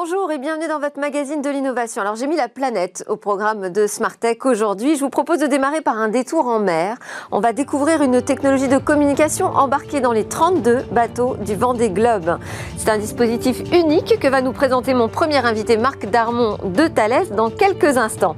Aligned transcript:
Bonjour 0.00 0.30
et 0.30 0.38
bienvenue 0.38 0.68
dans 0.68 0.78
votre 0.78 1.00
magazine 1.00 1.42
de 1.42 1.50
l'innovation. 1.50 2.02
Alors 2.02 2.14
j'ai 2.14 2.28
mis 2.28 2.36
la 2.36 2.48
planète 2.48 3.04
au 3.08 3.16
programme 3.16 3.70
de 3.70 3.88
Smart 3.88 4.16
Tech 4.16 4.36
aujourd'hui. 4.44 4.94
Je 4.94 5.00
vous 5.00 5.10
propose 5.10 5.40
de 5.40 5.48
démarrer 5.48 5.80
par 5.80 5.98
un 5.98 6.06
détour 6.06 6.46
en 6.46 6.60
mer. 6.60 6.98
On 7.32 7.40
va 7.40 7.52
découvrir 7.52 8.00
une 8.00 8.22
technologie 8.22 8.68
de 8.68 8.78
communication 8.78 9.46
embarquée 9.46 10.00
dans 10.00 10.12
les 10.12 10.22
32 10.22 10.84
bateaux 10.92 11.34
du 11.44 11.56
Vendée 11.56 11.90
Globe. 11.90 12.38
C'est 12.76 12.90
un 12.90 12.98
dispositif 12.98 13.58
unique 13.72 14.20
que 14.20 14.28
va 14.28 14.40
nous 14.40 14.52
présenter 14.52 14.94
mon 14.94 15.08
premier 15.08 15.44
invité 15.44 15.76
Marc 15.76 16.06
Darmon 16.06 16.58
de 16.62 16.86
Thales 16.86 17.30
dans 17.30 17.50
quelques 17.50 17.96
instants. 17.96 18.36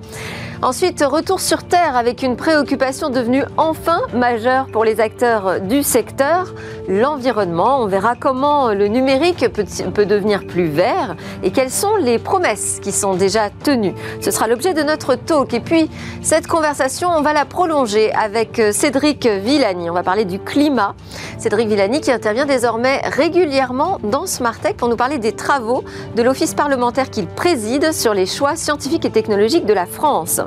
Ensuite, 0.63 1.03
retour 1.03 1.41
sur 1.41 1.65
Terre 1.65 1.97
avec 1.97 2.23
une 2.23 2.37
préoccupation 2.37 3.09
devenue 3.09 3.45
enfin 3.57 4.03
majeure 4.13 4.67
pour 4.67 4.85
les 4.85 5.01
acteurs 5.01 5.59
du 5.59 5.83
secteur, 5.83 6.53
l'environnement. 6.87 7.81
On 7.81 7.87
verra 7.87 8.15
comment 8.15 8.75
le 8.75 8.87
numérique 8.89 9.49
peut, 9.49 10.05
devenir 10.05 10.47
plus 10.47 10.67
vert 10.67 11.17
et 11.43 11.51
quelles 11.51 11.71
sont 11.71 11.97
les 11.97 12.19
promesses 12.19 12.79
qui 12.83 12.93
sont 12.93 13.15
déjà 13.15 13.49
tenues. 13.49 13.95
Ce 14.21 14.31
sera 14.31 14.49
l'objet 14.49 14.75
de 14.75 14.83
notre 14.83 15.15
talk. 15.15 15.55
Et 15.55 15.61
puis, 15.61 15.89
cette 16.21 16.47
conversation, 16.47 17.09
on 17.09 17.23
va 17.23 17.33
la 17.33 17.47
prolonger 17.47 18.13
avec 18.13 18.61
Cédric 18.73 19.27
Villani. 19.27 19.89
On 19.89 19.95
va 19.95 20.03
parler 20.03 20.27
du 20.27 20.39
climat. 20.39 20.95
Cédric 21.39 21.69
Villani 21.69 22.03
qui 22.03 22.13
intervient 22.13 22.45
désormais 22.45 23.01
régulièrement 23.05 23.99
dans 24.03 24.27
Smartech 24.27 24.77
pour 24.77 24.91
nous 24.91 24.97
parler 24.97 25.17
des 25.17 25.33
travaux 25.33 25.85
de 26.17 26.23
l'office 26.23 26.53
parlementaire 26.53 27.09
qu'il 27.09 27.29
préside 27.29 27.93
sur 27.93 28.13
les 28.13 28.27
choix 28.27 28.57
scientifiques 28.57 29.07
et 29.07 29.11
technologiques 29.11 29.65
de 29.65 29.73
la 29.73 29.87
France. 29.87 30.43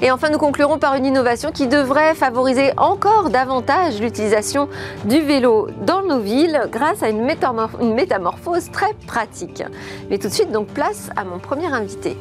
Et 0.00 0.10
enfin, 0.10 0.30
nous 0.30 0.38
conclurons 0.38 0.78
par 0.78 0.94
une 0.94 1.06
innovation 1.06 1.50
qui 1.50 1.66
devrait 1.66 2.14
favoriser 2.14 2.72
encore 2.76 3.30
davantage 3.30 4.00
l'utilisation 4.00 4.68
du 5.04 5.20
vélo 5.20 5.68
dans 5.84 6.02
nos 6.02 6.20
villes 6.20 6.68
grâce 6.70 7.02
à 7.02 7.08
une, 7.08 7.24
métamorphose 7.24 8.70
très 8.70 8.94
pratique. 9.06 9.64
Mais 10.08 10.18
tout 10.18 10.28
de 10.28 10.32
suite, 10.32 10.52
donc 10.52 10.68
place 10.68 11.10
à 11.16 11.24
mon 11.24 11.38
premier 11.38 11.66
invité. 11.66 12.16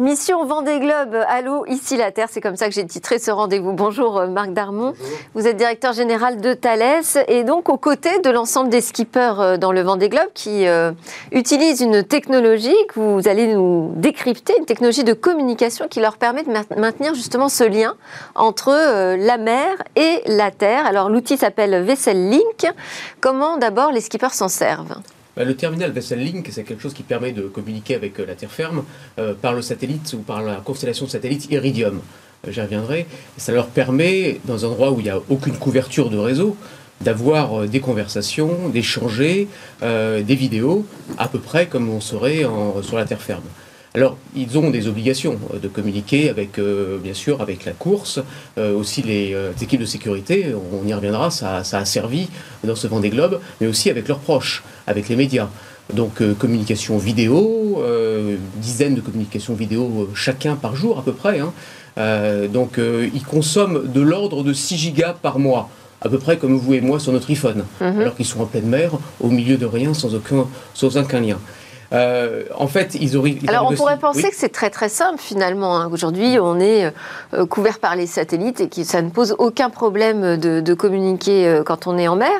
Mission 0.00 0.46
Vendée 0.46 0.80
Globe, 0.80 1.14
allô, 1.28 1.66
ici 1.66 1.98
la 1.98 2.10
Terre, 2.10 2.28
c'est 2.30 2.40
comme 2.40 2.56
ça 2.56 2.68
que 2.68 2.72
j'ai 2.72 2.86
titré 2.86 3.18
ce 3.18 3.30
rendez-vous. 3.30 3.74
Bonjour 3.74 4.16
euh, 4.16 4.28
Marc 4.28 4.54
Darmon, 4.54 4.94
vous 5.34 5.46
êtes 5.46 5.58
directeur 5.58 5.92
général 5.92 6.40
de 6.40 6.54
Thales 6.54 7.04
et 7.28 7.44
donc 7.44 7.68
aux 7.68 7.76
côtés 7.76 8.18
de 8.20 8.30
l'ensemble 8.30 8.70
des 8.70 8.80
skippers 8.80 9.38
euh, 9.38 9.56
dans 9.58 9.72
le 9.72 9.82
Vendée 9.82 10.08
Globe 10.08 10.30
qui 10.32 10.66
euh, 10.66 10.92
utilisent 11.32 11.82
une 11.82 12.02
technologie 12.02 12.74
que 12.88 12.98
vous 12.98 13.28
allez 13.28 13.54
nous 13.54 13.92
décrypter, 13.94 14.54
une 14.58 14.64
technologie 14.64 15.04
de 15.04 15.12
communication 15.12 15.86
qui 15.86 16.00
leur 16.00 16.16
permet 16.16 16.44
de 16.44 16.80
maintenir 16.80 17.14
justement 17.14 17.50
ce 17.50 17.64
lien 17.64 17.94
entre 18.34 18.70
la 19.16 19.36
mer 19.36 19.68
et 19.96 20.22
la 20.24 20.50
Terre. 20.50 20.86
Alors 20.86 21.10
l'outil 21.10 21.36
s'appelle 21.36 21.82
Vessel 21.82 22.30
Link. 22.30 22.72
Comment 23.20 23.58
d'abord 23.58 23.92
les 23.92 24.00
skippers 24.00 24.32
s'en 24.32 24.48
servent? 24.48 24.96
Bah, 25.36 25.44
le 25.44 25.54
terminal 25.54 25.92
Vessel 25.92 26.22
Link, 26.22 26.48
c'est 26.50 26.64
quelque 26.64 26.82
chose 26.82 26.94
qui 26.94 27.02
permet 27.02 27.32
de 27.32 27.42
communiquer 27.42 27.94
avec 27.94 28.18
euh, 28.18 28.26
la 28.26 28.34
terre 28.34 28.50
ferme 28.50 28.84
euh, 29.18 29.34
par 29.34 29.52
le 29.52 29.62
satellite 29.62 30.12
ou 30.14 30.18
par 30.18 30.42
la 30.42 30.56
constellation 30.56 31.06
de 31.06 31.10
satellites 31.10 31.50
Iridium. 31.50 32.00
Euh, 32.46 32.50
j'y 32.50 32.60
reviendrai. 32.60 33.06
Ça 33.36 33.52
leur 33.52 33.68
permet, 33.68 34.40
dans 34.44 34.64
un 34.64 34.68
endroit 34.68 34.90
où 34.90 34.98
il 35.00 35.04
n'y 35.04 35.10
a 35.10 35.20
aucune 35.28 35.56
couverture 35.56 36.10
de 36.10 36.18
réseau, 36.18 36.56
d'avoir 37.00 37.66
des 37.66 37.80
conversations, 37.80 38.68
d'échanger 38.68 39.48
des 39.80 40.34
vidéos, 40.34 40.84
à 41.16 41.28
peu 41.28 41.38
près 41.38 41.66
comme 41.66 41.88
on 41.88 41.98
serait 41.98 42.44
sur 42.82 42.98
la 42.98 43.06
terre 43.06 43.22
ferme. 43.22 43.44
Alors, 43.94 44.16
ils 44.36 44.56
ont 44.56 44.70
des 44.70 44.86
obligations 44.86 45.38
euh, 45.52 45.58
de 45.58 45.66
communiquer 45.66 46.30
avec, 46.30 46.58
euh, 46.58 46.98
bien 46.98 47.14
sûr, 47.14 47.40
avec 47.40 47.64
la 47.64 47.72
course, 47.72 48.20
euh, 48.56 48.76
aussi 48.76 49.02
les, 49.02 49.36
équipes 49.60 49.80
de 49.80 49.86
sécurité, 49.86 50.54
on 50.72 50.86
y 50.86 50.94
reviendra, 50.94 51.30
ça, 51.30 51.56
a 51.56 51.84
servi 51.84 52.28
dans 52.62 52.76
ce 52.76 52.86
Vendée 52.86 53.10
Globe, 53.10 53.40
mais 53.60 53.66
aussi 53.66 53.90
avec 53.90 54.06
leurs 54.06 54.20
proches, 54.20 54.62
avec 54.86 55.08
les 55.08 55.16
médias. 55.16 55.48
Donc, 55.92 56.22
communication 56.38 56.98
vidéo, 56.98 57.82
dizaines 58.56 58.94
de 58.94 59.00
communications 59.00 59.54
vidéo 59.54 60.08
chacun 60.14 60.54
par 60.54 60.76
jour 60.76 61.00
à 61.00 61.02
peu 61.02 61.12
près. 61.12 61.40
Hein. 61.40 61.52
donc, 62.46 62.78
ils 62.78 63.24
consomment 63.24 63.90
de 63.92 64.00
l'ordre 64.00 64.44
de 64.44 64.52
6 64.52 64.76
gigas 64.76 65.16
par 65.20 65.40
mois 65.40 65.68
à 66.00 66.08
peu 66.08 66.18
près 66.18 66.36
comme 66.36 66.56
vous 66.56 66.74
et 66.74 66.80
moi 66.80 67.00
sur 67.00 67.12
notre 67.12 67.30
iPhone, 67.30 67.64
mhm. 67.80 68.00
alors 68.00 68.14
qu'ils 68.14 68.26
sont 68.26 68.40
en 68.40 68.46
pleine 68.46 68.66
mer, 68.66 68.92
au 69.20 69.30
milieu 69.30 69.56
de 69.56 69.66
rien, 69.66 69.92
sans 69.92 70.14
aucun, 70.14 70.46
sans 70.74 70.96
aucun 70.96 71.20
lien. 71.20 71.38
Euh, 71.92 72.44
en 72.56 72.68
fait, 72.68 72.96
ils 73.00 73.16
auraient. 73.16 73.36
Alors, 73.48 73.70
on 73.70 73.74
pourrait 73.74 73.98
penser 73.98 74.28
que 74.30 74.36
c'est 74.36 74.50
très 74.50 74.70
très 74.70 74.88
simple 74.88 75.20
finalement. 75.20 75.76
Hein. 75.76 75.90
Aujourd'hui, 75.92 76.38
on 76.40 76.60
est 76.60 76.92
euh, 77.34 77.46
couvert 77.46 77.78
par 77.78 77.96
les 77.96 78.06
satellites 78.06 78.60
et 78.60 78.68
que 78.68 78.84
ça 78.84 79.02
ne 79.02 79.10
pose 79.10 79.34
aucun 79.38 79.70
problème 79.70 80.36
de, 80.36 80.74
communiquer 80.74 81.48
euh, 81.48 81.62
quand 81.64 81.86
on 81.86 81.98
est 81.98 82.06
en 82.06 82.16
mer. 82.16 82.30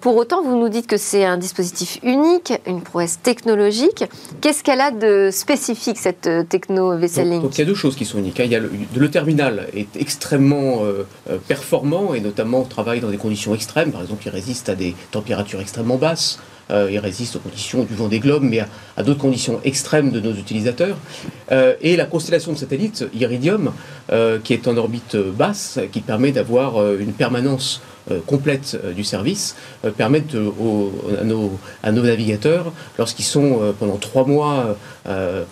pour 0.00 0.16
autant, 0.16 0.42
vous 0.42 0.56
nous 0.56 0.68
dites 0.68 0.86
que 0.86 0.96
c'est 0.96 1.24
un 1.24 1.36
dispositif 1.36 1.98
unique, 2.02 2.54
une 2.66 2.80
prouesse 2.80 3.20
technologique. 3.22 4.04
Qu'est-ce 4.40 4.64
qu'elle 4.64 4.80
a 4.80 4.90
de 4.90 5.28
spécifique 5.30 5.98
cette 5.98 6.28
techno 6.48 6.96
Vessel 6.96 7.28
Link 7.28 7.42
donc, 7.42 7.58
il 7.58 7.60
y 7.60 7.62
a 7.62 7.66
deux 7.66 7.74
choses 7.74 7.96
qui 7.96 8.04
sont 8.04 8.18
uniques. 8.18 8.40
Hein. 8.40 8.44
Il 8.44 8.52
y 8.52 8.56
a 8.56 8.60
le, 8.60 9.10
terminal 9.10 9.66
est 9.74 9.96
extrêmement 9.96 10.82
performant 11.48 12.14
et 12.14 12.20
notamment 12.20 12.60
on 12.60 12.64
travaille 12.64 13.00
dans 13.00 13.10
des 13.10 13.16
conditions 13.18 13.54
extrêmes. 13.54 13.92
Par 13.92 14.00
exemple, 14.00 14.22
il 14.24 14.30
résiste 14.30 14.68
à 14.68 14.74
des 14.74 14.94
températures 15.10 15.60
extrêmement 15.60 15.96
basses. 15.96 16.38
Euh, 16.70 16.88
il 16.90 16.98
résiste 16.98 17.36
aux 17.36 17.40
conditions 17.40 17.84
du 17.84 17.94
vent 17.94 18.08
des 18.08 18.20
globes, 18.20 18.42
mais 18.42 18.60
à, 18.96 19.02
d'autres 19.02 19.20
conditions 19.20 19.60
extrêmes 19.64 20.10
de 20.10 20.20
nos 20.20 20.32
utilisateurs. 20.32 20.96
Euh, 21.50 21.74
et 21.80 21.96
la 21.96 22.06
constellation 22.06 22.52
de 22.52 22.58
satellites 22.58 23.04
Iridium, 23.14 23.72
euh, 24.10 24.38
qui 24.42 24.54
est 24.54 24.68
en 24.68 24.76
orbite 24.76 25.16
basse, 25.16 25.78
qui 25.90 26.00
permet 26.00 26.32
d'avoir 26.32 26.94
une 26.94 27.12
permanence 27.12 27.82
euh, 27.86 27.91
complète 28.26 28.78
euh, 28.82 28.92
du 28.92 29.04
service 29.04 29.56
euh, 29.84 29.90
permettent 29.90 30.34
à, 30.34 31.24
nos, 31.24 31.58
à, 31.82 31.92
nos, 31.92 32.02
navigateurs, 32.02 32.72
lorsqu'ils 32.98 33.24
sont 33.24 33.74
pendant 33.78 33.96
trois 33.96 34.24
mois, 34.24 34.76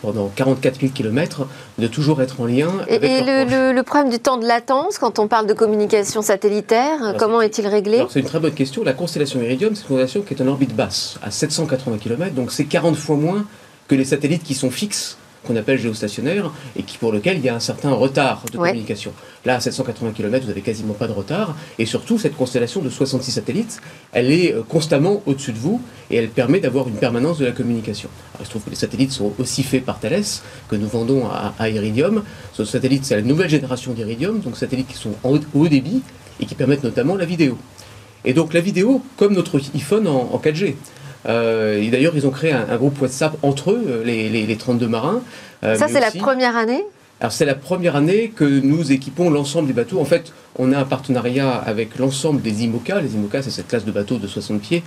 pendant 0.03 0.29
44 0.35 0.81
000 0.81 0.93
km, 0.93 1.47
de 1.79 1.87
toujours 1.87 2.23
être 2.23 2.41
en 2.41 2.47
lien 2.47 2.71
et, 2.89 2.97
avec 2.97 3.11
Et 3.11 3.21
le, 3.23 3.73
le, 3.73 3.83
problème 3.83 4.11
du 4.11 4.19
temps 4.19 4.37
de 4.37 4.47
latence, 4.47 4.99
quand 4.99 5.19
on 5.19 5.29
parle 5.29 5.47
de 5.47 5.55
communication 5.55 6.23
satellitaire, 6.23 7.15
comment 7.19 7.41
est-il 7.41 7.67
réglé 7.67 8.05
C'est 8.09 8.21
une 8.21 8.27
très 8.27 8.41
bonne 8.41 8.55
question. 8.55 8.83
La 8.85 8.93
constellation 8.93 9.41
Iridium, 9.43 9.75
c'est 9.75 9.83
une 9.83 9.89
constellation 9.89 10.23
qui 10.23 10.35
est 10.35 10.43
en 10.43 10.47
orbite 10.47 10.75
basse, 10.75 11.19
à 11.23 11.31
780 11.31 11.99
km, 11.99 12.35
donc 12.35 12.53
c'est 12.53 12.65
40 12.65 12.97
fois 12.97 13.17
moins 13.17 13.45
que 13.89 13.95
les 13.95 14.05
satellites 14.05 14.43
qui 14.43 14.55
sont 14.55 14.71
fixes 14.71 15.17
qu'on 15.45 15.57
appelle 15.57 15.79
géostationnaire 15.79 16.53
et 16.77 16.83
qui, 16.83 16.99
pour 16.99 17.13
lequel 17.13 17.39
il 17.39 17.45
y 17.45 17.49
a 17.49 17.55
un 17.55 17.61
certain 17.61 17.91
retard 17.91 18.45
de 18.53 18.57
communication. 18.57 19.13
Là, 19.45 19.57
à 19.57 19.61
780 19.61 20.13
km, 20.13 20.45
vous 20.45 20.49
n'avez 20.49 20.61
quasiment 20.61 20.95
pas 20.95 21.07
de 21.07 21.13
retard. 21.13 21.57
Et 21.79 21.87
surtout, 21.87 22.19
cette 22.19 22.37
constellation 22.37 22.83
de 22.83 22.91
66 22.91 23.33
satellites, 23.33 23.81
elle 24.13 24.31
est 24.31 24.53
euh, 24.53 24.63
constamment 24.63 25.23
au-dessus 25.27 25.53
de 25.53 25.59
vous 25.59 25.81
et 26.11 26.17
elle 26.17 26.29
permet 26.29 26.61
d'avoir 26.61 26.89
une 26.89 26.97
permanence 26.97 27.39
de 27.39 27.47
la 27.47 27.53
communication. 27.53 28.11
Alors, 28.35 28.43
il 28.43 28.45
se 28.45 28.51
trouve 28.51 28.65
que 28.65 28.71
les 28.71 28.77
satellites 28.77 29.13
sont 29.13 29.33
aussi 29.39 29.63
faits 29.63 29.85
par 29.85 29.99
Thales, 29.99 30.23
que 30.69 30.77
nous 30.77 30.89
vendons 30.89 31.27
à, 31.27 31.69
Iridium. 31.71 32.23
Ce 32.53 32.65
satellite, 32.65 33.05
c'est 33.05 33.17
la 33.17 33.23
nouvelle 33.23 33.49
génération 33.49 33.93
d'Iridium, 33.93 34.41
donc 34.41 34.57
satellites 34.57 34.89
qui 34.89 34.97
sont 34.97 35.15
en 35.25 35.39
haut 35.55 35.69
débit 35.69 36.03
et 36.41 36.47
qui 36.47 36.55
permettent 36.55 36.85
notamment 36.85 37.17
la 37.17 37.25
vidéo. 37.25 37.57
Et 38.25 38.35
donc 38.35 38.53
la 38.53 38.61
vidéo, 38.61 39.03
comme 39.17 39.35
notre 39.35 39.59
iPhone 39.75 40.07
en 40.07 40.39
4G. 40.43 40.75
Euh, 41.27 41.81
et 41.81 41.89
d'ailleurs, 41.89 42.17
ils 42.17 42.27
ont 42.27 42.31
créé 42.31 42.53
un, 42.53 42.77
groupe 42.77 43.01
WhatsApp 43.01 43.37
entre 43.43 43.73
eux, 43.73 43.85
euh, 43.87 44.05
les, 44.05 44.29
les, 44.29 44.57
32 44.57 44.89
marins. 44.89 45.23
Euh, 45.65 45.77
Ça, 45.77 45.89
c'est 45.89 46.01
la 46.01 46.11
première 46.11 46.57
année 46.57 46.85
alors 47.23 47.33
c'est 47.33 47.45
la 47.45 47.55
première 47.55 47.97
année 47.97 48.33
que 48.35 48.47
nous 48.47 48.93
équipons 48.93 49.29
l'ensemble 49.29 49.67
des 49.67 49.75
bateaux. 49.75 50.01
En 50.01 50.07
fait, 50.07 50.33
on 50.59 50.73
a 50.73 50.79
un 50.79 50.87
partenariat 50.87 51.51
avec 51.51 51.99
l'ensemble 51.99 52.41
des 52.41 52.65
IMOCA. 52.65 53.03
Les 53.03 53.13
IMOCA, 53.13 53.43
c'est 53.43 53.51
cette 53.51 53.69
classe 53.69 53.85
de 53.85 53.93
bateaux 53.93 54.17
de 54.17 54.27
60 54.27 54.59
pieds, 54.59 54.83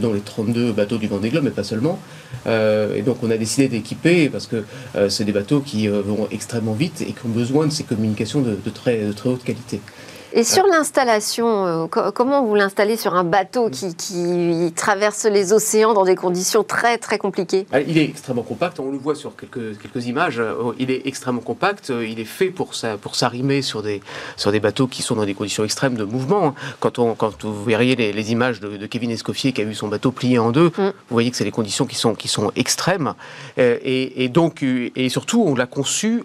dont 0.00 0.14
les 0.14 0.20
32 0.20 0.72
bateaux 0.72 0.96
du 0.96 1.06
Vendée 1.06 1.28
Globe, 1.28 1.44
mais 1.44 1.50
pas 1.50 1.64
seulement. 1.64 1.98
et 2.46 3.02
donc 3.02 3.18
on 3.22 3.30
a 3.30 3.36
décidé 3.36 3.68
d'équiper 3.68 4.30
parce 4.30 4.46
que 4.46 4.64
c'est 5.10 5.24
des 5.24 5.32
bateaux 5.32 5.60
qui 5.60 5.86
vont 5.88 6.28
extrêmement 6.30 6.72
vite 6.72 7.02
et 7.02 7.12
qui 7.12 7.26
ont 7.26 7.28
besoin 7.28 7.66
de 7.66 7.72
ces 7.72 7.84
communications 7.84 8.40
de, 8.40 8.56
très, 8.70 9.04
de 9.04 9.12
très 9.12 9.28
haute 9.28 9.44
qualité. 9.44 9.82
Et 10.32 10.44
sur 10.44 10.66
l'installation, 10.66 11.66
euh, 11.66 11.86
comment 11.86 12.44
vous 12.44 12.54
l'installez 12.54 12.96
sur 12.96 13.14
un 13.14 13.24
bateau 13.24 13.70
qui, 13.70 14.72
traverse 14.74 15.24
les 15.24 15.52
océans 15.52 15.94
dans 15.94 16.04
des 16.04 16.16
conditions 16.16 16.64
très 16.64 16.98
très 16.98 17.18
compliquées? 17.18 17.66
Ah, 17.72 17.80
Il 17.80 17.96
est 17.98 18.04
extrêmement 18.04 18.42
compact, 18.42 18.80
on 18.80 18.90
le 18.90 18.98
voit 18.98 19.14
sur 19.14 19.36
quelques, 19.36 19.78
quelques 19.78 20.06
images, 20.06 20.38
euh, 20.38 20.72
il 20.78 20.90
est 20.90 21.06
extrêmement 21.06 21.40
compact, 21.40 21.90
euh, 21.90 22.06
il 22.06 22.20
est 22.20 22.24
fait 22.24 22.50
pour, 22.50 22.72
pour 23.00 23.14
s'arrimer 23.14 23.62
sur 23.62 23.82
des, 23.82 24.02
sur 24.36 24.52
des 24.52 24.60
bateaux 24.60 24.86
qui 24.86 25.02
sont 25.02 25.14
dans 25.14 25.24
des 25.24 25.34
conditions 25.34 25.64
extrêmes 25.64 25.94
de 25.94 26.04
mouvement. 26.04 26.48
Hein. 26.48 26.54
Quand, 26.80 26.98
on, 26.98 27.14
quand 27.14 27.44
vous 27.44 27.64
verriez 27.64 27.96
les, 27.96 28.32
images 28.32 28.60
de, 28.60 28.86
Kevin 28.86 29.10
Escoffier 29.10 29.52
qui 29.52 29.62
a 29.62 29.64
vu 29.64 29.74
son 29.74 29.88
bateau 29.88 30.10
plié 30.10 30.38
en 30.38 30.50
deux, 30.50 30.68
mm. 30.68 30.72
vous 30.78 30.92
voyez 31.10 31.30
que 31.30 31.36
c'est 31.36 31.44
des 31.44 31.50
conditions 31.50 31.86
qui 31.86 31.96
sont, 31.96 32.14
qui 32.14 32.28
sont 32.28 32.50
extrêmes. 32.56 33.14
Et, 33.56 34.24
et 34.24 34.28
donc, 34.28 34.62
et 34.62 35.08
surtout, 35.08 35.44
on 35.46 35.54
l'a 35.54 35.66
conçu 35.66 36.24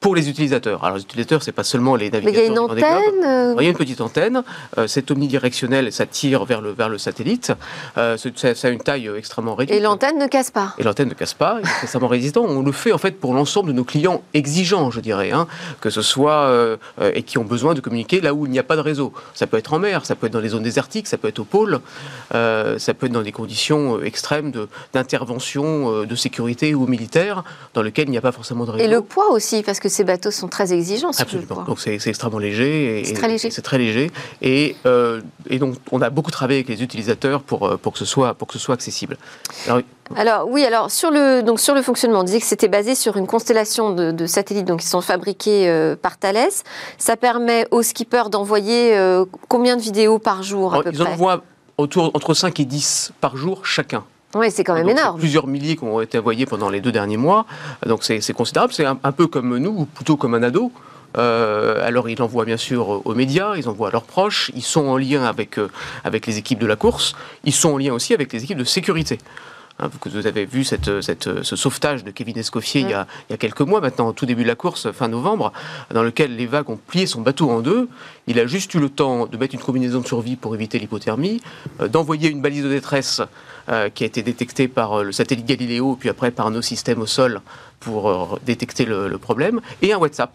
pour 0.00 0.14
les 0.14 0.28
utilisateurs. 0.28 0.84
Alors 0.84 0.96
les 0.96 1.02
utilisateurs, 1.02 1.42
c'est 1.42 1.52
pas 1.52 1.64
seulement 1.64 1.96
les 1.96 2.10
navigateurs. 2.10 2.32
Mais 2.34 2.38
il 2.38 2.44
y 2.44 2.48
a 2.48 2.52
une 2.52 2.58
antenne. 2.58 3.24
Euh, 3.24 3.54
il 3.58 3.64
y 3.64 3.66
a 3.66 3.70
une 3.70 3.76
petite 3.76 4.00
antenne. 4.00 4.42
Euh, 4.78 4.86
c'est 4.86 5.10
omnidirectionnel, 5.10 5.90
ça 5.92 6.06
tire 6.06 6.44
vers 6.44 6.60
le 6.60 6.70
vers 6.72 6.88
le 6.88 6.98
satellite. 6.98 7.52
Euh, 7.96 8.16
ça, 8.16 8.54
ça, 8.54 8.68
a 8.68 8.70
une 8.70 8.80
taille 8.80 9.10
extrêmement 9.16 9.54
réduite. 9.54 9.76
Et 9.76 9.82
l'antenne 9.82 10.18
ne 10.18 10.26
casse 10.26 10.50
pas. 10.50 10.74
Et 10.78 10.82
l'antenne 10.82 11.08
ne 11.08 11.14
casse 11.14 11.34
pas. 11.34 11.58
Il 11.62 11.66
est 11.66 11.82
extrêmement 11.82 12.08
résistant. 12.08 12.44
On 12.44 12.62
le 12.62 12.72
fait 12.72 12.92
en 12.92 12.98
fait 12.98 13.18
pour 13.18 13.34
l'ensemble 13.34 13.68
de 13.68 13.72
nos 13.72 13.84
clients 13.84 14.22
exigeants, 14.34 14.90
je 14.90 15.00
dirais, 15.00 15.32
hein, 15.32 15.46
que 15.80 15.90
ce 15.90 16.02
soit 16.02 16.52
et 17.00 17.22
qui 17.22 17.38
ont 17.38 17.44
besoin 17.44 17.74
de 17.74 17.80
communiquer 17.80 18.20
là 18.20 18.34
où 18.34 18.46
il 18.46 18.52
n'y 18.52 18.58
a 18.58 18.62
pas 18.62 18.76
de 18.76 18.80
réseau. 18.80 19.12
Ça 19.34 19.46
peut 19.46 19.56
être 19.56 19.72
en 19.72 19.78
mer, 19.78 20.04
ça 20.04 20.14
peut 20.14 20.26
être 20.26 20.32
dans 20.32 20.40
les 20.40 20.50
zones 20.50 20.62
désertiques, 20.62 21.06
ça 21.06 21.16
peut 21.16 21.28
être 21.28 21.38
au 21.38 21.44
pôle, 21.44 21.80
ça 22.30 22.94
peut 22.94 23.06
être 23.06 23.12
dans 23.12 23.22
des 23.22 23.32
conditions 23.32 24.00
extrêmes 24.02 24.52
d'intervention 24.92 26.00
de, 26.00 26.04
de 26.04 26.14
sécurité 26.14 26.74
ou 26.74 26.86
militaire 26.86 27.42
dans 27.74 27.82
lesquelles 27.82 28.08
il 28.08 28.12
n'y 28.12 28.18
a 28.18 28.22
pas 28.22 28.32
forcément 28.32 28.64
de 28.64 28.72
réseau. 28.72 28.84
Et 28.84 28.88
le 28.88 29.00
poids 29.00 29.30
aussi, 29.30 29.62
parce 29.62 29.80
que 29.80 29.85
ces 29.88 30.04
bateaux 30.04 30.30
sont 30.30 30.48
très 30.48 30.72
exigeants. 30.72 31.10
Absolument. 31.18 31.62
Donc 31.64 31.80
c'est 31.80 31.94
extrêmement 32.06 32.38
léger. 32.38 33.02
C'est 33.04 33.14
très 33.14 33.28
léger. 33.28 33.50
C'est 33.50 33.62
très 33.62 33.78
léger. 33.78 34.10
Et, 34.42 34.76
euh, 34.86 35.20
et, 35.48 35.58
donc 35.58 35.76
on 35.92 36.00
a 36.02 36.10
beaucoup 36.10 36.30
travaillé 36.30 36.60
avec 36.60 36.68
les 36.68 36.82
utilisateurs 36.82 37.42
pour, 37.42 37.66
euh, 37.66 37.76
pour, 37.76 37.92
que, 37.92 37.98
ce 37.98 38.04
soit, 38.04 38.34
pour 38.34 38.48
que 38.48 38.54
ce 38.54 38.58
soit 38.58 38.74
accessible. 38.74 39.16
Alors, 40.14 40.48
oui, 40.48 40.64
alors 40.64 40.90
sur 40.90 41.10
le, 41.10 41.42
donc 41.42 41.60
sur 41.60 41.74
le 41.74 41.82
fonctionnement, 41.82 42.20
on 42.20 42.24
disait 42.24 42.40
que 42.40 42.46
c'était 42.46 42.68
basé 42.68 42.94
sur 42.94 43.16
une 43.16 43.26
constellation 43.26 43.90
de, 43.92 44.26
satellites 44.26 44.66
donc, 44.66 44.80
qui 44.80 44.86
sont 44.86 45.00
fabriqués 45.00 45.68
euh, 45.68 45.96
par 45.96 46.18
Thales. 46.18 46.36
Ça 46.98 47.16
permet 47.16 47.66
aux 47.70 47.82
skippers 47.82 48.30
d'envoyer 48.30 48.96
combien 49.48 49.76
de 49.76 49.82
vidéos 49.82 50.18
par 50.18 50.42
jour 50.42 50.74
à 50.74 50.82
peu 50.82 50.90
Ils 50.92 51.02
envoient 51.02 51.42
autour, 51.78 52.10
entre 52.14 52.34
5 52.34 52.60
et 52.60 52.64
10 52.64 53.12
par 53.20 53.36
jour 53.36 53.66
chacun. 53.66 54.04
Oui, 54.34 54.50
c'est 54.50 54.64
quand 54.64 54.74
même 54.74 54.88
énorme. 54.88 55.18
Plusieurs 55.18 55.46
milliers 55.46 55.76
qui 55.76 55.84
ont 55.84 56.00
été 56.00 56.18
envoyés 56.18 56.46
pendant 56.46 56.68
les 56.68 56.80
deux 56.80 56.92
derniers 56.92 57.16
mois. 57.16 57.46
Donc 57.86 58.04
c'est 58.04 58.32
considérable. 58.32 58.72
C'est 58.72 58.84
un, 58.84 58.96
peu 58.96 59.26
comme 59.26 59.56
nous, 59.56 59.70
ou 59.70 59.84
plutôt 59.86 60.16
comme 60.16 60.34
un 60.34 60.42
ado. 60.42 60.72
Euh, 61.16 61.86
alors 61.86 62.10
ils 62.10 62.20
envoient 62.20 62.44
bien 62.44 62.58
sûr 62.58 63.06
aux 63.06 63.14
médias, 63.14 63.56
ils 63.56 63.68
envoient 63.70 63.88
à 63.88 63.90
leurs 63.90 64.04
proches, 64.04 64.50
ils 64.54 64.62
sont 64.62 64.86
en 64.86 64.98
lien 64.98 65.24
avec, 65.24 65.58
euh, 65.58 65.70
avec 66.04 66.26
les 66.26 66.36
équipes 66.36 66.58
de 66.58 66.66
la 66.66 66.76
course, 66.76 67.14
ils 67.44 67.54
sont 67.54 67.70
en 67.70 67.78
lien 67.78 67.94
aussi 67.94 68.12
avec 68.12 68.30
les 68.34 68.44
équipes 68.44 68.58
de 68.58 68.64
sécurité. 68.64 69.18
Hein, 69.78 69.90
vous 70.06 70.26
avez 70.26 70.46
vu 70.46 70.64
cette, 70.64 71.02
cette, 71.02 71.42
ce 71.42 71.56
sauvetage 71.56 72.02
de 72.02 72.10
Kevin 72.10 72.38
Escoffier 72.38 72.80
il, 72.80 72.90
y 72.90 72.94
a, 72.94 73.06
il, 73.28 73.32
y 73.32 73.34
a, 73.34 73.36
quelques 73.36 73.60
mois 73.60 73.82
maintenant, 73.82 74.08
au 74.08 74.12
tout 74.12 74.24
début 74.24 74.42
de 74.42 74.48
la 74.48 74.54
course, 74.54 74.90
fin 74.92 75.08
novembre, 75.08 75.52
dans 75.92 76.02
lequel 76.02 76.34
les 76.34 76.46
vagues 76.46 76.70
ont 76.70 76.78
plié 76.78 77.06
son 77.06 77.20
bateau 77.20 77.50
en 77.50 77.60
deux. 77.60 77.88
Il 78.26 78.40
a 78.40 78.46
juste 78.46 78.72
eu 78.72 78.80
le 78.80 78.88
temps 78.88 79.26
de 79.26 79.36
mettre 79.36 79.54
une 79.54 79.60
combinaison 79.60 80.00
de 80.00 80.06
survie 80.06 80.36
pour 80.36 80.54
éviter 80.54 80.78
l'hypothermie, 80.78 81.42
euh, 81.80 81.88
d'envoyer 81.88 82.30
une 82.30 82.40
balise 82.40 82.64
de 82.64 82.70
détresse 82.70 83.20
qui 83.94 84.04
a 84.04 84.06
été 84.06 84.22
détectée 84.22 84.68
par 84.68 84.94
euh, 84.94 85.02
le 85.04 85.12
satellite 85.12 85.46
Galileo, 85.46 85.96
puis 85.96 86.08
après 86.08 86.30
par 86.30 86.50
nos 86.50 86.62
systèmes 86.62 87.00
au 87.00 87.06
sol 87.06 87.40
pour 87.80 88.38
détecter 88.44 88.84
le, 88.84 89.08
le, 89.08 89.18
problème, 89.18 89.60
et 89.82 89.92
un 89.92 89.98
WhatsApp. 89.98 90.34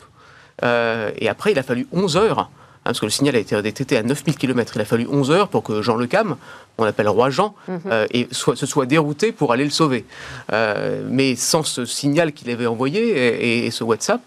et 0.64 1.28
après, 1.28 1.52
il 1.54 1.60
a 1.60 1.64
fallu 1.64 1.88
11 1.92 2.18
heures 2.18 2.50
parce 2.84 3.00
que 3.00 3.06
le 3.06 3.12
signal 3.12 3.36
a 3.36 3.40
été 3.40 3.60
détecté 3.62 3.98
à 3.98 4.04
9000 4.04 4.36
km. 4.38 4.74
Il 4.76 4.82
a 4.82 4.86
fallu 4.86 5.08
11 5.10 5.32
heures 5.32 5.48
pour 5.50 5.64
que 5.64 5.82
Jean 5.82 5.96
Le 5.96 6.08
Cam, 6.08 6.36
on 6.78 6.84
l'appelle 6.84 7.10
Roi 7.10 7.30
Jean, 7.30 7.54
mhm. 7.68 7.80
euh, 7.92 8.08
et 8.12 8.28
soit, 8.32 8.56
se 8.56 8.66
soit 8.66 8.86
dérouté 8.86 9.32
pour 9.32 9.54
aller 9.54 9.64
le 9.64 9.70
sauver. 9.70 10.06
Euh, 10.52 11.04
mais 11.10 11.36
sans 11.36 11.64
ce 11.64 11.86
signal 11.86 12.34
qu'il 12.34 12.50
avait 12.50 12.66
envoyé 12.66 13.66
et, 13.66 13.72
ce 13.72 13.84
WhatsApp, 13.84 14.22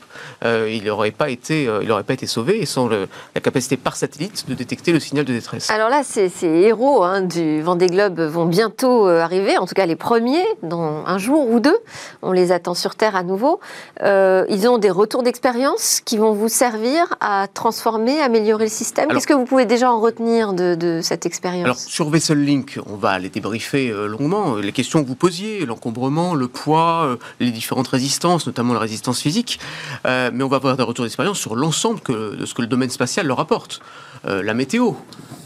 euh, 0.44 0.70
il 0.70 0.84
n'aurait 0.84 1.10
pas, 1.10 1.30
été, 1.30 1.64
il 1.64 1.88
pas 1.88 2.14
été 2.14 2.26
sauvé 2.26 2.62
et 2.62 2.66
sans 2.66 2.88
la 2.88 3.40
capacité 3.42 3.76
par 3.76 3.96
satellite 3.96 4.48
de 4.48 4.54
détecter 4.54 4.92
le 4.92 5.00
signal 5.00 5.24
de 5.24 5.32
détresse. 5.32 5.70
Alors 5.70 5.88
là, 5.88 6.02
ces, 6.04 6.30
héros 6.44 7.02
hein, 7.02 7.22
du 7.22 7.60
Vendée 7.60 7.88
Globe 7.88 8.20
vont 8.20 8.46
bientôt 8.46 9.06
arriver, 9.06 9.58
en 9.58 9.66
tout 9.66 9.74
cas 9.74 9.86
les 9.86 9.96
premiers, 9.96 10.46
dans 10.62 11.04
un 11.06 11.18
jour 11.18 11.50
ou 11.50 11.60
deux. 11.60 11.76
On 12.22 12.32
les 12.32 12.52
attend 12.52 12.74
sur 12.74 12.94
Terre 12.94 13.16
à 13.16 13.22
nouveau. 13.22 13.60
ils 14.00 14.68
ont 14.68 14.78
des 14.78 14.90
retours 14.90 15.22
d'expérience 15.22 16.00
qui 16.04 16.16
vont 16.18 16.32
vous 16.32 16.48
servir 16.48 17.14
à 17.20 17.48
transformer, 17.52 18.20
améliorer 18.20 18.43
améliorer 18.44 18.64
le 18.64 18.70
système 18.70 19.08
Qu'est-ce 19.08 19.26
que 19.26 19.32
vous 19.32 19.46
pouvez 19.46 19.64
déjà 19.64 19.90
en 19.90 20.00
retenir 20.00 20.52
de, 20.52 21.00
cette 21.02 21.24
expérience 21.26 21.64
Alors, 21.64 21.78
sur 21.78 22.10
Vessel 22.10 22.44
Link, 22.44 22.78
on 22.86 22.96
va 22.96 23.18
les 23.18 23.30
débriefer 23.30 23.90
euh, 23.90 24.06
longuement. 24.06 24.56
Les 24.56 24.72
questions 24.72 25.02
que 25.02 25.08
vous 25.08 25.14
posiez, 25.14 25.64
l'encombrement, 25.64 26.34
le 26.34 26.48
poids, 26.48 27.04
euh, 27.06 27.16
les 27.40 27.50
différentes 27.50 27.88
résistances, 27.88 28.46
notamment 28.46 28.74
la 28.74 28.80
résistance 28.80 29.20
physique. 29.20 29.58
Euh, 30.06 30.30
mais 30.32 30.44
on 30.44 30.48
va 30.48 30.56
avoir 30.56 30.76
des 30.76 30.82
retours 30.82 31.04
d'expérience 31.04 31.38
sur 31.38 31.56
l'ensemble 31.56 32.00
de 32.06 32.44
ce 32.44 32.54
que 32.54 32.60
le 32.60 32.68
domaine 32.68 32.90
spatial 32.90 33.26
leur 33.26 33.40
apporte. 33.40 33.80
La 34.24 34.54
météo. 34.54 34.92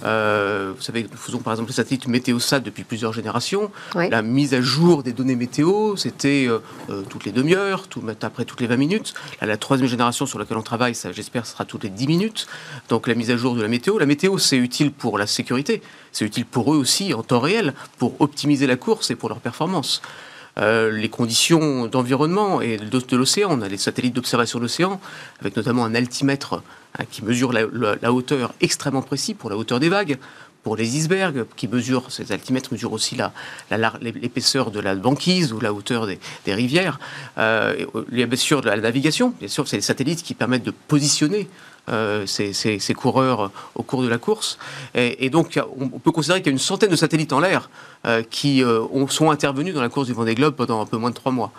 vous 0.02 0.82
savez, 0.82 1.06
nous 1.10 1.16
faisons 1.16 1.38
par 1.38 1.52
exemple 1.52 1.70
le 1.70 1.74
satellite 1.74 2.06
Météosat 2.06 2.60
depuis 2.60 2.84
plusieurs 2.84 3.12
générations. 3.12 3.70
La 3.94 4.22
mise 4.22 4.54
à 4.54 4.60
jour 4.60 5.02
des 5.02 5.12
données 5.12 5.36
météo, 5.36 5.96
c'était 5.96 6.48
toutes 7.08 7.24
les 7.24 7.32
demi-heures, 7.32 7.88
tout, 7.88 8.02
après 8.22 8.44
toutes 8.44 8.60
les 8.60 8.66
20 8.66 8.76
minutes. 8.76 9.14
la 9.40 9.56
troisième 9.56 9.88
génération 9.88 10.26
sur 10.26 10.38
laquelle 10.38 10.58
on 10.58 10.62
travaille, 10.62 10.94
ça 10.94 11.12
j'espère 11.12 11.46
sera 11.46 11.64
toutes 11.64 11.84
les 11.84 11.90
10 11.90 12.06
minutes 12.06 12.46
donc 12.88 13.06
la 13.06 13.14
mise 13.14 13.30
à 13.30 13.36
jour 13.36 13.54
de 13.54 13.62
la 13.62 13.68
météo. 13.68 13.98
La 13.98 14.06
météo, 14.06 14.38
c'est 14.38 14.56
utile 14.56 14.92
pour 14.92 15.18
la 15.18 15.26
sécurité, 15.26 15.82
c'est 16.12 16.24
utile 16.24 16.44
pour 16.44 16.72
eux 16.72 16.76
aussi 16.76 17.14
en 17.14 17.22
temps 17.22 17.40
réel, 17.40 17.74
pour 17.98 18.20
optimiser 18.20 18.66
la 18.66 18.76
course 18.76 19.10
et 19.10 19.16
pour 19.16 19.28
leur 19.28 19.38
performance. 19.38 20.02
Euh, 20.60 20.90
les 20.90 21.08
conditions 21.08 21.86
d'environnement 21.86 22.60
et 22.60 22.78
de, 22.78 23.16
l'océan. 23.16 23.50
On 23.52 23.62
a 23.62 23.68
les 23.68 23.78
satellites 23.78 24.14
d'observation 24.14 24.58
de 24.58 24.64
l'océan, 24.64 25.00
avec 25.40 25.56
notamment 25.56 25.84
un 25.84 25.94
altimètre 25.94 26.62
hein, 26.98 27.04
qui 27.10 27.24
mesure 27.24 27.52
la, 27.52 28.12
hauteur 28.12 28.52
extrêmement 28.60 29.02
précis 29.02 29.34
pour 29.34 29.50
la 29.50 29.56
hauteur 29.56 29.78
des 29.78 29.88
vagues. 29.88 30.18
Pour 30.64 30.76
les 30.76 30.96
icebergs, 30.96 31.46
qui 31.54 31.68
mesurent, 31.68 32.10
ces 32.10 32.32
altimètres 32.32 32.72
mesurent 32.72 32.92
aussi 32.92 33.16
l'épaisseur 34.00 34.72
de 34.72 34.80
la 34.80 34.96
banquise 34.96 35.52
ou 35.52 35.60
la 35.60 35.72
hauteur 35.72 36.06
des, 36.06 36.18
rivières. 36.54 36.98
Euh, 37.38 37.86
y 38.12 38.22
a 38.22 38.26
bien 38.26 38.36
sûr 38.36 38.60
de 38.60 38.66
la 38.66 38.76
navigation, 38.76 39.32
bien 39.38 39.48
sûr, 39.48 39.68
c'est 39.68 39.76
les 39.76 39.82
satellites 39.82 40.22
qui 40.22 40.34
permettent 40.34 40.64
de 40.64 40.74
positionner 40.88 41.48
euh, 41.88 42.26
ces, 42.26 42.94
coureurs 42.94 43.50
au 43.74 43.82
cours 43.82 44.02
de 44.02 44.08
la 44.08 44.18
course. 44.18 44.58
Et, 44.94 45.30
donc, 45.30 45.58
on 45.78 45.98
peut 45.98 46.12
considérer 46.12 46.40
qu'il 46.40 46.48
y 46.48 46.50
a 46.50 46.52
une 46.52 46.58
centaine 46.58 46.90
de 46.90 46.96
satellites 46.96 47.32
en 47.32 47.40
l'air 47.40 47.70
euh, 48.06 48.22
qui 48.28 48.62
euh, 48.62 49.06
sont 49.08 49.30
intervenus 49.30 49.74
dans 49.74 49.80
la 49.80 49.88
course 49.88 50.06
du 50.06 50.12
Vendée 50.12 50.34
Globe 50.34 50.54
pendant 50.54 50.80
un 50.80 50.86
peu 50.86 50.96
moins 50.96 51.10
de 51.10 51.14
trois 51.14 51.32
mois. 51.32 51.52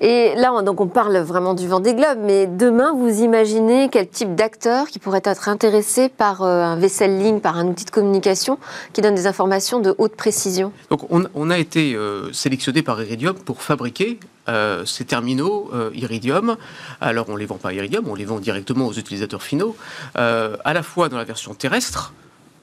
Et 0.00 0.34
là, 0.36 0.62
donc 0.62 0.80
on 0.80 0.86
parle 0.86 1.16
vraiment 1.18 1.54
du 1.54 1.68
Vendée 1.68 1.94
Globe, 1.94 2.18
mais 2.20 2.46
demain, 2.46 2.92
vous 2.92 3.22
imaginez 3.22 3.88
quel 3.90 4.08
type 4.08 4.34
d'acteurs 4.34 4.88
qui 4.88 4.98
pourrait 4.98 5.22
être 5.24 5.48
intéressé 5.48 6.08
par 6.08 6.42
un 6.42 6.76
Vessel 6.76 7.18
Link, 7.18 7.42
par 7.42 7.56
un 7.56 7.68
outil 7.68 7.84
de 7.84 7.90
communication 7.90 8.58
qui 8.92 9.00
donne 9.00 9.14
des 9.14 9.26
informations 9.26 9.80
de 9.80 9.94
haute 9.98 10.16
précision? 10.16 10.72
Donc, 10.90 11.00
on, 11.10 11.50
a 11.50 11.58
été 11.58 11.96
sélectionné 12.32 12.82
par 12.82 13.00
Iridium 13.02 13.34
pour 13.34 13.62
fabriquer 13.62 14.18
euh, 14.48 14.84
ces 14.84 15.06
terminaux 15.06 15.70
euh, 15.72 15.90
Iridium. 15.94 16.56
Alors 17.00 17.30
on 17.30 17.36
les 17.36 17.46
vend 17.46 17.56
pas 17.56 17.72
Iridium, 17.72 18.06
on 18.08 18.14
les 18.14 18.26
vend 18.26 18.40
directement 18.40 18.86
aux 18.86 18.92
utilisateurs 18.92 19.42
finaux, 19.42 19.74
euh, 20.18 20.58
à 20.64 20.74
la 20.74 20.82
fois 20.82 21.08
dans 21.08 21.16
la 21.16 21.24
version 21.24 21.54
terrestre, 21.54 22.12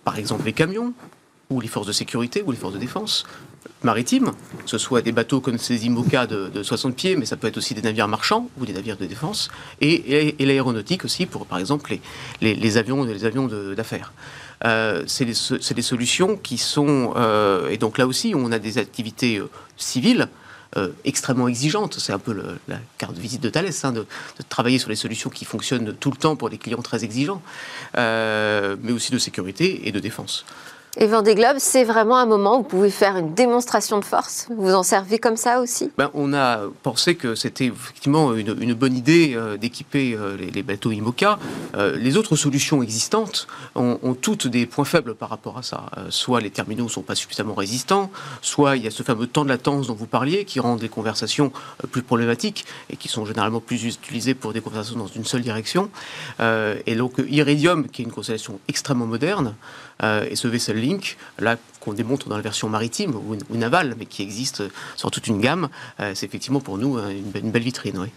par 0.03 0.19
exemple 0.19 0.45
les 0.45 0.53
camions, 0.53 0.93
ou 1.49 1.59
les 1.59 1.67
forces 1.67 1.87
de 1.87 1.91
sécurité, 1.91 2.43
ou 2.45 2.51
les 2.51 2.57
forces 2.57 2.75
de 2.75 2.79
défense, 2.79 3.25
maritimes, 3.83 4.31
que 4.63 4.69
ce 4.69 4.77
soit 4.77 5.01
des 5.01 5.11
bateaux 5.11 5.41
comme 5.41 5.57
ces 5.57 5.85
IMOCA 5.85 6.27
de, 6.27 6.63
60 6.63 6.95
pieds, 6.95 7.15
mais 7.15 7.25
ça 7.25 7.37
peut 7.37 7.47
être 7.47 7.57
aussi 7.57 7.73
des 7.73 7.81
navires 7.81 8.07
marchands 8.07 8.49
ou 8.59 8.65
des 8.65 8.73
navires 8.73 8.97
de 8.97 9.05
défense, 9.05 9.49
et, 9.79 10.35
l'aéronautique 10.39 11.05
aussi 11.05 11.25
pour, 11.25 11.45
par 11.45 11.59
exemple, 11.59 11.97
les, 12.41 12.55
les, 12.55 12.77
avions, 12.77 13.03
les 13.03 13.25
avions 13.25 13.47
d'affaires. 13.75 14.13
c'est 15.07 15.25
des, 15.25 15.81
solutions 15.81 16.37
qui 16.37 16.57
sont, 16.57 17.13
et 17.69 17.77
donc 17.77 17.97
là 17.97 18.07
aussi, 18.07 18.33
on 18.35 18.51
a 18.51 18.59
des 18.59 18.77
activités 18.77 19.41
civiles 19.77 20.29
euh, 20.77 20.87
extrêmement 21.03 21.49
exigeante. 21.49 21.99
C'est 21.99 22.13
un 22.13 22.19
peu 22.19 22.33
la 22.69 22.77
carte 22.97 23.13
de 23.13 23.19
visite 23.19 23.41
de 23.41 23.49
Thales, 23.49 23.71
hein, 23.83 23.91
de, 23.91 24.05
travailler 24.47 24.79
sur 24.79 24.89
les 24.89 24.95
solutions 24.95 25.29
qui 25.29 25.43
fonctionnent 25.43 25.93
tout 25.93 26.11
le 26.11 26.15
temps 26.15 26.37
pour 26.37 26.49
des 26.49 26.57
clients 26.57 26.81
très 26.81 27.03
exigeants, 27.03 27.41
euh, 27.97 28.77
mais 28.81 28.93
aussi 28.93 29.11
de 29.11 29.17
sécurité 29.17 29.85
et 29.89 29.91
de 29.91 29.99
défense. 29.99 30.45
Et 30.97 31.07
Vendée 31.07 31.35
Globe, 31.35 31.55
c'est 31.57 31.85
vraiment 31.85 32.17
un 32.17 32.25
moment 32.25 32.55
où 32.55 32.63
vous 32.63 32.67
pouvez 32.67 32.89
faire 32.89 33.15
une 33.15 33.33
démonstration 33.33 33.97
de 33.97 34.03
force 34.03 34.47
Vous 34.49 34.73
en 34.73 34.83
servez 34.83 35.19
comme 35.19 35.37
ça 35.37 35.61
aussi? 35.61 35.89
Ben, 35.97 36.11
On 36.13 36.33
a 36.33 36.63
pensé 36.83 37.15
que 37.15 37.33
c'était 37.33 37.67
effectivement 37.67 38.35
une, 38.35 38.73
bonne 38.73 38.97
idée 38.97 39.31
euh, 39.33 39.55
d'équiper 39.55 40.13
euh, 40.13 40.35
les, 40.35 40.63
bateaux 40.63 40.91
IMOCA. 40.91 41.39
Euh, 41.75 41.95
les 41.95 42.17
autres 42.17 42.35
solutions 42.35 42.83
existantes 42.83 43.47
ont, 43.75 44.15
toutes 44.19 44.47
des 44.47 44.65
points 44.65 44.83
faibles 44.83 45.15
par 45.15 45.29
rapport 45.29 45.57
à 45.57 45.63
ça. 45.63 45.85
soit 46.09 46.41
les 46.41 46.49
terminaux 46.49 46.83
ne 46.83 46.89
sont 46.89 47.03
pas 47.03 47.15
suffisamment 47.15 47.53
résistants, 47.53 48.11
soit 48.41 48.75
il 48.75 48.83
y 48.83 48.87
a 48.87 48.91
ce 48.91 49.01
fameux 49.01 49.27
temps 49.27 49.45
de 49.45 49.49
latence 49.49 49.87
dont 49.87 49.95
vous 49.95 50.07
parliez 50.07 50.43
qui 50.43 50.59
rend 50.59 50.75
les 50.75 50.89
conversations 50.89 51.53
plus 51.91 52.01
problématiques 52.01 52.65
et 52.89 52.97
qui 52.97 53.07
sont 53.07 53.25
généralement 53.25 53.61
plus 53.61 53.85
utilisées 53.85 54.33
pour 54.33 54.51
des 54.51 54.59
conversations 54.59 54.99
dans 54.99 55.07
une 55.07 55.23
seule 55.23 55.41
direction. 55.41 55.89
et 56.41 56.95
donc 56.95 57.13
Iridium, 57.29 57.87
qui 57.87 58.01
est 58.01 58.05
une 58.05 58.11
constellation 58.11 58.59
extrêmement 58.67 59.05
moderne, 59.05 59.55
et 60.01 60.35
ce 60.35 60.47
vaisseau 60.47 60.73
Link, 60.73 61.17
là 61.39 61.57
qu'on 61.81 61.93
démontre 61.93 62.29
dans 62.29 62.37
la 62.37 62.41
version 62.41 62.69
maritime 62.69 63.15
ou, 63.15 63.55
navale, 63.55 63.95
mais 63.97 64.05
qui 64.05 64.21
existe 64.21 64.63
sur 64.95 65.11
toute 65.11 65.27
une 65.27 65.41
gamme, 65.41 65.67
euh, 65.99 66.13
c'est 66.15 66.25
effectivement 66.25 66.61
pour 66.61 66.77
nous 66.77 66.97
euh, 66.97 67.09
une, 67.09 67.51
belle 67.51 67.63
vitrine. 67.63 67.97
Oui. 67.99 68.09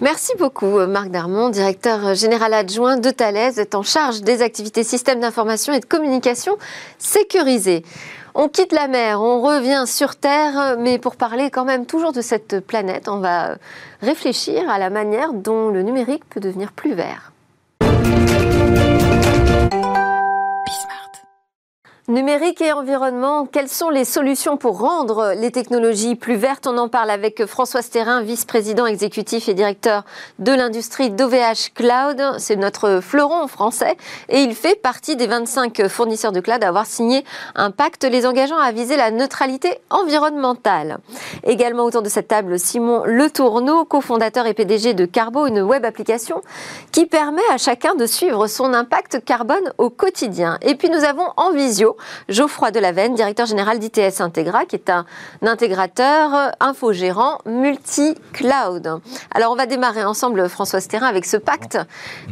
Merci 0.00 0.32
beaucoup, 0.38 0.78
euh, 0.78 0.86
Marc 0.86 1.10
Darmon, 1.10 1.48
directeur 1.48 2.14
général 2.14 2.54
adjoint 2.54 2.96
de 2.96 3.10
Thales, 3.10 3.58
est 3.58 3.74
en 3.74 3.82
charge 3.82 4.20
des 4.20 4.42
activités 4.42 4.84
systèmes 4.84 5.20
d'information 5.20 5.72
et 5.72 5.80
de 5.80 5.84
communication 5.84 6.56
sécurisées. 6.98 7.84
On 8.34 8.48
quitte 8.48 8.72
la 8.72 8.86
mer, 8.86 9.20
on 9.20 9.40
revient 9.40 9.84
sur 9.86 10.14
Terre, 10.14 10.76
mais 10.78 10.98
pour 10.98 11.16
parler 11.16 11.50
quand 11.50 11.64
même 11.64 11.84
toujours 11.84 12.12
de 12.12 12.20
cette 12.20 12.60
planète, 12.60 13.08
on 13.08 13.18
va 13.18 13.56
réfléchir 14.02 14.70
à 14.70 14.78
la 14.78 14.88
manière 14.88 15.32
dont 15.32 15.70
le 15.70 15.82
numérique 15.82 16.22
peut 16.30 16.38
devenir 16.38 16.70
plus 16.70 16.94
vert. 16.94 17.29
Numérique 22.10 22.60
et 22.60 22.72
environnement, 22.72 23.46
quelles 23.46 23.68
sont 23.68 23.88
les 23.88 24.04
solutions 24.04 24.56
pour 24.56 24.80
rendre 24.80 25.32
les 25.36 25.52
technologies 25.52 26.16
plus 26.16 26.34
vertes? 26.34 26.66
On 26.66 26.76
en 26.76 26.88
parle 26.88 27.08
avec 27.08 27.46
François 27.46 27.82
Sterrin, 27.82 28.22
vice-président 28.22 28.84
exécutif 28.84 29.48
et 29.48 29.54
directeur 29.54 30.02
de 30.40 30.50
l'industrie 30.50 31.10
d'OVH 31.10 31.70
Cloud. 31.72 32.20
C'est 32.38 32.56
notre 32.56 32.98
fleuron 33.00 33.46
français 33.46 33.96
et 34.28 34.40
il 34.40 34.56
fait 34.56 34.74
partie 34.74 35.14
des 35.14 35.28
25 35.28 35.86
fournisseurs 35.86 36.32
de 36.32 36.40
cloud 36.40 36.64
à 36.64 36.66
avoir 36.66 36.84
signé 36.84 37.24
un 37.54 37.70
pacte 37.70 38.02
les 38.02 38.26
engageant 38.26 38.58
à 38.58 38.72
viser 38.72 38.96
la 38.96 39.12
neutralité 39.12 39.78
environnementale. 39.88 40.98
Également 41.44 41.84
autour 41.84 42.02
de 42.02 42.08
cette 42.08 42.26
table, 42.26 42.58
Simon 42.58 43.04
Le 43.04 43.30
Tourneau, 43.30 43.84
cofondateur 43.84 44.46
et 44.46 44.54
PDG 44.54 44.94
de 44.94 45.04
Carbo, 45.04 45.46
une 45.46 45.62
web 45.62 45.84
application 45.84 46.42
qui 46.90 47.06
permet 47.06 47.48
à 47.52 47.56
chacun 47.56 47.94
de 47.94 48.06
suivre 48.06 48.48
son 48.48 48.74
impact 48.74 49.24
carbone 49.24 49.72
au 49.78 49.90
quotidien. 49.90 50.58
Et 50.62 50.74
puis 50.74 50.90
nous 50.90 51.04
avons 51.04 51.28
en 51.36 51.52
visio 51.52 51.96
Geoffroy 52.28 52.70
Delavenne, 52.70 53.14
directeur 53.14 53.46
général 53.46 53.78
d'ITS 53.78 54.20
Integra, 54.20 54.64
qui 54.64 54.76
est 54.76 54.90
un 54.90 55.04
intégrateur 55.42 56.52
infogérant 56.60 57.38
multi-cloud. 57.46 59.00
Alors 59.34 59.52
on 59.52 59.56
va 59.56 59.66
démarrer 59.66 60.04
ensemble, 60.04 60.48
François 60.48 60.80
Sterrin, 60.80 61.06
avec 61.06 61.26
ce 61.26 61.36
pacte 61.36 61.78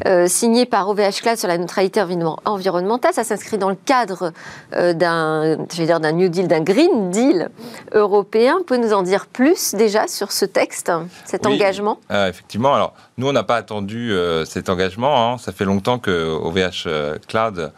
euh, 0.07 0.27
signé 0.27 0.67
par 0.67 0.89
OVH 0.89 1.23
Cloud 1.23 1.37
sur 1.37 1.49
la 1.49 1.59
neutralité 1.59 2.03
environnementale. 2.45 3.13
Ça 3.13 3.25
s'inscrit 3.25 3.59
dans 3.59 3.71
le 3.71 3.77
cadre 3.77 4.33
euh, 4.75 4.93
d'un, 4.93 5.57
dire, 5.57 6.01
d'un 6.01 6.13
New 6.13 6.29
Deal, 6.29 6.49
d'un 6.49 6.61
Green 6.61 7.11
Deal 7.11 7.51
européen. 7.93 8.57
Vous 8.59 8.65
pouvez 8.65 8.81
nous 8.81 8.93
en 8.93 9.03
dire 9.03 9.27
plus 9.27 9.75
déjà 9.75 10.07
sur 10.07 10.33
ce 10.33 10.45
texte, 10.45 10.93
cet 11.25 11.47
engagement? 11.47 11.99
Euh, 12.11 12.29
Effectivement. 12.29 12.75
Alors 12.75 12.95
nous, 13.17 13.29
on 13.29 13.33
n'a 13.33 13.43
pas 13.43 13.57
attendu 13.57 14.13
cet 14.47 14.69
engagement. 14.69 15.33
Hein. 15.33 15.39
Ça 15.39 15.53
fait 15.53 15.65
longtemps 15.65 15.99
que 15.99 16.11
OVH 16.11 16.89
Cloud 17.27 17.73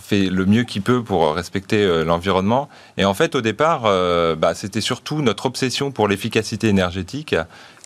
fait 0.00 0.26
le 0.26 0.44
mieux 0.46 0.64
qu'il 0.64 0.82
peut 0.82 1.02
pour 1.02 1.34
respecter 1.34 1.82
euh, 1.82 2.04
l'environnement. 2.04 2.68
Et 2.96 3.04
en 3.04 3.14
fait, 3.14 3.34
au 3.34 3.40
départ, 3.40 3.82
euh, 3.84 4.34
bah, 4.34 4.54
c'était 4.54 4.80
surtout 4.80 5.22
notre 5.22 5.46
obsession 5.46 5.90
pour 5.90 6.08
l'efficacité 6.08 6.68
énergétique 6.68 7.34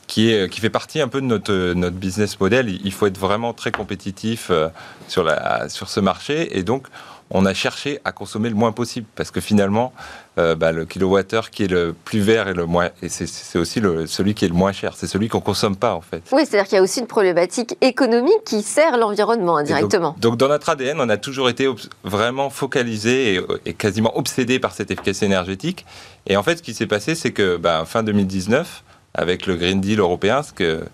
qui, 0.06 0.30
est, 0.30 0.50
qui 0.50 0.60
fait 0.60 0.70
partie 0.70 1.00
un 1.00 1.08
peu 1.08 1.20
de 1.20 1.26
notre, 1.26 1.74
notre 1.74 1.96
business 1.96 2.40
model. 2.40 2.68
Il 2.82 2.92
faut 2.92 3.06
être 3.06 3.18
vraiment 3.18 3.52
très 3.52 3.70
compétitif 3.70 4.48
euh, 4.50 4.68
sur, 5.06 5.22
la, 5.22 5.68
sur 5.68 5.88
ce 5.88 6.00
marché. 6.00 6.58
Et 6.58 6.62
donc, 6.62 6.86
on 7.30 7.44
a 7.44 7.52
cherché 7.52 8.00
à 8.04 8.12
consommer 8.12 8.48
le 8.48 8.54
moins 8.54 8.72
possible 8.72 9.06
parce 9.14 9.30
que 9.30 9.40
finalement, 9.40 9.92
euh, 10.38 10.54
bah, 10.54 10.72
le 10.72 10.84
kilowattheure 10.84 11.50
qui 11.50 11.64
est 11.64 11.68
le 11.68 11.94
plus 12.04 12.20
vert 12.20 12.48
et 12.48 12.54
le 12.54 12.64
moins, 12.64 12.90
et 13.02 13.08
c'est 13.08 13.58
aussi 13.58 13.80
le, 13.80 14.06
celui 14.06 14.34
qui 14.34 14.44
est 14.44 14.48
le 14.48 14.54
moins 14.54 14.72
cher. 14.72 14.94
C'est 14.96 15.06
celui 15.06 15.28
qu'on 15.28 15.40
consomme 15.40 15.76
pas 15.76 15.94
en 15.94 16.00
fait. 16.00 16.22
Oui, 16.32 16.42
c'est-à-dire 16.46 16.68
qu'il 16.68 16.76
y 16.76 16.78
a 16.78 16.82
aussi 16.82 17.00
une 17.00 17.06
problématique 17.06 17.76
économique 17.80 18.44
qui 18.44 18.62
sert 18.62 18.96
l'environnement 18.98 19.56
indirectement. 19.56 20.14
Donc, 20.20 20.36
dans 20.36 20.48
notre 20.48 20.68
ADN, 20.68 21.00
on 21.00 21.08
a 21.08 21.16
toujours 21.16 21.48
été 21.48 21.68
vraiment 22.04 22.50
focalisé 22.50 23.40
et, 23.66 23.74
quasiment 23.74 24.16
obsédé 24.16 24.58
par 24.58 24.72
cette 24.72 24.90
efficacité 24.90 25.26
énergétique. 25.26 25.84
Et 26.26 26.36
en 26.36 26.42
fait, 26.42 26.58
ce 26.58 26.62
qui 26.62 26.74
s'est 26.74 26.86
passé, 26.86 27.14
c'est 27.14 27.32
que 27.32 27.56
bah, 27.56 27.84
fin 27.84 28.02
2019, 28.02 28.84
avec 29.14 29.46
le 29.46 29.56
Green 29.56 29.80
Deal 29.80 29.98
européen, 29.98 30.42
ce 30.42 30.52
que 30.52 30.84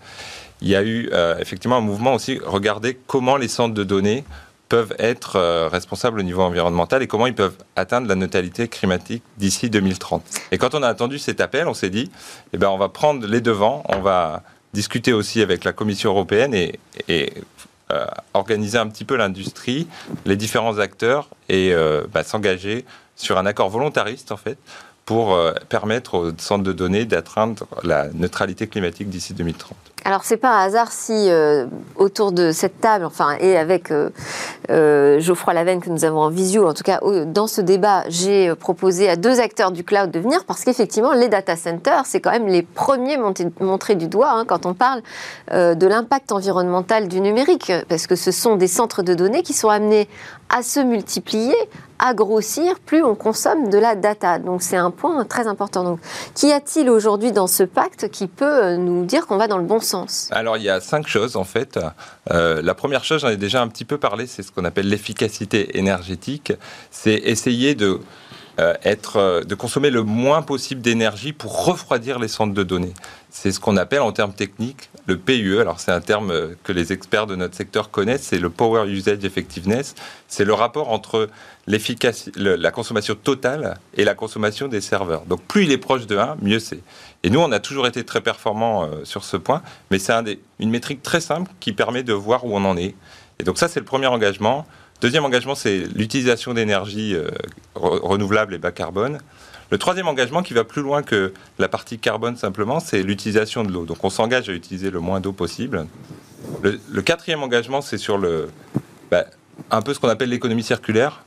il 0.61 0.69
y 0.69 0.75
a 0.75 0.83
eu 0.83 1.09
euh, 1.13 1.37
effectivement 1.39 1.77
un 1.77 1.81
mouvement 1.81 2.13
aussi, 2.13 2.39
regarder 2.43 2.97
comment 3.07 3.37
les 3.37 3.47
centres 3.47 3.73
de 3.73 3.83
données 3.83 4.23
peuvent 4.75 4.95
être 4.99 5.37
euh, 5.37 5.69
responsables 5.69 6.19
au 6.19 6.23
niveau 6.23 6.41
environnemental 6.41 7.01
et 7.01 7.07
comment 7.07 7.27
ils 7.27 7.33
peuvent 7.33 7.55
atteindre 7.77 8.09
la 8.09 8.15
neutralité 8.15 8.67
climatique 8.67 9.23
d'ici 9.37 9.69
2030. 9.69 10.21
Et 10.51 10.57
quand 10.57 10.75
on 10.75 10.83
a 10.83 10.89
attendu 10.89 11.17
cet 11.17 11.39
appel, 11.39 11.69
on 11.69 11.73
s'est 11.73 11.89
dit, 11.89 12.11
eh 12.51 12.57
ben, 12.57 12.67
on 12.67 12.77
va 12.77 12.89
prendre 12.89 13.25
les 13.25 13.39
devants, 13.39 13.83
on 13.87 14.01
va 14.01 14.43
discuter 14.73 15.13
aussi 15.13 15.41
avec 15.41 15.63
la 15.63 15.71
Commission 15.71 16.09
européenne 16.09 16.53
et, 16.53 16.77
euh, 17.07 18.05
organiser 18.33 18.77
un 18.77 18.87
petit 18.87 19.05
peu 19.05 19.15
l'industrie, 19.15 19.87
les 20.25 20.35
différents 20.35 20.77
acteurs 20.77 21.29
et 21.47 21.73
euh, 21.73 22.05
bah, 22.11 22.25
s'engager 22.25 22.83
sur 23.15 23.37
un 23.37 23.45
accord 23.45 23.69
volontariste 23.69 24.33
en 24.33 24.37
fait 24.37 24.57
pour 25.05 25.39
permettre 25.69 26.15
aux 26.15 26.31
centres 26.37 26.63
de 26.65 26.73
données 26.73 27.05
d'atteindre 27.05 27.65
la 27.83 28.09
neutralité 28.09 28.67
climatique 28.67 29.07
d'ici 29.07 29.33
2030. 29.35 29.77
Alors 30.07 30.23
c'est 30.23 30.37
pas 30.37 30.51
un 30.51 30.65
hasard 30.65 30.91
si 30.91 31.31
euh, 31.31 31.65
autour 31.95 32.31
de 32.31 32.51
cette 32.51 32.79
table, 32.79 33.05
enfin 33.05 33.37
et 33.39 33.57
avec 33.57 33.89
euh, 33.89 34.11
euh, 34.69 35.19
Geoffroy 35.19 35.55
Lavenne 35.55 35.81
que 35.81 35.89
nous 35.89 36.05
avons 36.05 36.19
en 36.19 36.29
visio, 36.29 36.67
en 36.67 36.75
tout 36.75 36.83
cas 36.83 36.99
dans 37.25 37.47
ce 37.47 37.59
débat, 37.59 38.03
j'ai 38.07 38.53
proposé 38.53 39.09
à 39.09 39.15
deux 39.15 39.39
acteurs 39.39 39.71
du 39.71 39.83
cloud 39.83 40.11
de 40.11 40.19
venir 40.19 40.45
parce 40.45 40.63
qu'effectivement 40.63 41.13
les 41.13 41.27
data 41.27 41.55
centers, 41.55 42.05
c'est 42.05 42.21
quand 42.21 42.29
même 42.29 42.45
les 42.45 42.61
premiers 42.61 43.17
montrés 43.59 43.95
du 43.95 44.07
doigt 44.07 44.29
hein, 44.29 44.45
quand 44.45 44.67
on 44.67 44.75
parle 44.75 45.01
de 45.51 45.87
l'impact 45.87 46.31
environnemental 46.31 47.07
du 47.07 47.19
numérique, 47.19 47.71
parce 47.89 48.05
que 48.05 48.15
ce 48.15 48.31
sont 48.31 48.57
des 48.57 48.67
centres 48.67 49.01
de 49.01 49.15
données 49.15 49.41
qui 49.41 49.53
sont 49.53 49.69
amenés 49.69 50.07
à 50.55 50.61
se 50.61 50.79
multiplier, 50.79 51.55
à 51.97 52.13
grossir, 52.13 52.79
plus 52.79 53.03
on 53.03 53.15
consomme 53.15 53.69
de 53.69 53.79
la 53.79 53.95
data. 53.95 54.37
Donc 54.37 54.61
c'est 54.61 54.77
un 54.77 54.91
point 54.91 55.25
très 55.25 55.47
important. 55.47 55.83
Donc 55.83 55.99
qu'y 56.35 56.51
a-t-il 56.51 56.89
aujourd'hui 56.91 57.31
dans 57.31 57.47
ce 57.47 57.63
pacte 57.63 58.09
qui 58.09 58.27
peut 58.27 58.75
nous 58.75 59.05
dire 59.05 59.25
qu'on 59.25 59.37
va 59.37 59.47
dans 59.47 59.57
le 59.57 59.63
bon 59.63 59.79
sens? 59.79 59.94
Alors 60.31 60.57
il 60.57 60.63
y 60.63 60.69
a 60.69 60.79
cinq 60.79 61.07
choses 61.07 61.35
en 61.35 61.43
fait. 61.43 61.79
Euh, 62.31 62.61
la 62.61 62.73
première 62.73 63.03
chose, 63.03 63.21
j'en 63.21 63.29
ai 63.29 63.37
déjà 63.37 63.61
un 63.61 63.67
petit 63.67 63.85
peu 63.85 63.97
parlé, 63.97 64.27
c'est 64.27 64.43
ce 64.43 64.51
qu'on 64.51 64.65
appelle 64.65 64.89
l'efficacité 64.89 65.77
énergétique. 65.77 66.53
C'est 66.91 67.15
essayer 67.15 67.75
de 67.75 67.99
euh, 68.59 68.73
être, 68.83 69.17
euh, 69.17 69.43
de 69.43 69.53
consommer 69.53 69.89
le 69.89 70.03
moins 70.03 70.41
possible 70.41 70.81
d'énergie 70.81 71.33
pour 71.33 71.65
refroidir 71.65 72.19
les 72.19 72.29
centres 72.29 72.53
de 72.53 72.63
données. 72.63 72.93
C'est 73.29 73.51
ce 73.51 73.59
qu'on 73.59 73.75
appelle 73.75 74.01
en 74.01 74.13
termes 74.13 74.33
techniques 74.33 74.89
le 75.07 75.17
PUE. 75.17 75.59
Alors 75.59 75.81
c'est 75.81 75.91
un 75.91 75.99
terme 75.99 76.55
que 76.63 76.71
les 76.71 76.93
experts 76.93 77.27
de 77.27 77.35
notre 77.35 77.55
secteur 77.55 77.91
connaissent, 77.91 78.23
c'est 78.23 78.39
le 78.39 78.49
Power 78.49 78.89
Usage 78.89 79.25
Effectiveness. 79.25 79.93
C'est 80.29 80.45
le 80.45 80.53
rapport 80.53 80.89
entre 80.89 81.29
la 81.67 82.71
consommation 82.71 83.15
totale 83.15 83.77
et 83.95 84.05
la 84.05 84.15
consommation 84.15 84.67
des 84.69 84.81
serveurs. 84.81 85.25
Donc 85.25 85.41
plus 85.41 85.65
il 85.65 85.71
est 85.71 85.77
proche 85.77 86.07
de 86.07 86.17
1, 86.17 86.37
mieux 86.41 86.59
c'est. 86.59 86.79
Et 87.25 87.31
nous, 87.31 87.39
on 87.39 87.51
a 87.51 87.59
toujours 87.59 87.87
été 87.87 88.03
très 88.03 88.21
performants 88.21 88.83
euh, 88.83 89.03
sur 89.03 89.23
ce 89.23 89.35
point, 89.35 89.63
mais 89.89 89.97
c'est 89.97 90.13
un 90.13 90.23
une 90.59 90.69
métrique 90.69 91.01
très 91.01 91.19
simple 91.19 91.51
qui 91.59 91.73
permet 91.73 92.03
de 92.03 92.13
voir 92.13 92.45
où 92.45 92.55
on 92.55 92.63
en 92.65 92.77
est. 92.77 92.93
Et 93.39 93.43
donc 93.43 93.57
ça, 93.57 93.67
c'est 93.67 93.79
le 93.79 93.85
premier 93.85 94.05
engagement. 94.05 94.67
Deuxième 95.01 95.25
engagement, 95.25 95.55
c'est 95.55 95.85
l'utilisation 95.95 96.53
d'énergie 96.53 97.15
euh, 97.15 97.31
renouvelable 97.73 98.53
et 98.53 98.59
bas 98.59 98.71
carbone. 98.71 99.17
Le 99.71 99.79
troisième 99.79 100.07
engagement, 100.07 100.43
qui 100.43 100.53
va 100.53 100.63
plus 100.63 100.83
loin 100.83 101.01
que 101.01 101.33
la 101.57 101.67
partie 101.67 101.97
carbone 101.97 102.37
simplement, 102.37 102.79
c'est 102.79 103.01
l'utilisation 103.01 103.63
de 103.63 103.71
l'eau. 103.71 103.85
Donc 103.85 104.03
on 104.03 104.11
s'engage 104.11 104.47
à 104.47 104.53
utiliser 104.53 104.91
le 104.91 104.99
moins 104.99 105.19
d'eau 105.19 105.33
possible. 105.33 105.87
Le, 106.61 107.01
quatrième 107.01 107.41
engagement, 107.41 107.81
c'est 107.81 107.97
sur 107.97 108.19
le, 108.19 108.49
bah, 109.09 109.25
un 109.71 109.81
peu 109.81 109.95
ce 109.95 109.99
qu'on 109.99 110.09
appelle 110.09 110.29
l'économie 110.29 110.61
circulaire, 110.61 111.24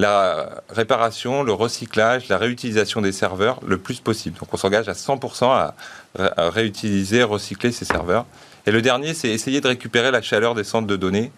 la 0.00 0.62
réparation, 0.70 1.42
le 1.42 1.52
recyclage, 1.52 2.28
la 2.28 2.38
réutilisation 2.38 3.00
des 3.00 3.12
serveurs 3.12 3.60
le 3.66 3.78
plus 3.78 4.00
possible. 4.00 4.38
Donc 4.38 4.52
on 4.52 4.56
s'engage 4.56 4.88
à 4.88 4.92
100% 4.92 5.44
à, 5.44 5.74
à 6.18 6.50
réutiliser, 6.50 7.22
recycler 7.22 7.70
ces 7.70 7.84
serveurs. 7.84 8.24
Et 8.66 8.70
le 8.70 8.82
dernier, 8.82 9.14
c'est 9.14 9.28
essayer 9.28 9.60
de 9.60 9.68
récupérer 9.68 10.10
la 10.10 10.22
chaleur 10.22 10.54
des 10.54 10.64
centres 10.64 10.86
de 10.86 10.96
données 10.96 11.30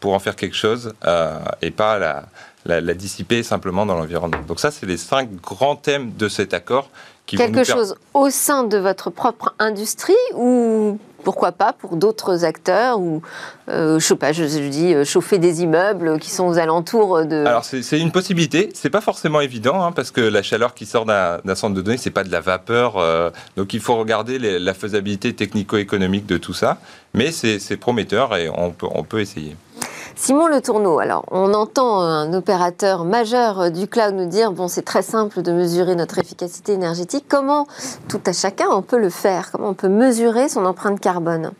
pour 0.00 0.14
en 0.14 0.18
faire 0.18 0.36
quelque 0.36 0.56
chose 0.56 0.94
euh, 1.04 1.38
et 1.62 1.70
pas 1.70 1.98
la, 1.98 2.24
la, 2.64 2.94
dissiper 2.94 3.42
simplement 3.42 3.86
dans 3.86 3.94
l'environnement. 3.94 4.42
Donc 4.46 4.60
ça, 4.60 4.70
c'est 4.70 4.86
les 4.86 4.96
cinq 4.96 5.30
grands 5.36 5.76
thèmes 5.76 6.12
de 6.16 6.28
cet 6.28 6.54
accord. 6.54 6.90
Qui 7.26 7.36
quelque 7.36 7.64
chose 7.64 7.94
au 8.12 8.28
sein 8.30 8.64
de 8.64 8.76
votre 8.78 9.10
propre 9.10 9.54
industrie 9.58 10.14
ou 10.34 10.98
pourquoi 11.22 11.52
pas 11.52 11.72
pour 11.72 11.96
d'autres 11.96 12.44
acteurs 12.44 13.00
ou 13.00 13.22
euh, 13.68 13.98
chauffage, 13.98 14.36
je, 14.36 14.68
dis 14.68 14.94
euh, 14.94 15.04
chauffer 15.04 15.38
des 15.38 15.62
immeubles 15.62 16.18
qui 16.18 16.30
sont 16.30 16.44
aux 16.46 16.58
alentours 16.58 17.24
de. 17.24 17.44
Alors 17.46 17.64
c'est 17.64 17.98
une 17.98 18.10
possibilité, 18.10 18.70
c'est 18.74 18.90
pas 18.90 19.00
forcément 19.00 19.40
évident 19.40 19.82
hein, 19.82 19.92
parce 19.92 20.10
que 20.10 20.20
la 20.20 20.42
chaleur 20.42 20.74
qui 20.74 20.86
sort 20.86 21.04
d'un 21.04 21.54
centre 21.54 21.74
de 21.74 21.82
données 21.82 21.96
c'est 21.96 22.10
pas 22.10 22.24
de 22.24 22.32
la 22.32 22.40
vapeur, 22.40 22.96
euh, 22.96 23.30
donc 23.56 23.74
il 23.74 23.80
faut 23.80 23.96
regarder 23.96 24.38
la 24.38 24.74
faisabilité 24.74 25.34
technico-économique 25.34 26.26
de 26.26 26.38
tout 26.38 26.54
ça, 26.54 26.78
mais 27.14 27.30
c'est 27.32 27.76
prometteur 27.76 28.36
et 28.36 28.48
on 28.48 28.70
peut, 28.70 28.86
on 28.90 29.04
peut 29.04 29.20
essayer. 29.20 29.56
Simon 30.16 30.48
Le 30.48 30.60
Tourneau, 30.60 30.98
alors 30.98 31.24
on 31.30 31.54
entend 31.54 32.00
un 32.00 32.32
opérateur 32.32 33.04
majeur 33.04 33.70
du 33.70 33.86
cloud 33.86 34.14
nous 34.14 34.28
dire 34.28 34.52
bon 34.52 34.68
c'est 34.68 34.82
très 34.82 35.02
simple 35.02 35.42
de 35.42 35.52
mesurer 35.52 35.94
notre 35.94 36.18
efficacité 36.18 36.72
énergétique. 36.72 37.24
Comment 37.28 37.66
tout 38.08 38.20
à 38.26 38.32
chacun 38.32 38.66
on 38.70 38.82
peut 38.82 38.98
le 38.98 39.10
faire? 39.10 39.50
Comment 39.52 39.70
on 39.70 39.74
peut 39.74 39.88
mesurer 39.88 40.48
son 40.48 40.64
empreinte 40.66 41.00
carbone? 41.00 41.52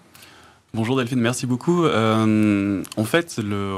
Bonjour 0.74 0.96
Delphine, 0.96 1.20
merci 1.20 1.46
beaucoup. 1.46 1.84
Euh, 1.84 2.82
en 2.96 3.04
fait, 3.04 3.38
le, 3.38 3.76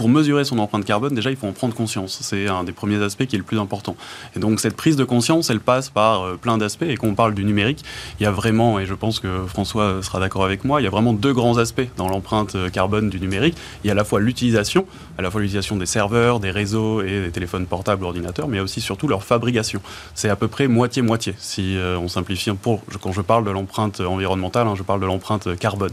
pour 0.00 0.08
mesurer 0.08 0.44
son 0.44 0.58
empreinte 0.60 0.86
carbone, 0.86 1.14
déjà, 1.14 1.30
il 1.30 1.36
faut 1.36 1.46
en 1.46 1.52
prendre 1.52 1.74
conscience. 1.74 2.20
C'est 2.22 2.48
un 2.48 2.64
des 2.64 2.72
premiers 2.72 3.02
aspects 3.02 3.26
qui 3.26 3.36
est 3.36 3.38
le 3.38 3.44
plus 3.44 3.58
important. 3.58 3.96
Et 4.34 4.38
donc, 4.38 4.58
cette 4.58 4.74
prise 4.74 4.96
de 4.96 5.04
conscience, 5.04 5.50
elle 5.50 5.60
passe 5.60 5.90
par 5.90 6.22
euh, 6.22 6.36
plein 6.40 6.56
d'aspects. 6.56 6.86
Et 6.88 6.96
quand 6.96 7.06
on 7.06 7.14
parle 7.14 7.34
du 7.34 7.44
numérique, 7.44 7.84
il 8.18 8.22
y 8.22 8.26
a 8.26 8.30
vraiment, 8.30 8.78
et 8.78 8.86
je 8.86 8.94
pense 8.94 9.20
que 9.20 9.44
François 9.46 10.02
sera 10.02 10.18
d'accord 10.18 10.42
avec 10.42 10.64
moi, 10.64 10.80
il 10.80 10.84
y 10.84 10.86
a 10.86 10.90
vraiment 10.90 11.12
deux 11.12 11.34
grands 11.34 11.58
aspects 11.58 11.86
dans 11.98 12.08
l'empreinte 12.08 12.54
euh, 12.54 12.70
carbone 12.70 13.10
du 13.10 13.20
numérique. 13.20 13.58
Il 13.84 13.88
y 13.88 13.90
a 13.90 13.92
à 13.92 13.94
la 13.94 14.04
fois 14.04 14.20
l'utilisation, 14.20 14.86
à 15.20 15.22
la 15.22 15.30
fois 15.30 15.42
l'utilisation 15.42 15.76
des 15.76 15.86
serveurs, 15.86 16.40
des 16.40 16.50
réseaux 16.50 17.02
et 17.02 17.20
des 17.20 17.30
téléphones 17.30 17.66
portables, 17.66 18.04
ordinateurs, 18.04 18.48
mais 18.48 18.58
aussi 18.58 18.80
surtout 18.80 19.06
leur 19.06 19.22
fabrication. 19.22 19.80
C'est 20.14 20.30
à 20.30 20.36
peu 20.36 20.48
près 20.48 20.66
moitié-moitié, 20.66 21.34
si 21.38 21.76
euh, 21.76 21.98
on 21.98 22.08
simplifie. 22.08 22.50
Pour, 22.52 22.80
quand 23.02 23.12
je 23.12 23.20
parle 23.20 23.44
de 23.44 23.50
l'empreinte 23.50 24.00
environnementale, 24.00 24.66
hein, 24.66 24.74
je 24.76 24.82
parle 24.82 25.00
de 25.00 25.06
l'empreinte 25.06 25.56
carbone, 25.58 25.90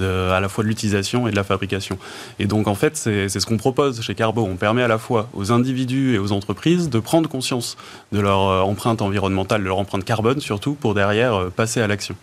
à 0.00 0.40
la 0.40 0.48
fois 0.48 0.64
de 0.64 0.68
l'utilisation 0.68 1.28
et 1.28 1.30
de 1.30 1.36
la 1.36 1.44
fabrication. 1.44 1.98
Et 2.40 2.46
donc, 2.46 2.66
en 2.66 2.74
fait, 2.74 2.96
c'est 2.96 3.28
ce 3.28 3.46
qu'on 3.46 3.58
propose 3.58 4.00
chez 4.00 4.16
Carbo. 4.16 4.42
On 4.42 4.56
permet 4.56 4.82
à 4.82 4.88
la 4.88 4.98
fois 4.98 5.28
aux 5.34 5.52
individus 5.52 6.14
et 6.14 6.18
aux 6.18 6.32
entreprises 6.32 6.90
de 6.90 6.98
prendre 6.98 7.28
conscience 7.28 7.76
de 8.10 8.18
leur 8.18 8.48
euh, 8.48 8.60
empreinte 8.62 9.02
environnementale, 9.02 9.62
de 9.62 9.68
leur 9.68 9.78
empreinte 9.78 10.04
carbone 10.04 10.40
surtout, 10.40 10.74
pour 10.74 10.94
derrière 10.94 11.34
euh, 11.34 11.52
passer 11.54 11.80
à 11.80 11.86
l'action. 11.86 12.16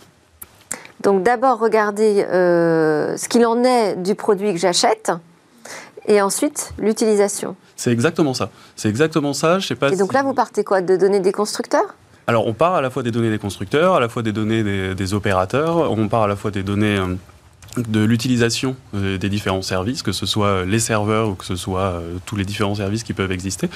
Donc 1.02 1.24
d'abord 1.24 1.60
regarder 1.60 2.24
ce 2.30 3.28
qu'il 3.28 3.44
en 3.48 3.64
est 3.64 3.96
du 3.96 4.14
produit 4.14 4.54
que 4.54 4.60
j'achète 4.60 5.12
et 6.08 6.22
ensuite 6.22 6.74
l'utilisation. 6.78 7.56
C'est 7.76 7.92
exactement 7.92 8.34
ça. 8.34 8.50
C'est 8.76 8.90
exactement 8.90 9.34
ça. 9.34 9.60
Je 9.60 9.68
sais 9.68 9.76
pas. 9.76 9.90
Et 9.90 9.96
donc 9.96 10.14
là, 10.14 10.24
vous 10.24 10.34
partez 10.34 10.64
quoi? 10.64 10.82
De 10.82 10.96
données 10.98 11.20
des 11.20 11.32
constructeurs? 11.32 11.96
Alors 12.28 12.48
on 12.48 12.54
part 12.54 12.76
à 12.76 12.82
la 12.82 12.90
fois 12.90 13.04
des 13.04 13.12
données 13.12 13.32
des 13.32 13.40
constructeurs, 13.40 13.96
à 13.96 14.00
la 14.00 14.08
fois 14.08 14.22
des 14.22 14.32
données 14.32 14.94
des, 14.94 15.14
opérateurs, 15.14 15.92
on 15.92 16.08
part 16.08 16.24
à 16.24 16.28
la 16.28 16.36
fois 16.36 16.52
des 16.52 16.64
données 16.64 16.98
de 17.78 18.04
l'utilisation 18.04 18.76
euh, 18.96 19.18
des 19.18 19.30
différents 19.30 19.62
services, 19.62 20.04
que 20.04 20.12
ce 20.12 20.26
soit 20.26 20.66
les 20.66 20.80
serveurs 20.80 21.30
ou 21.30 21.36
que 21.36 21.46
ce 21.46 21.56
soit 21.56 21.82
euh, 21.82 22.18
tous 22.26 22.36
les 22.36 22.44
différents 22.44 22.76
services 22.76 23.04
qui 23.04 23.14
peuvent 23.14 23.32
exister. 23.32 23.70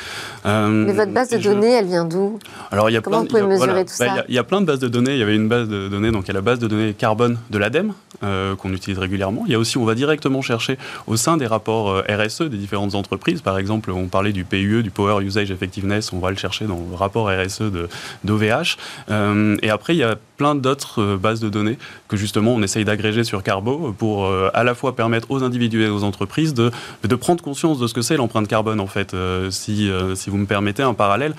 Euh, 0.46 0.68
Mais 0.68 0.94
votre 0.94 1.12
base 1.12 1.30
de 1.30 1.38
données, 1.38 1.72
elle 1.72 1.86
vient 1.86 2.06
d'où? 2.06 2.40
Alors 2.72 2.90
il 2.90 2.94
y 2.94 2.98
a 2.98 3.02
Comment 3.02 3.26
plein, 3.26 3.40
vous 3.40 3.46
pouvez 3.46 3.56
mesurer 3.58 3.86
tout 3.86 3.94
bah, 4.00 4.16
ça 4.18 4.24
Il 4.28 4.36
y, 4.36 4.38
a 4.38 4.44
plein 4.44 4.60
de 4.60 4.66
bases 4.66 4.80
de 4.80 4.88
données. 4.88 5.14
Il 5.14 5.20
y 5.20 5.24
avait 5.24 5.36
une 5.36 5.48
base 5.48 5.70
de 5.70 5.88
données, 5.88 6.12
donc 6.12 6.26
il 6.26 6.28
y 6.28 6.32
a 6.32 6.34
la 6.34 6.42
base 6.42 6.60
de 6.60 6.68
données 6.68 6.94
carbone 6.94 7.38
de 7.50 7.58
l'ADEME 7.58 7.94
qu'on 8.22 8.74
utilise 8.74 8.98
régulièrement. 8.98 9.44
Il 9.46 9.52
y 9.52 9.56
a 9.56 9.60
aussi, 9.60 9.78
on 9.78 9.86
va 9.86 9.94
directement 9.94 10.42
chercher 10.42 10.78
au 11.06 11.16
sein 11.16 11.38
des 11.38 11.46
rapports 11.46 12.02
RSE 12.10 12.42
des 12.44 12.58
différentes 12.58 12.96
entreprises. 12.96 13.42
Par 13.42 13.60
exemple, 13.60 13.92
on 13.92 14.08
parlait 14.08 14.32
du 14.32 14.46
PUE, 14.46 14.82
du 14.82 14.90
Power 14.90 15.24
Usage 15.24 15.52
Effectiveness. 15.52 16.12
On 16.12 16.20
va 16.20 16.32
le 16.32 16.38
chercher 16.38 16.66
dans 16.66 16.84
le 16.90 16.96
rapport 16.96 17.30
RSE 17.30 17.64
d'OVH. 18.24 18.78
et 19.62 19.70
après, 19.70 19.96
il 19.96 20.00
y 20.00 20.04
a 20.04 20.16
plein 20.38 20.56
d'autres 20.56 21.18
bases 21.18 21.40
de 21.40 21.50
données 21.50 21.78
que 22.08 22.18
justement 22.18 22.52
on 22.52 22.62
essaye 22.62 22.86
d'agréger 22.86 23.24
sur 23.24 23.44
Carbo 23.44 23.94
pour 23.98 24.26
euh, 24.26 24.50
à 24.54 24.64
la 24.64 24.76
fois 24.76 24.96
permettre 24.96 25.32
aux 25.32 25.44
individus 25.44 25.84
et 25.84 25.90
aux 25.90 26.04
entreprises 26.04 26.54
de, 26.54 26.72
de 27.04 27.16
prendre 27.16 27.44
conscience 27.44 27.80
de 27.80 27.88
ce 27.88 27.94
que 27.94 28.02
c'est 28.02 28.18
l'empreinte 28.18 28.48
carbone 28.48 28.80
en 28.80 28.88
fait. 28.88 29.14
Euh, 29.14 29.52
si, 29.52 29.90
euh, 29.90 30.16
si 30.16 30.30
vous 30.30 30.38
me 30.38 30.46
permettez 30.46 30.84
un 30.84 30.94
parallèle, 30.94 31.36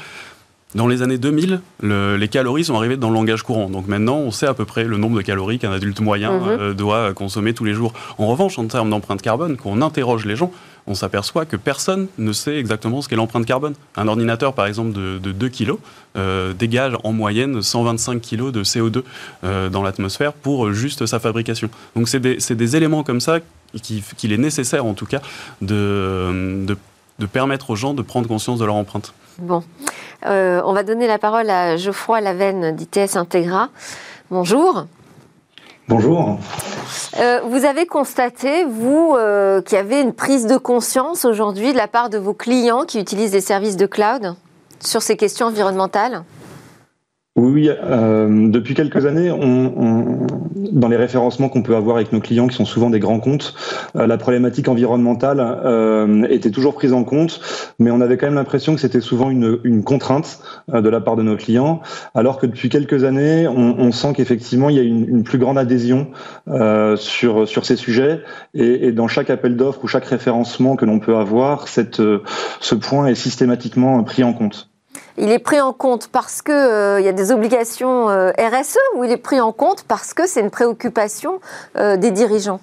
dans 0.74 0.88
les 0.88 1.00
années 1.00 1.16
2000, 1.16 1.60
les 1.80 2.28
calories 2.28 2.64
sont 2.64 2.74
arrivées 2.74 2.98
dans 2.98 3.08
le 3.08 3.14
langage 3.14 3.42
courant. 3.42 3.70
Donc 3.70 3.86
maintenant, 3.86 4.16
on 4.16 4.30
sait 4.30 4.46
à 4.46 4.52
peu 4.52 4.66
près 4.66 4.84
le 4.84 4.98
nombre 4.98 5.16
de 5.16 5.22
calories 5.22 5.58
qu'un 5.58 5.72
adulte 5.72 6.00
moyen 6.00 6.32
mhm. 6.32 6.74
doit 6.74 7.14
consommer 7.14 7.54
tous 7.54 7.64
les 7.64 7.72
jours. 7.72 7.94
En 8.18 8.26
revanche, 8.26 8.58
en 8.58 8.66
termes 8.66 8.90
d'empreinte 8.90 9.22
carbone, 9.22 9.56
quand 9.56 9.70
on 9.70 9.80
interroge 9.80 10.26
les 10.26 10.36
gens, 10.36 10.52
on 10.86 10.94
s'aperçoit 10.94 11.44
que 11.44 11.56
personne 11.56 12.08
ne 12.18 12.32
sait 12.32 12.56
exactement 12.58 13.02
ce 13.02 13.08
qu'est 13.08 13.16
l'empreinte 13.16 13.46
carbone. 13.46 13.74
Un 13.96 14.08
ordinateur, 14.08 14.54
par 14.54 14.66
exemple, 14.66 14.92
de, 14.92 15.18
2 15.18 15.48
kg 15.48 15.72
euh, 16.16 16.52
dégage 16.52 16.94
en 17.04 17.12
moyenne 17.12 17.62
125 17.62 18.20
kg 18.20 18.50
de 18.50 18.62
CO2 18.62 19.02
euh, 19.44 19.68
dans 19.68 19.82
l'atmosphère 19.82 20.32
pour 20.32 20.72
juste 20.72 21.06
sa 21.06 21.18
fabrication. 21.18 21.68
Donc 21.94 22.08
c'est 22.08 22.20
des, 22.20 22.76
éléments 22.76 23.02
comme 23.02 23.20
ça 23.20 23.38
qu'il 23.82 24.32
est 24.32 24.38
nécessaire, 24.38 24.86
en 24.86 24.94
tout 24.94 25.06
cas, 25.06 25.20
de, 25.60 26.76
permettre 27.32 27.70
aux 27.70 27.76
gens 27.76 27.94
de 27.94 28.02
prendre 28.02 28.28
conscience 28.28 28.58
de 28.58 28.64
leur 28.64 28.74
empreinte. 28.74 29.12
Bon. 29.38 29.62
Euh, 30.24 30.62
on 30.64 30.72
va 30.72 30.82
donner 30.82 31.06
la 31.06 31.18
parole 31.18 31.50
à 31.50 31.76
Geoffroy 31.76 32.20
Lavenne 32.20 32.74
d'ITS 32.74 33.16
Integra. 33.16 33.68
Bonjour. 34.30 34.86
Bonjour. 35.88 36.40
Euh, 37.16 37.40
vous 37.44 37.64
avez 37.64 37.86
constaté, 37.86 38.64
vous, 38.64 39.14
euh, 39.16 39.62
qu'il 39.62 39.76
y 39.76 39.80
avait 39.80 40.02
une 40.02 40.12
prise 40.12 40.46
de 40.46 40.56
conscience 40.56 41.24
aujourd'hui 41.24 41.72
de 41.72 41.76
la 41.76 41.86
part 41.86 42.10
de 42.10 42.18
vos 42.18 42.34
clients 42.34 42.84
qui 42.84 42.98
utilisent 42.98 43.30
des 43.30 43.40
services 43.40 43.76
de 43.76 43.86
cloud 43.86 44.34
sur 44.80 45.00
ces 45.00 45.16
questions 45.16 45.46
environnementales? 45.46 46.24
Oui, 47.36 47.68
euh, 47.68 48.48
depuis 48.48 48.72
quelques 48.72 49.04
années, 49.04 49.28
dans 49.28 50.88
les 50.88 50.96
référencements 50.96 51.50
qu'on 51.50 51.62
peut 51.62 51.76
avoir 51.76 51.96
avec 51.96 52.10
nos 52.10 52.20
clients, 52.20 52.46
qui 52.46 52.56
sont 52.56 52.64
souvent 52.64 52.88
des 52.88 52.98
grands 52.98 53.20
comptes, 53.20 53.54
euh, 53.94 54.06
la 54.06 54.16
problématique 54.16 54.68
environnementale 54.68 55.38
euh, 55.40 56.26
était 56.30 56.50
toujours 56.50 56.74
prise 56.74 56.94
en 56.94 57.04
compte, 57.04 57.40
mais 57.78 57.90
on 57.90 58.00
avait 58.00 58.16
quand 58.16 58.26
même 58.26 58.36
l'impression 58.36 58.74
que 58.74 58.80
c'était 58.80 59.02
souvent 59.02 59.28
une, 59.28 59.82
contrainte 59.84 60.40
de 60.72 60.88
la 60.88 61.00
part 61.02 61.16
de 61.16 61.22
nos 61.22 61.36
clients, 61.36 61.82
alors 62.14 62.38
que 62.38 62.46
depuis 62.46 62.70
quelques 62.70 63.04
années, 63.04 63.46
on, 63.46 63.92
sent 63.92 64.14
qu'effectivement, 64.16 64.70
il 64.70 64.76
y 64.76 64.80
a 64.80 64.82
une, 64.82 65.22
plus 65.22 65.38
grande 65.38 65.58
adhésion 65.58 66.08
sur, 66.96 67.64
ces 67.66 67.76
sujets, 67.76 68.22
et, 68.54 68.92
dans 68.92 69.08
chaque 69.08 69.28
appel 69.28 69.56
d'offres 69.56 69.84
ou 69.84 69.88
chaque 69.88 70.06
référencement 70.06 70.76
que 70.76 70.86
l'on 70.86 70.98
peut 70.98 71.16
avoir, 71.16 71.68
ce 71.68 72.74
point 72.74 73.06
est 73.06 73.14
systématiquement 73.14 74.02
pris 74.04 74.24
en 74.24 74.32
compte 74.32 74.70
il 75.18 75.30
est 75.30 75.38
pris 75.38 75.60
en 75.60 75.72
compte 75.72 76.08
parce 76.08 76.42
qu'il 76.42 76.54
euh, 76.54 77.00
y 77.00 77.08
a 77.08 77.12
des 77.12 77.32
obligations 77.32 78.10
euh, 78.10 78.30
RSE 78.38 78.78
ou 78.96 79.04
il 79.04 79.10
est 79.10 79.16
pris 79.16 79.40
en 79.40 79.52
compte 79.52 79.84
parce 79.84 80.14
que 80.14 80.26
c'est 80.26 80.40
une 80.40 80.50
préoccupation 80.50 81.40
euh, 81.76 81.96
des 81.96 82.10
dirigeants? 82.10 82.60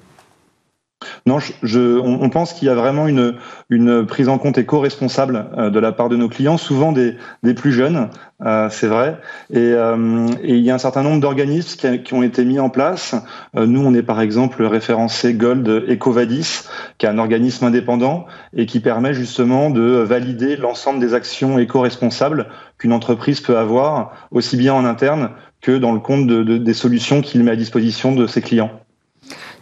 Non, 1.25 1.39
je, 1.39 1.99
on, 1.99 2.29
pense 2.29 2.53
qu'il 2.53 2.67
y 2.67 2.71
a 2.71 2.75
vraiment 2.75 3.07
une, 3.07 4.05
prise 4.05 4.29
en 4.29 4.37
compte 4.37 4.57
éco-responsable 4.57 5.45
euh, 5.57 5.69
de 5.69 5.79
la 5.79 5.91
part 5.91 6.09
de 6.09 6.15
nos 6.15 6.29
clients, 6.29 6.57
souvent 6.57 6.91
des, 6.91 7.15
plus 7.55 7.71
jeunes, 7.71 8.09
euh, 8.45 8.67
c'est 8.69 8.87
vrai. 8.87 9.19
Et, 9.51 9.59
euh, 9.59 10.27
et, 10.43 10.55
il 10.55 10.63
y 10.63 10.71
a 10.71 10.75
un 10.75 10.79
certain 10.79 11.03
nombre 11.03 11.19
d'organismes 11.19 11.99
qui, 11.99 12.13
ont 12.13 12.23
été 12.23 12.45
mis 12.45 12.59
en 12.59 12.69
place. 12.69 13.15
nous, 13.55 13.83
on 13.83 13.93
est 13.93 14.03
par 14.03 14.21
exemple 14.21 14.63
référencé 14.63 15.33
Gold 15.33 15.67
Ecovadis, 15.67 16.63
qui 16.97 17.05
est 17.05 17.09
un 17.09 17.17
organisme 17.17 17.65
indépendant 17.65 18.25
et 18.55 18.65
qui 18.65 18.79
permet 18.79 19.13
justement 19.13 19.69
de 19.69 19.81
valider 19.81 20.55
l'ensemble 20.57 20.99
des 20.99 21.13
actions 21.13 21.57
éco-responsables 21.59 22.47
qu'une 22.77 22.93
entreprise 22.93 23.41
peut 23.41 23.57
avoir, 23.57 24.11
aussi 24.31 24.57
bien 24.57 24.73
en 24.73 24.85
interne 24.85 25.29
que 25.61 25.77
dans 25.77 25.93
le 25.93 25.99
compte 25.99 26.27
de, 26.27 26.43
de, 26.43 26.57
des 26.57 26.73
solutions 26.73 27.21
qu'il 27.21 27.43
met 27.43 27.51
à 27.51 27.55
disposition 27.55 28.13
de 28.13 28.27
ses 28.27 28.41
clients. 28.41 28.82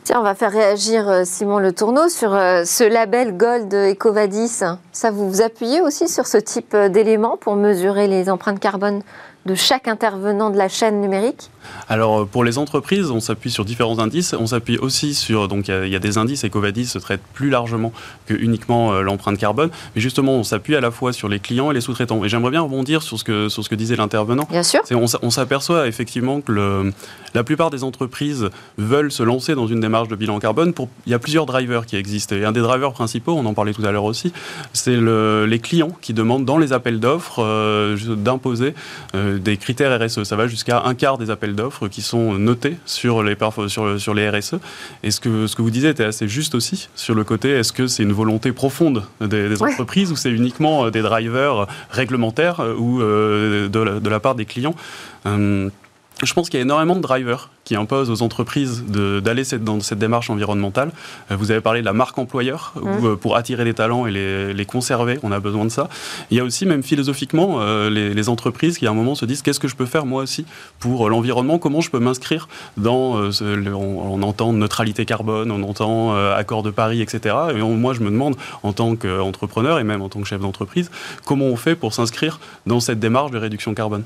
Tiens, 0.04 0.20
on 0.20 0.24
va 0.24 0.34
faire 0.34 0.52
réagir 0.52 1.08
euh, 1.08 1.22
Simon 1.26 1.60
Le 1.60 1.74
Tourneau 1.74 2.10
sur 2.10 2.34
euh, 2.34 2.64
ce 2.66 2.84
label 2.84 3.38
Gold 3.38 3.72
Ecovadis. 3.72 4.64
Ça, 4.92 5.12
vous 5.12 5.30
vous 5.30 5.42
appuyez 5.44 5.80
aussi 5.80 6.08
sur 6.08 6.26
ce 6.26 6.40
type 6.40 6.74
euh, 6.74 6.90
d'éléments 6.90 7.38
pour 7.38 7.56
mesurer 7.56 8.08
les 8.08 8.28
empreintes 8.32 8.60
carbone? 8.60 9.04
De 9.46 9.56
chaque 9.56 9.88
intervenant 9.88 10.50
de 10.50 10.58
la 10.58 10.70
chaîne 10.70 11.02
numérique 11.02 11.50
Alors 11.90 12.28
pour 12.28 12.44
les 12.44 12.58
entreprises, 12.58 13.10
on 13.10 13.20
s'appuie 13.20 13.50
sur 13.50 13.66
différents 13.66 14.00
indices. 14.00 14.36
On 14.40 14.48
s'appuie 14.48 14.78
aussi 14.78 15.14
sur 15.14 15.48
donc 15.48 15.68
il 15.68 15.88
y, 15.88 15.96
a 15.96 16.00
des 16.00 16.18
indices. 16.18 16.46
Ecovadis 16.46 16.86
se 16.86 17.00
traite 17.00 17.22
plus 17.34 17.50
largement 17.50 17.92
que 18.28 18.34
uniquement 18.34 18.94
euh, 18.94 19.02
l'empreinte 19.02 19.38
carbone, 19.38 19.70
mais 19.96 20.02
justement 20.02 20.34
on 20.34 20.44
s'appuie 20.44 20.76
à 20.76 20.82
la 20.82 20.92
fois 20.92 21.12
sur 21.12 21.28
les 21.28 21.40
clients 21.40 21.72
et 21.72 21.74
les 21.74 21.82
sous-traitants. 21.82 22.24
Et 22.24 22.30
j'aimerais 22.30 22.52
bien 22.52 22.62
rebondir 22.62 23.02
sur 23.02 23.18
ce 23.18 23.24
que 23.24 23.50
sur 23.50 23.64
ce 23.64 23.70
que 23.70 23.76
disait 23.76 23.96
l'intervenant. 23.96 24.48
Bien 24.50 24.64
sûr. 24.64 24.82
On, 24.92 25.30
s'aperçoit 25.32 25.88
effectivement 25.88 26.42
que 26.42 26.52
le, 26.52 26.94
la 27.34 27.44
plupart 27.44 27.70
des 27.70 27.84
entreprises 27.84 28.50
veulent 28.78 29.12
se 29.12 29.24
lancer 29.24 29.56
dans 29.56 29.68
une 29.68 29.80
démarche 29.80 30.08
de 30.08 30.16
bilan 30.16 30.40
carbone. 30.40 30.74
Pour 30.74 30.90
il 31.06 31.12
y 31.12 31.16
a 31.16 31.20
plusieurs 31.20 31.46
drivers 31.46 31.86
qui 31.86 31.96
existent. 31.96 32.36
Et 32.36 32.46
un 32.46 32.52
des 32.52 32.62
drivers 32.62 32.94
principaux, 32.94 33.34
on 33.34 33.46
en 33.46 33.54
parlait 33.54 33.74
tout 33.74 33.86
à 33.86 33.92
l'heure 33.92 34.04
aussi, 34.04 34.34
c'est 34.74 34.96
le, 34.96 35.46
les 35.46 35.60
clients 35.60 35.92
qui 36.02 36.14
demandent 36.14 36.46
dans 36.46 36.58
les 36.58 36.74
appels 36.74 37.00
d'offres 37.00 37.44
euh, 37.44 37.98
d'imposer 38.16 38.74
euh, 39.16 39.31
des 39.40 39.58
critères 39.58 40.00
RSE. 40.00 40.24
Ça 40.24 40.36
va 40.36 40.48
jusqu'à 40.48 40.84
un 40.84 40.94
quart 40.96 41.18
des 41.18 41.30
appels 41.30 41.56
d'offres 41.56 41.88
qui 41.88 42.02
sont 42.02 42.34
notés 42.34 42.78
sur 42.86 43.24
les, 43.24 43.36
sur, 43.68 44.00
sur 44.00 44.14
les 44.14 44.30
RSE. 44.30 44.56
Et 45.04 45.12
ce 45.12 45.20
que, 45.20 45.48
ce 45.48 45.56
que 45.56 45.62
vous 45.62 45.72
disiez 45.72 45.90
était 45.90 46.04
assez 46.04 46.28
juste 46.28 46.56
aussi 46.56 46.90
sur 46.96 47.16
le 47.16 47.24
côté, 47.24 47.50
est-ce 47.52 47.74
que 47.74 47.88
c'est 47.88 48.04
une 48.04 48.14
volonté 48.14 48.52
profonde 48.52 49.04
des, 49.20 49.62
entreprises 49.62 50.12
ou 50.12 50.16
c'est 50.16 50.32
uniquement 50.32 50.86
euh, 50.86 50.92
des 50.92 51.02
drivers 51.02 51.68
réglementaires 51.90 52.60
euh, 52.60 52.76
ou 52.76 53.02
euh, 53.02 53.70
de, 53.70 54.10
la, 54.10 54.20
part 54.20 54.36
des 54.36 54.46
clients? 54.46 54.76
Je 56.24 56.34
pense 56.34 56.50
qu'il 56.50 56.58
y 56.60 56.62
a 56.62 56.64
énormément 56.64 56.96
de 56.96 57.02
drivers 57.02 57.50
qui 57.64 57.76
imposent 57.76 58.10
aux 58.10 58.22
entreprises 58.22 58.84
d'aller 58.86 59.44
dans 59.60 59.80
cette 59.80 60.00
démarche 60.00 60.30
environnementale. 60.30 60.92
Euh, 61.32 61.36
vous 61.36 61.52
avez 61.52 61.62
parlé 61.62 61.82
de 61.82 61.86
la 61.86 61.94
marque 61.94 62.18
employeur, 62.18 62.74
mmh. 62.76 63.06
euh, 63.06 63.16
pour 63.16 63.36
attirer 63.36 63.66
les 63.66 63.74
talents 63.74 64.08
et 64.08 64.12
les, 64.12 64.66
conserver, 64.66 65.20
on 65.24 65.32
a 65.32 65.40
besoin 65.40 65.66
de 65.66 65.70
ça. 65.70 65.90
Il 66.30 66.38
y 66.38 66.40
a 66.40 66.44
aussi, 66.44 66.66
même 66.66 66.84
philosophiquement, 66.84 67.58
euh, 67.60 67.90
les, 67.90 68.30
entreprises 68.30 68.78
qui 68.78 68.86
à 68.86 68.92
un 68.92 68.94
moment 68.94 69.16
se 69.16 69.26
disent 69.26 69.42
qu'est-ce 69.42 69.60
que 69.60 69.68
je 69.68 69.76
peux 69.76 69.88
faire 69.88 70.06
moi 70.06 70.22
aussi 70.22 70.46
pour 70.80 71.10
l'environnement, 71.10 71.58
comment 71.58 71.82
je 71.82 71.90
peux 71.90 72.00
m'inscrire 72.00 72.48
dans, 72.78 73.20
on, 73.42 74.22
entend 74.22 74.54
neutralité 74.54 75.06
carbone, 75.06 75.52
on 75.52 75.64
entend 75.64 76.16
accord 76.32 76.62
de 76.62 76.70
Paris, 76.70 77.02
etc. 77.02 77.36
Et 77.56 77.62
moi, 77.62 77.94
je 77.94 78.02
me 78.02 78.12
demande, 78.12 78.36
en 78.62 78.74
tant 78.74 78.96
qu'entrepreneur 78.96 79.80
et 79.80 79.84
même 79.84 80.04
en 80.04 80.10
tant 80.10 80.22
que 80.22 80.28
chef 80.28 80.40
d'entreprise, 80.40 80.92
comment 81.26 81.46
on 81.46 81.56
fait 81.56 81.76
pour 81.76 81.94
s'inscrire 81.94 82.40
dans 82.68 82.80
cette 82.80 83.00
démarche 83.00 83.32
de 83.32 83.40
réduction 83.40 83.74
carbone? 83.74 84.04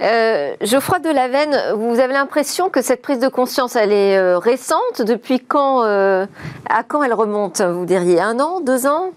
Euh, 0.00 0.54
Geoffroy 0.60 1.00
Delavenne, 1.00 1.74
vous 1.74 1.98
avez 1.98 2.12
l'impression 2.12 2.70
que 2.70 2.82
cette 2.82 3.02
prise 3.02 3.18
de 3.18 3.28
conscience, 3.28 3.74
elle 3.74 3.92
est 3.92 4.16
euh, 4.16 4.38
récente? 4.38 5.02
Depuis 5.02 5.40
quand, 5.40 5.82
euh, 5.84 6.26
à 6.68 6.84
quand 6.84 7.02
elle 7.02 7.14
remonte 7.14 7.60
Vous 7.60 7.84
diriez? 7.84 8.20
Un 8.20 8.38
an, 8.38 8.60
deux 8.60 8.86
ans? 8.86 9.10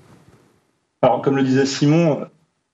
Alors, 1.04 1.22
comme 1.22 1.36
le 1.36 1.44
disait 1.44 1.66
Simon, 1.66 2.26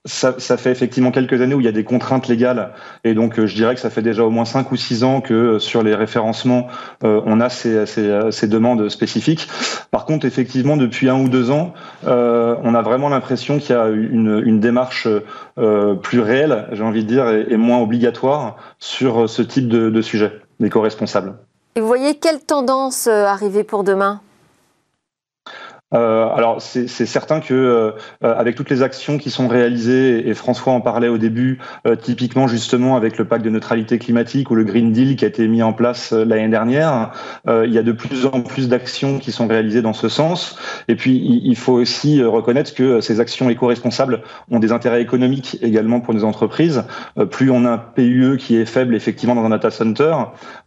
ça, 0.08 0.56
fait 0.56 0.70
effectivement 0.70 1.10
quelques 1.10 1.40
années 1.40 1.54
où 1.54 1.60
il 1.60 1.66
y 1.66 1.68
a 1.68 1.72
des 1.72 1.84
contraintes 1.84 2.28
légales 2.28 2.72
et 3.04 3.14
donc 3.14 3.38
euh, 3.38 3.46
je 3.46 3.54
dirais 3.54 3.74
que 3.74 3.80
ça 3.80 3.90
fait 3.90 4.02
déjà 4.02 4.24
au 4.24 4.30
moins 4.30 4.44
cinq 4.44 4.72
ou 4.72 4.76
six 4.76 5.04
ans 5.04 5.20
que 5.20 5.34
euh, 5.34 5.58
sur 5.58 5.82
les 5.82 5.94
référencements 5.94 6.68
euh, 7.04 7.20
on 7.26 7.40
a 7.40 7.48
ces, 7.48 7.86
ces, 7.86 8.48
demandes 8.48 8.88
spécifiques. 8.88 9.48
Par 9.90 10.06
contre 10.06 10.26
effectivement 10.26 10.76
depuis 10.76 11.08
un 11.08 11.20
ou 11.20 11.28
deux 11.28 11.50
ans 11.50 11.74
on 12.04 12.74
a 12.74 12.82
vraiment 12.82 13.08
l'impression 13.08 13.58
qu'il 13.58 13.74
y 13.74 13.78
a 13.78 13.88
une, 13.88 14.42
une 14.44 14.60
démarche 14.60 15.06
plus 16.02 16.20
réelle 16.20 16.66
j'ai 16.72 16.82
envie 16.82 17.04
de 17.04 17.08
dire 17.08 17.28
et, 17.28 17.56
moins 17.56 17.78
obligatoire 17.78 18.56
sur 18.78 19.28
ce 19.28 19.42
type 19.42 19.68
de, 19.68 19.90
de 19.90 20.02
sujet 20.02 20.40
d'éco-responsables. 20.60 21.34
Et 21.76 21.80
vous 21.80 21.86
voyez 21.86 22.14
quelle 22.14 22.40
tendance 22.40 23.06
arriver 23.06 23.64
pour 23.64 23.84
demain? 23.84 24.20
Euh, 25.94 26.28
alors 26.28 26.60
c'est 26.60 26.86
certain 26.86 27.40
que 27.40 27.54
euh, 27.54 27.92
avec 28.20 28.56
toutes 28.56 28.68
les 28.68 28.82
actions 28.82 29.16
qui 29.16 29.30
sont 29.30 29.48
réalisées 29.48 30.28
et 30.28 30.34
François 30.34 30.74
en 30.74 30.82
parlait 30.82 31.08
au 31.08 31.16
début, 31.16 31.60
euh, 31.86 31.96
typiquement 31.96 32.46
justement 32.46 32.96
avec 32.96 33.16
le 33.16 33.24
pacte 33.24 33.42
de 33.42 33.48
neutralité 33.48 33.98
climatique 33.98 34.50
ou 34.50 34.54
le 34.54 34.64
Green 34.64 34.92
Deal 34.92 35.16
qui 35.16 35.24
a 35.24 35.28
été 35.28 35.48
mis 35.48 35.62
en 35.62 35.72
place 35.72 36.12
l'année 36.12 36.48
dernière, 36.48 37.12
il 37.46 37.72
y 37.72 37.78
a 37.78 37.82
de 37.82 37.92
plus 37.92 38.26
en 38.26 38.42
plus 38.42 38.68
d'actions 38.68 39.18
qui 39.18 39.32
sont 39.32 39.46
réalisées 39.46 39.82
dans 39.82 39.92
ce 39.92 40.08
sens. 40.08 40.58
Et 40.88 40.96
puis 40.96 41.16
il, 41.16 41.46
il 41.46 41.56
faut 41.56 41.74
aussi 41.74 42.22
reconnaître 42.22 42.74
que 42.74 43.00
ces 43.00 43.20
actions 43.20 43.48
éco-responsables 43.48 44.22
ont 44.50 44.58
des 44.58 44.72
intérêts 44.72 45.00
économiques 45.00 45.58
également 45.62 46.00
pour 46.00 46.12
nos 46.14 46.24
entreprises. 46.24 46.84
plus 47.30 47.50
on 47.50 47.64
a 47.64 47.70
un 47.70 47.78
PUE 47.78 48.36
qui 48.38 48.56
est 48.56 48.66
faible 48.66 48.94
effectivement 48.94 49.34
dans 49.34 49.44
un 49.44 49.50
data 49.50 49.70
center, 49.70 50.14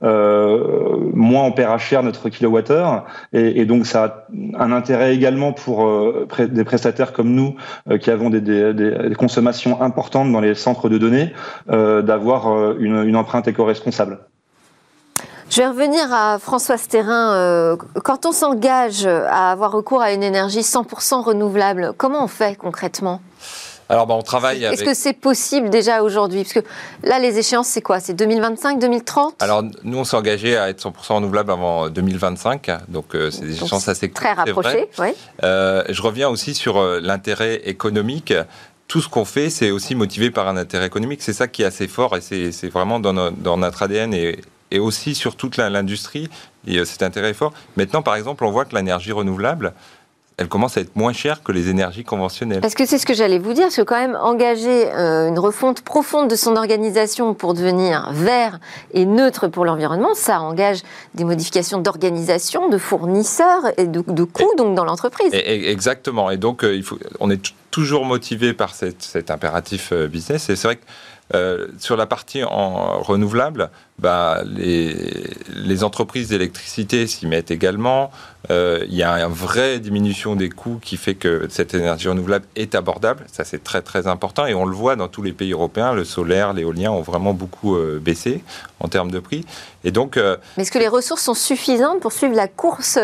moins 0.01 1.43
on 1.43 1.51
paiera 1.51 1.77
cher 1.77 2.01
notre 2.03 2.29
kilowattheure 2.29 3.05
et, 3.33 3.61
et 3.61 3.65
donc 3.65 3.85
ça 3.85 4.03
a 4.03 4.63
un 4.63 4.71
intérêt 4.71 5.10
également 5.11 5.53
pour 5.53 5.85
euh, 5.85 6.27
des 6.39 6.63
prestataires 6.63 7.13
comme 7.13 7.31
nous 7.31 7.55
euh, 7.89 7.97
qui 7.97 8.09
avons 8.11 8.29
des, 8.29 9.13
consommations 9.17 9.81
importantes 9.81 10.31
dans 10.31 10.39
les 10.39 10.55
centres 10.55 10.89
de 10.89 10.97
données 10.97 11.33
euh, 11.69 12.01
d'avoir 12.01 12.77
une, 12.79 13.15
empreinte 13.15 13.47
éco-responsable. 13.47 14.19
Je 15.49 15.61
vais 15.61 15.67
revenir 15.67 16.01
à 16.13 16.39
François 16.39 16.77
Sterrin. 16.77 17.77
Quand 18.03 18.25
on 18.25 18.31
s'engage 18.31 19.05
à 19.05 19.51
avoir 19.51 19.71
recours 19.73 20.01
à 20.01 20.13
une 20.13 20.23
énergie 20.23 20.61
100% 20.61 21.23
renouvelable, 21.23 21.91
comment 21.97 22.23
on 22.23 22.27
fait 22.27 22.57
concrètement? 22.57 23.21
Alors, 23.91 24.07
bah, 24.07 24.13
on 24.17 24.21
travaille 24.21 24.63
Est-ce 24.63 24.83
que 24.83 24.93
c'est 24.93 25.13
possible 25.13 25.69
déjà 25.69 26.01
aujourd'hui? 26.01 26.43
Parce 26.43 26.53
que 26.53 26.61
là, 27.03 27.19
les 27.19 27.37
échéances, 27.37 27.67
c'est 27.67 27.81
quoi? 27.81 27.99
C'est 27.99 28.13
2025, 28.13 28.79
2030 28.79 29.35
Alors, 29.41 29.63
nous, 29.83 29.97
on 29.97 30.03
s'est 30.05 30.15
engagé 30.15 30.55
à 30.57 30.69
être 30.69 30.81
100% 30.81 31.15
renouvelable 31.15 31.51
avant 31.51 31.89
2025. 31.89 32.71
Donc, 32.87 33.13
euh, 33.13 33.29
c'est 33.31 33.41
des 33.41 33.53
donc 33.55 33.63
échéances 33.63 33.89
assez 33.89 34.09
Très 34.09 34.31
rapprochées, 34.31 34.87
oui. 34.99 35.09
Euh, 35.43 35.83
je 35.89 36.01
reviens 36.01 36.29
aussi 36.29 36.53
sur 36.53 36.77
euh, 36.77 36.99
l'intérêt 37.01 37.55
économique 37.65 38.33
tout 38.87 39.01
ce 39.01 39.07
qu'on 39.07 39.23
fait, 39.23 39.49
c'est 39.49 39.71
aussi 39.71 39.95
motivé 39.95 40.31
par 40.31 40.49
un 40.49 40.57
intérêt 40.57 40.85
économique. 40.85 41.21
C'est 41.21 41.33
ça 41.33 41.47
qui 41.47 41.61
est 41.61 41.65
assez 41.65 41.87
fort 41.87 42.17
et 42.17 42.21
c'est 42.21 42.67
vraiment 42.67 42.99
dans, 42.99 43.13
notre 43.57 43.83
ADN 43.83 44.13
et, 44.13 44.41
et 44.69 44.79
aussi 44.79 45.15
sur 45.15 45.37
toute 45.37 45.55
l'industrie. 45.55 46.29
Cet 46.67 47.01
intérêt 47.01 47.29
est 47.29 47.33
fort. 47.33 47.53
Maintenant, 47.77 48.01
par 48.01 48.15
exemple, 48.15 48.43
on 48.43 48.51
voit 48.51 48.65
que 48.65 48.75
l'énergie 48.75 49.13
renouvelable, 49.13 49.73
elle 50.37 50.47
commence 50.47 50.77
à 50.77 50.81
être 50.81 50.95
moins 50.95 51.13
chère 51.13 51.43
que 51.43 51.51
les 51.51 51.69
énergies 51.69 52.03
conventionnelles. 52.03 52.61
Parce 52.61 52.73
que 52.73 52.85
c'est 52.85 52.97
ce 52.97 53.05
que 53.05 53.13
j'allais 53.13 53.37
vous 53.37 53.53
dire, 53.53 53.65
parce 53.65 53.75
que 53.75 53.81
quand 53.81 53.99
même 53.99 54.17
engager 54.19 54.91
euh, 54.91 55.27
une 55.27 55.39
refonte 55.39 55.81
profonde 55.81 56.29
de 56.29 56.35
son 56.35 56.55
organisation 56.55 57.33
pour 57.33 57.53
devenir 57.53 58.11
vert 58.11 58.59
et 58.93 59.05
neutre 59.05 59.47
pour 59.47 59.65
l'environnement, 59.65 60.13
ça 60.15 60.41
engage 60.41 60.81
des 61.13 61.23
modifications 61.23 61.79
d'organisation, 61.79 62.69
de 62.69 62.77
fournisseurs 62.77 63.71
et 63.77 63.85
de, 63.85 64.03
de 64.07 64.23
coûts 64.23 64.51
et, 64.53 64.57
donc 64.57 64.75
dans 64.75 64.85
l'entreprise. 64.85 65.31
Exactement. 65.33 66.31
Et 66.31 66.37
donc 66.37 66.63
euh, 66.63 66.75
il 66.75 66.83
faut, 66.83 66.97
on 67.19 67.29
est 67.29 67.53
toujours 67.69 68.05
motivé 68.05 68.53
par 68.53 68.73
cette, 68.75 69.01
cet 69.01 69.31
impératif 69.31 69.91
euh, 69.91 70.07
business. 70.07 70.49
Et 70.49 70.55
c'est 70.55 70.67
vrai 70.67 70.75
que 70.77 70.83
euh, 71.33 71.67
sur 71.77 71.95
la 71.95 72.05
partie 72.05 72.43
en 72.43 73.01
renouvelable, 73.01 73.69
bah, 74.01 74.41
les, 74.45 74.95
les, 75.55 75.83
entreprises 75.83 76.29
d'électricité 76.29 77.05
s'y 77.05 77.27
mettent 77.27 77.51
également. 77.51 78.09
Euh, 78.49 78.83
il 78.89 78.95
y 78.95 79.03
a 79.03 79.23
une 79.23 79.31
vraie 79.31 79.79
diminution 79.79 80.35
des 80.35 80.49
coûts 80.49 80.79
qui 80.81 80.97
fait 80.97 81.13
que 81.13 81.45
cette 81.49 81.75
énergie 81.75 82.07
renouvelable 82.07 82.45
est 82.55 82.73
abordable. 82.73 83.23
Ça, 83.31 83.43
c'est 83.43 83.63
très 83.63 83.83
très 83.83 84.07
important 84.07 84.47
et 84.47 84.55
on 84.55 84.65
le 84.65 84.75
voit 84.75 84.95
dans 84.95 85.07
tous 85.07 85.21
les 85.21 85.33
pays 85.33 85.51
européens. 85.51 85.93
Le 85.93 86.03
solaire, 86.03 86.53
l'éolien 86.53 86.89
ont 86.89 87.01
vraiment 87.01 87.35
beaucoup 87.35 87.75
euh, 87.75 87.99
baissé 88.01 88.43
en 88.79 88.87
termes 88.87 89.11
de 89.11 89.19
prix. 89.19 89.45
Et 89.83 89.91
donc, 89.91 90.17
euh, 90.17 90.37
Mais 90.57 90.63
est-ce 90.63 90.71
que 90.71 90.79
les 90.79 90.87
ressources 90.87 91.21
sont 91.21 91.35
suffisantes 91.35 91.99
pour 91.99 92.11
suivre 92.11 92.35
la 92.35 92.47
course 92.47 92.97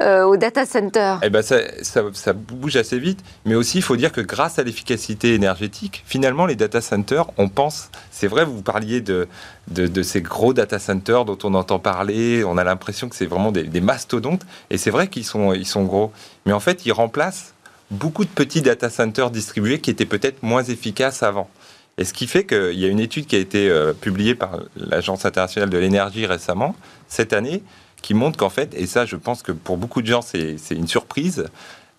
au 0.00 0.36
data 0.36 0.66
center? 0.66 1.16
Eh 1.22 1.30
ben 1.30 1.42
ça, 1.42 1.58
ça, 1.82 2.02
ça, 2.12 2.32
bouge 2.32 2.76
assez 2.76 3.00
vite. 3.00 3.20
Mais 3.44 3.56
aussi, 3.56 3.78
il 3.78 3.82
faut 3.82 3.96
dire 3.96 4.12
que 4.12 4.20
grâce 4.20 4.60
à 4.60 4.62
l'efficacité 4.62 5.34
énergétique, 5.34 6.04
finalement, 6.06 6.46
les 6.46 6.56
data 6.56 6.80
centers, 6.80 7.26
on 7.36 7.48
pense. 7.48 7.90
C'est 8.18 8.26
vrai, 8.26 8.44
vous 8.44 8.62
parliez 8.62 9.00
de, 9.00 9.28
de, 9.68 10.02
ces 10.02 10.20
gros 10.22 10.52
data 10.52 10.80
centers 10.80 11.24
dont 11.24 11.38
on 11.44 11.54
entend 11.54 11.78
parler. 11.78 12.42
On 12.42 12.58
a 12.58 12.64
l'impression 12.64 13.08
que 13.08 13.14
c'est 13.14 13.26
vraiment 13.26 13.52
des, 13.52 13.62
des, 13.62 13.80
mastodontes. 13.80 14.44
Et 14.70 14.76
c'est 14.76 14.90
vrai 14.90 15.06
qu'ils 15.06 15.24
sont, 15.24 15.52
ils 15.52 15.64
sont 15.64 15.84
gros. 15.84 16.10
Mais 16.44 16.52
en 16.52 16.58
fait, 16.58 16.84
ils 16.84 16.90
remplacent 16.90 17.54
beaucoup 17.92 18.24
de 18.24 18.30
petits 18.30 18.60
data 18.60 18.90
centers 18.90 19.30
distribués 19.30 19.80
qui 19.80 19.90
étaient 19.90 20.04
peut-être 20.04 20.42
moins 20.42 20.64
efficaces 20.64 21.22
avant. 21.22 21.48
Et 21.96 22.04
ce 22.04 22.12
qui 22.12 22.26
fait 22.26 22.44
qu'il 22.44 22.80
y 22.80 22.84
a 22.86 22.88
une 22.88 22.98
étude 22.98 23.26
qui 23.26 23.36
a 23.36 23.38
été 23.38 23.70
euh, 23.70 23.92
publiée 23.92 24.34
par 24.34 24.58
l'Agence 24.76 25.24
internationale 25.24 25.70
de 25.70 25.78
l'énergie 25.78 26.26
récemment, 26.26 26.74
cette 27.06 27.32
année, 27.32 27.62
qui 28.02 28.14
montre 28.14 28.36
qu'en 28.36 28.50
fait, 28.50 28.74
et 28.74 28.88
ça 28.88 29.06
je 29.06 29.14
pense 29.14 29.44
que 29.44 29.52
pour 29.52 29.76
beaucoup 29.76 30.02
de 30.02 30.08
gens 30.08 30.22
c'est 30.22 30.56
une 30.70 30.88
surprise, 30.88 31.46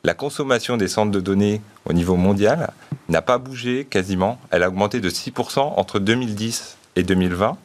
la 0.04 0.14
consommation 0.14 0.78
des 0.78 0.88
centres 0.88 1.12
de 1.12 1.20
données 1.20 1.62
au 1.86 1.94
niveau 1.94 2.16
mondial 2.16 2.72
n'a 3.10 3.22
pas 3.22 3.38
bougé 3.38 3.86
quasiment. 3.86 4.40
Elle 4.52 4.64
a 4.64 4.70
augmenté 4.70 5.02
de 5.02 5.10
6% 5.10 5.60
entre 5.60 6.00
2010 6.00 6.78
et 6.96 7.04
2020, 7.04 7.58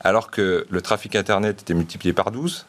alors 0.00 0.30
que 0.30 0.66
le 0.68 0.80
trafic 0.80 1.16
Internet 1.16 1.62
était 1.62 1.74
multiplié 1.74 2.12
par 2.12 2.30
12. 2.30 2.66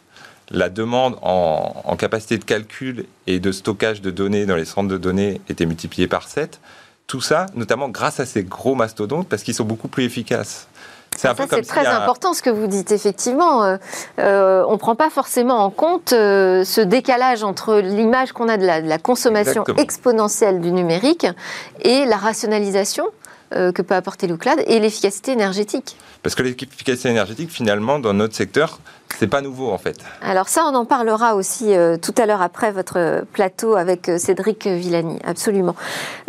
La 0.52 0.70
demande 0.70 1.18
en, 1.22 1.96
capacité 1.98 2.40
de 2.40 2.44
calcul 2.44 3.06
et 3.28 3.40
de 3.40 3.52
stockage 3.52 4.02
de 4.02 4.10
données 4.10 4.48
dans 4.48 4.56
les 4.56 4.66
centres 4.66 4.90
de 4.90 4.98
données 4.98 5.42
était 5.50 5.68
multipliée 5.68 6.08
par 6.08 6.28
7 6.28 6.60
tout 7.06 7.22
ça, 7.22 7.48
notamment 7.56 7.90
grâce 7.90 8.20
à 8.20 8.26
ces 8.28 8.44
gros 8.44 8.76
mastodontes, 8.76 9.28
parce 9.28 9.42
qu'ils 9.42 9.56
sont 9.56 9.66
beaucoup 9.66 9.88
plus 9.88 10.04
efficaces. 10.04 10.68
C'est 11.18 11.68
très 11.68 11.86
a... 11.86 12.02
important 12.02 12.34
ce 12.34 12.42
que 12.42 12.50
vous 12.50 12.68
dites, 12.68 12.92
effectivement. 12.92 13.64
Euh, 13.64 13.78
euh, 14.20 14.64
on 14.68 14.74
ne 14.74 14.78
prend 14.78 14.96
pas 14.96 15.10
forcément 15.10 15.64
en 15.64 15.70
compte 15.70 16.14
euh, 16.14 16.64
ce 16.64 16.82
décalage 16.82 17.44
entre 17.44 17.76
l'image 17.80 18.32
qu'on 18.32 18.48
a 18.48 18.58
de 18.58 18.66
la, 18.66 18.82
de 18.82 18.88
la 18.88 18.98
consommation 18.98 19.62
Exactement. 19.62 19.80
exponentielle 19.80 20.62
du 20.62 20.72
numérique 20.72 21.28
et 21.82 22.06
la 22.06 22.18
rationalisation 22.18 23.08
que 23.52 23.82
peut 23.82 23.96
apporter 23.96 24.28
le 24.28 24.38
cloud 24.38 24.62
et 24.68 24.80
l'efficacité 24.80 25.32
énergétique. 25.32 25.98
Parce 26.22 26.36
que 26.36 26.44
l'efficacité 26.44 27.10
énergétique, 27.10 27.50
finalement, 27.50 27.98
dans 27.98 28.14
notre 28.14 28.36
secteur, 28.36 28.80
c'est 29.18 29.26
pas 29.28 29.42
nouveau 29.42 29.72
en 29.72 29.80
fait. 29.80 29.98
Alors 30.22 30.50
ça, 30.50 30.66
on 30.66 30.76
en 30.76 30.86
parlera 30.86 31.34
aussi 31.34 31.74
euh, 31.76 31.98
tout 31.98 32.14
à 32.20 32.28
l'heure 32.28 32.44
après 32.44 32.72
votre 32.72 33.24
plateau 33.34 33.76
avec 33.76 34.12
Cédric 34.20 34.68
Villani, 34.68 35.18
absolument. 35.26 35.76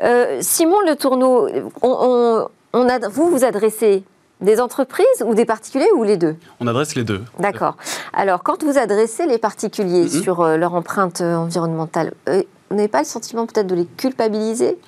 Euh, 0.02 0.38
Simon 0.40 0.80
Le 0.86 0.96
Tourneau, 0.96 1.46
on, 1.82 1.90
on, 2.00 2.48
on 2.72 2.88
a, 2.88 3.06
vous 3.08 3.28
vous 3.28 3.44
adressez 3.44 4.02
des 4.40 4.60
entreprises 4.60 5.22
ou 5.24 5.34
des 5.34 5.44
particuliers 5.44 5.90
ou 5.96 6.02
les 6.04 6.16
deux? 6.16 6.36
On 6.60 6.66
adresse 6.66 6.94
les 6.94 7.04
deux. 7.04 7.22
D'accord. 7.38 7.76
Alors 8.12 8.42
quand 8.42 8.62
vous 8.62 8.78
adressez 8.78 9.26
les 9.26 9.38
particuliers 9.38 10.04
mm 10.04 10.08
-hmm. 10.08 10.22
sur 10.22 10.40
euh, 10.40 10.56
leur 10.56 10.74
empreinte 10.74 11.20
environnementale, 11.20 12.12
euh, 12.28 12.42
vous 12.70 12.76
n'avez 12.76 12.88
pas 12.88 13.00
le 13.00 13.10
sentiment 13.16 13.46
peut-être 13.46 13.66
de 13.66 13.74
les 13.74 13.86
culpabiliser? 14.02 14.78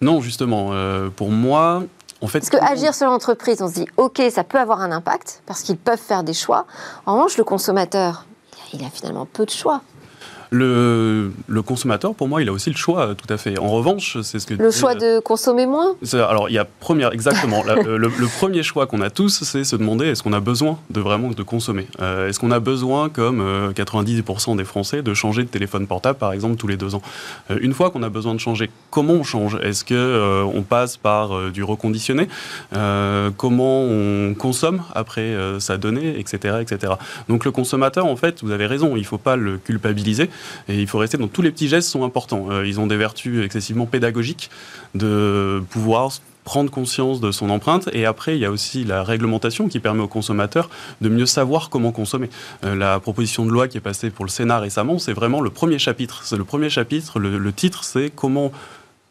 Non, 0.00 0.20
justement. 0.20 0.70
Euh, 0.72 1.10
pour 1.10 1.30
moi, 1.30 1.82
en 2.22 2.26
fait, 2.26 2.40
parce 2.40 2.50
que 2.50 2.72
agir 2.74 2.94
sur 2.94 3.06
l'entreprise, 3.06 3.62
on 3.62 3.68
se 3.68 3.74
dit, 3.74 3.86
ok, 3.96 4.20
ça 4.30 4.44
peut 4.44 4.58
avoir 4.58 4.80
un 4.80 4.92
impact 4.92 5.42
parce 5.46 5.62
qu'ils 5.62 5.76
peuvent 5.76 5.98
faire 5.98 6.22
des 6.22 6.34
choix. 6.34 6.66
En 7.06 7.14
revanche, 7.14 7.36
le 7.38 7.44
consommateur, 7.44 8.24
il 8.72 8.84
a 8.84 8.90
finalement 8.90 9.26
peu 9.26 9.44
de 9.44 9.50
choix. 9.50 9.80
Le, 10.52 11.30
le, 11.46 11.62
consommateur, 11.62 12.14
pour 12.14 12.28
moi, 12.28 12.42
il 12.42 12.48
a 12.48 12.52
aussi 12.52 12.70
le 12.70 12.76
choix, 12.76 13.14
tout 13.14 13.32
à 13.32 13.36
fait. 13.36 13.58
En 13.58 13.68
revanche, 13.68 14.18
c'est 14.22 14.38
ce 14.40 14.46
que 14.46 14.54
le 14.54 14.70
choix 14.70 14.94
de 14.94 15.20
consommer 15.20 15.66
moins? 15.66 15.94
Alors, 16.12 16.48
il 16.48 16.54
y 16.54 16.58
a 16.58 16.64
première, 16.64 17.12
exactement. 17.12 17.62
la, 17.64 17.74
le, 17.82 17.96
le, 17.98 18.26
premier 18.38 18.62
choix 18.62 18.86
qu'on 18.86 19.00
a 19.00 19.10
tous, 19.10 19.44
c'est 19.44 19.64
se 19.64 19.76
demander 19.76 20.06
est-ce 20.06 20.22
qu'on 20.22 20.32
a 20.32 20.40
besoin 20.40 20.78
de 20.90 21.00
vraiment 21.00 21.28
de 21.28 21.42
consommer? 21.42 21.86
Euh, 22.00 22.28
Est-ce 22.28 22.40
qu'on 22.40 22.50
a 22.50 22.60
besoin, 22.60 23.08
comme 23.08 23.40
euh, 23.40 23.72
90% 23.72 24.56
des 24.56 24.64
Français, 24.64 25.02
de 25.02 25.14
changer 25.14 25.42
de 25.44 25.48
téléphone 25.48 25.86
portable, 25.86 26.18
par 26.18 26.32
exemple, 26.32 26.56
tous 26.56 26.66
les 26.66 26.76
deux 26.76 26.94
ans? 26.94 27.02
Euh, 27.50 27.58
Une 27.60 27.72
fois 27.72 27.90
qu'on 27.90 28.02
a 28.02 28.08
besoin 28.08 28.34
de 28.34 28.40
changer, 28.40 28.70
comment 28.90 29.14
on 29.14 29.22
change? 29.22 29.56
Est-ce 29.62 29.84
que 29.84 29.94
euh, 29.94 30.42
on 30.42 30.62
passe 30.62 30.96
par 30.96 31.36
euh, 31.36 31.50
du 31.50 31.62
reconditionné? 31.62 32.28
Comment 33.36 33.82
on 33.82 34.34
consomme 34.34 34.82
après 34.94 35.34
sa 35.58 35.76
donnée, 35.76 36.18
etc., 36.18 36.56
etc. 36.60 36.94
Donc, 37.28 37.44
le 37.44 37.50
consommateur, 37.50 38.06
en 38.06 38.16
fait, 38.16 38.42
vous 38.42 38.50
avez 38.50 38.66
raison, 38.66 38.96
il 38.96 39.00
ne 39.00 39.06
faut 39.06 39.18
pas 39.18 39.36
le 39.36 39.58
culpabiliser. 39.58 40.30
Et 40.68 40.80
il 40.80 40.86
faut 40.86 40.98
rester, 40.98 41.18
donc 41.18 41.32
tous 41.32 41.42
les 41.42 41.50
petits 41.50 41.68
gestes 41.68 41.88
sont 41.88 42.04
importants. 42.04 42.46
Euh, 42.50 42.66
ils 42.66 42.80
ont 42.80 42.86
des 42.86 42.96
vertus 42.96 43.44
excessivement 43.44 43.86
pédagogiques 43.86 44.50
de 44.94 45.62
pouvoir 45.70 46.10
prendre 46.44 46.70
conscience 46.70 47.20
de 47.20 47.30
son 47.30 47.50
empreinte. 47.50 47.88
Et 47.92 48.06
après, 48.06 48.36
il 48.36 48.40
y 48.40 48.44
a 48.44 48.50
aussi 48.50 48.84
la 48.84 49.02
réglementation 49.02 49.68
qui 49.68 49.78
permet 49.78 50.02
aux 50.02 50.08
consommateurs 50.08 50.70
de 51.00 51.08
mieux 51.08 51.26
savoir 51.26 51.70
comment 51.70 51.92
consommer. 51.92 52.30
Euh, 52.64 52.74
la 52.74 52.98
proposition 53.00 53.44
de 53.44 53.50
loi 53.50 53.68
qui 53.68 53.76
est 53.76 53.82
passée 53.82 54.10
pour 54.10 54.24
le 54.24 54.30
Sénat 54.30 54.58
récemment, 54.58 54.98
c'est 54.98 55.12
vraiment 55.12 55.40
le 55.40 55.50
premier 55.50 55.78
chapitre. 55.78 56.22
C'est 56.24 56.36
le 56.36 56.44
premier 56.44 56.70
chapitre. 56.70 57.18
le 57.18 57.52
titre, 57.52 57.84
c'est 57.84 58.10
comment 58.14 58.52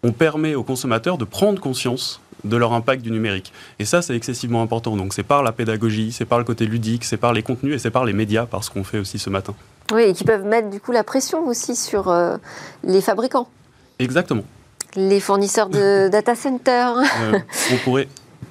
on 0.03 0.11
permet 0.11 0.55
aux 0.55 0.63
consommateurs 0.63 1.17
de 1.17 1.25
prendre 1.25 1.59
conscience 1.59 2.21
de 2.43 2.57
leur 2.57 2.73
impact 2.73 3.01
du 3.01 3.11
numérique. 3.11 3.51
Et 3.79 3.85
ça, 3.85 4.01
c'est 4.01 4.15
excessivement 4.15 4.61
important. 4.61 4.95
Donc 4.95 5.13
c'est 5.13 5.23
par 5.23 5.43
la 5.43 5.51
pédagogie, 5.51 6.11
c'est 6.11 6.25
par 6.25 6.37
le 6.37 6.45
côté 6.45 6.65
ludique, 6.65 7.03
c'est 7.03 7.17
par 7.17 7.33
les 7.33 7.43
contenus 7.43 7.75
et 7.75 7.79
c'est 7.79 7.91
par 7.91 8.05
les 8.05 8.13
médias, 8.13 8.45
par 8.45 8.63
ce 8.63 8.69
qu'on 8.69 8.83
fait 8.83 8.99
aussi 8.99 9.19
ce 9.19 9.29
matin. 9.29 9.55
Oui, 9.93 10.03
et 10.03 10.13
qui 10.13 10.23
peuvent 10.23 10.45
mettre 10.45 10.69
du 10.69 10.79
coup 10.79 10.91
la 10.91 11.03
pression 11.03 11.47
aussi 11.47 11.75
sur 11.75 12.09
euh, 12.09 12.37
les 12.83 13.01
fabricants. 13.01 13.47
Exactement. 13.97 14.43
Les 14.95 15.19
fournisseurs 15.19 15.69
de 15.69 16.07
data 16.11 16.35
centers. 16.35 16.97
Euh, 16.97 17.39
on 17.73 17.77
pourrait 17.77 18.07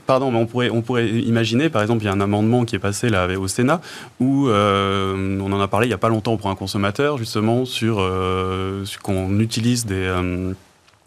Pardon, 0.06 0.30
mais 0.30 0.38
on 0.38 0.46
pourrait, 0.46 0.70
on 0.70 0.80
pourrait 0.80 1.06
imaginer, 1.06 1.68
par 1.68 1.82
exemple, 1.82 2.02
il 2.02 2.06
y 2.06 2.08
a 2.08 2.12
un 2.12 2.20
amendement 2.22 2.64
qui 2.64 2.74
est 2.74 2.78
passé 2.78 3.10
là 3.10 3.28
au 3.38 3.46
Sénat 3.46 3.82
où 4.20 4.48
euh, 4.48 5.38
on 5.38 5.52
en 5.52 5.60
a 5.60 5.68
parlé 5.68 5.86
il 5.86 5.90
n'y 5.90 5.94
a 5.94 5.98
pas 5.98 6.08
longtemps 6.08 6.38
pour 6.38 6.48
un 6.48 6.54
consommateur, 6.54 7.18
justement, 7.18 7.66
sur 7.66 7.96
qu'on 9.02 9.38
utilise 9.38 9.84
des 9.84 10.10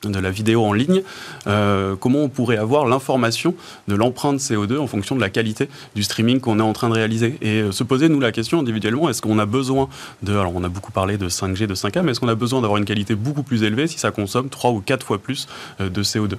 de 0.09 0.19
la 0.19 0.31
vidéo 0.31 0.63
en 0.65 0.73
ligne, 0.73 1.03
euh, 1.47 1.95
comment 1.95 2.19
on 2.19 2.29
pourrait 2.29 2.57
avoir 2.57 2.85
l'information 2.85 3.55
de 3.87 3.95
l'empreinte 3.95 4.39
CO2 4.39 4.77
en 4.77 4.87
fonction 4.87 5.15
de 5.15 5.21
la 5.21 5.29
qualité 5.29 5.69
du 5.95 6.03
streaming 6.03 6.39
qu'on 6.39 6.59
est 6.59 6.63
en 6.63 6.73
train 6.73 6.89
de 6.89 6.95
réaliser. 6.95 7.37
Et 7.41 7.61
euh, 7.61 7.71
se 7.71 7.83
poser, 7.83 8.09
nous, 8.09 8.19
la 8.19 8.31
question 8.31 8.59
individuellement, 8.59 9.09
est-ce 9.09 9.21
qu'on 9.21 9.39
a 9.39 9.45
besoin 9.45 9.89
de... 10.23 10.31
Alors, 10.31 10.53
on 10.55 10.63
a 10.63 10.69
beaucoup 10.69 10.91
parlé 10.91 11.17
de 11.17 11.29
5G, 11.29 11.67
de 11.67 11.75
5K, 11.75 12.01
mais 12.01 12.11
est-ce 12.11 12.19
qu'on 12.19 12.27
a 12.27 12.35
besoin 12.35 12.61
d'avoir 12.61 12.77
une 12.77 12.85
qualité 12.85 13.15
beaucoup 13.15 13.43
plus 13.43 13.63
élevée 13.63 13.87
si 13.87 13.99
ça 13.99 14.11
consomme 14.11 14.49
3 14.49 14.71
ou 14.71 14.81
4 14.81 15.05
fois 15.05 15.19
plus 15.19 15.47
euh, 15.79 15.89
de 15.89 16.03
CO2 16.03 16.37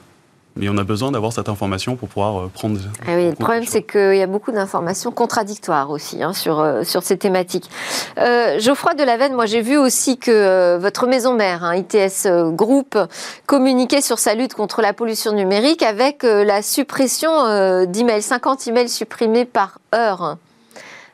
mais 0.56 0.68
on 0.68 0.76
a 0.76 0.84
besoin 0.84 1.10
d'avoir 1.10 1.32
cette 1.32 1.48
information 1.48 1.96
pour 1.96 2.08
pouvoir 2.08 2.40
euh, 2.40 2.50
prendre. 2.52 2.78
Ah 3.06 3.12
oui, 3.16 3.30
le 3.30 3.34
problème, 3.34 3.64
c'est 3.66 3.82
qu'il 3.82 4.16
y 4.16 4.22
a 4.22 4.26
beaucoup 4.26 4.52
d'informations 4.52 5.10
contradictoires 5.10 5.90
aussi 5.90 6.22
hein, 6.22 6.32
sur, 6.32 6.60
euh, 6.60 6.84
sur 6.84 7.02
ces 7.02 7.16
thématiques. 7.16 7.70
Euh, 8.18 8.58
Geoffroy 8.58 8.94
Delavenne, 8.94 9.34
moi 9.34 9.46
j'ai 9.46 9.62
vu 9.62 9.78
aussi 9.78 10.18
que 10.18 10.30
euh, 10.30 10.78
votre 10.78 11.06
maison 11.06 11.34
mère, 11.34 11.64
hein, 11.64 11.76
ITS 11.76 12.28
Group, 12.54 12.98
communiquait 13.46 14.02
sur 14.02 14.18
sa 14.18 14.34
lutte 14.34 14.54
contre 14.54 14.82
la 14.82 14.92
pollution 14.92 15.32
numérique 15.32 15.82
avec 15.82 16.22
la 16.22 16.62
suppression 16.62 17.84
d'emails, 17.86 18.22
50 18.22 18.66
emails 18.66 18.88
supprimés 18.88 19.44
par 19.44 19.78
heure. 19.94 20.36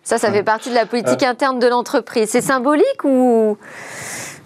Ça, 0.03 0.17
ça 0.17 0.33
fait 0.33 0.43
partie 0.43 0.71
de 0.71 0.75
la 0.75 0.87
politique 0.87 1.23
interne 1.23 1.59
de 1.59 1.67
l'entreprise. 1.67 2.31
C'est 2.31 2.41
symbolique 2.41 3.05
ou 3.05 3.59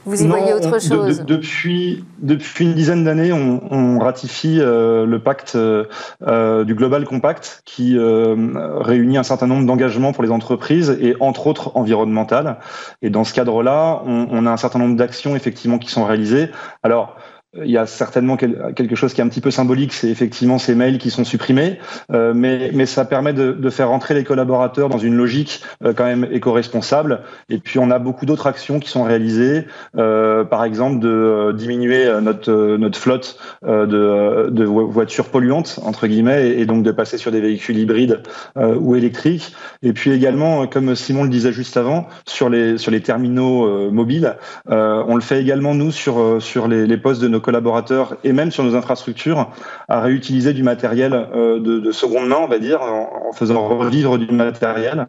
vous 0.05 0.23
y 0.23 0.27
voyez 0.27 0.53
autre 0.53 0.81
chose 0.81 1.25
depuis, 1.25 2.05
depuis 2.19 2.65
une 2.65 2.75
dizaine 2.75 3.05
d'années, 3.05 3.33
on, 3.33 3.61
on, 3.71 3.99
ratifie 3.99 4.59
euh, 4.61 5.07
le 5.07 5.19
pacte 5.21 5.55
euh, 5.55 6.65
du 6.65 6.75
Global 6.75 7.05
Compact 7.05 7.63
qui 7.65 7.97
euh, 7.97 8.35
réunit 8.81 9.17
un 9.17 9.23
certain 9.23 9.47
nombre 9.47 9.67
d'engagements 9.67 10.13
pour 10.13 10.25
les 10.25 10.31
entreprises 10.31 10.97
et 11.01 11.15
entre 11.21 11.47
autres 11.47 11.77
environnementales. 11.77 12.59
Et 13.01 13.11
dans 13.11 13.25
ce 13.25 13.33
cadre-là, 13.33 14.03
on, 14.05 14.27
on, 14.31 14.47
a 14.47 14.51
un 14.51 14.57
certain 14.57 14.79
nombre 14.79 14.97
d'actions 14.97 15.37
effectivement 15.37 15.79
qui 15.79 15.91
sont 15.91 16.05
réalisées. 16.05 16.51
Alors, 16.83 17.17
il 17.55 17.71
y 17.71 17.77
a 17.77 17.85
certainement 17.85 18.39
quelque 18.39 18.97
chose 18.97 19.13
qui 19.13 19.21
est 19.21 19.25
un 19.25 19.29
petit 19.29 19.43
peu 19.43 19.51
symbolique, 19.51 19.93
c'est 19.93 20.09
effectivement 20.09 20.57
ces 20.57 20.75
mails 20.75 20.97
qui 20.97 21.11
sont 21.11 21.25
supprimés, 21.25 21.79
euh, 22.11 22.33
mais, 22.35 22.71
mais 22.73 22.87
ça 22.87 23.05
permet 23.05 23.35
de, 23.35 23.53
de, 23.53 23.71
faire 23.71 23.91
entrer 23.91 24.15
les 24.15 24.25
collaborateurs 24.25 24.89
dans 24.89 24.99
une 24.99 25.15
logique 25.15 25.63
euh, 25.85 25.93
quand 25.93 26.05
même 26.05 26.27
éco-responsable. 26.31 27.21
Et 27.51 27.59
puis 27.59 27.79
on 27.79 27.91
a 27.91 27.99
beaucoup 27.99 28.25
d'autres 28.25 28.47
actions 28.47 28.81
qui 28.81 28.89
sont 28.89 29.03
réalisées, 29.03 29.67
euh, 29.99 30.45
par 30.45 30.65
exemple 30.65 30.99
de 31.01 31.09
euh, 31.09 31.53
diminuer 31.53 32.11
notre, 32.23 32.77
notre 32.77 32.99
flotte 32.99 33.39
de, 33.63 34.49
de, 34.51 34.65
voitures 34.65 35.27
polluantes 35.27 35.79
entre 35.85 36.07
guillemets, 36.07 36.59
et, 36.59 36.65
donc 36.65 36.83
de 36.83 36.91
passer 36.91 37.19
sur 37.19 37.33
des 37.33 37.41
véhicules 37.41 37.77
hybrides 37.77 38.23
ou 38.57 38.97
électriques. 38.97 39.55
Et 39.83 39.93
puis 39.93 40.13
également, 40.13 40.67
comme 40.67 40.95
Simon 40.95 41.25
le 41.25 41.29
disait 41.29 41.53
juste 41.53 41.77
avant, 41.77 42.07
sur 42.27 42.49
les 42.49 42.79
sur 42.79 42.91
les 42.91 43.01
terminaux 43.01 43.91
mobiles, 43.91 44.37
on 44.67 45.15
le 45.15 45.21
fait 45.21 45.41
également 45.41 45.75
nous 45.75 45.91
sur 45.91 46.41
sur 46.41 46.69
les, 46.69 46.87
les 46.87 46.97
postes 46.97 47.21
de 47.21 47.29
nos 47.29 47.42
collaborateurs 47.43 48.17
et 48.25 48.33
même 48.33 48.51
sur 48.51 48.65
nos 48.65 48.75
infrastructures 48.75 49.51
à 49.89 50.01
réutiliser 50.01 50.55
du 50.55 50.63
matériel 50.63 51.13
euh, 51.13 51.61
de, 51.61 51.79
de, 51.79 51.93
seconde 51.93 52.29
main, 52.29 52.39
on 52.41 52.49
va 52.49 52.59
dire, 52.59 52.81
en, 52.81 53.33
faisant 53.33 53.69
revivre 53.69 54.19
du 54.19 54.33
matériel. 54.33 55.07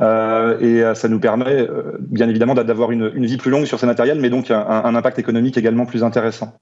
Euh, 0.00 0.58
et 0.60 0.82
euh, 0.82 0.94
ça 0.94 1.08
nous 1.08 1.20
permet, 1.20 1.66
bien 2.00 2.28
évidemment, 2.28 2.54
d'avoir 2.54 2.92
une, 2.92 3.24
vie 3.24 3.36
plus 3.36 3.50
longue 3.50 3.64
sur 3.64 3.78
ces 3.78 3.86
matériels, 3.86 4.20
mais 4.20 4.30
donc 4.30 4.50
un 4.50 4.94
impact 4.94 5.18
économique 5.18 5.56
également 5.56 5.86
plus 5.86 6.04
intéressant. 6.04 6.54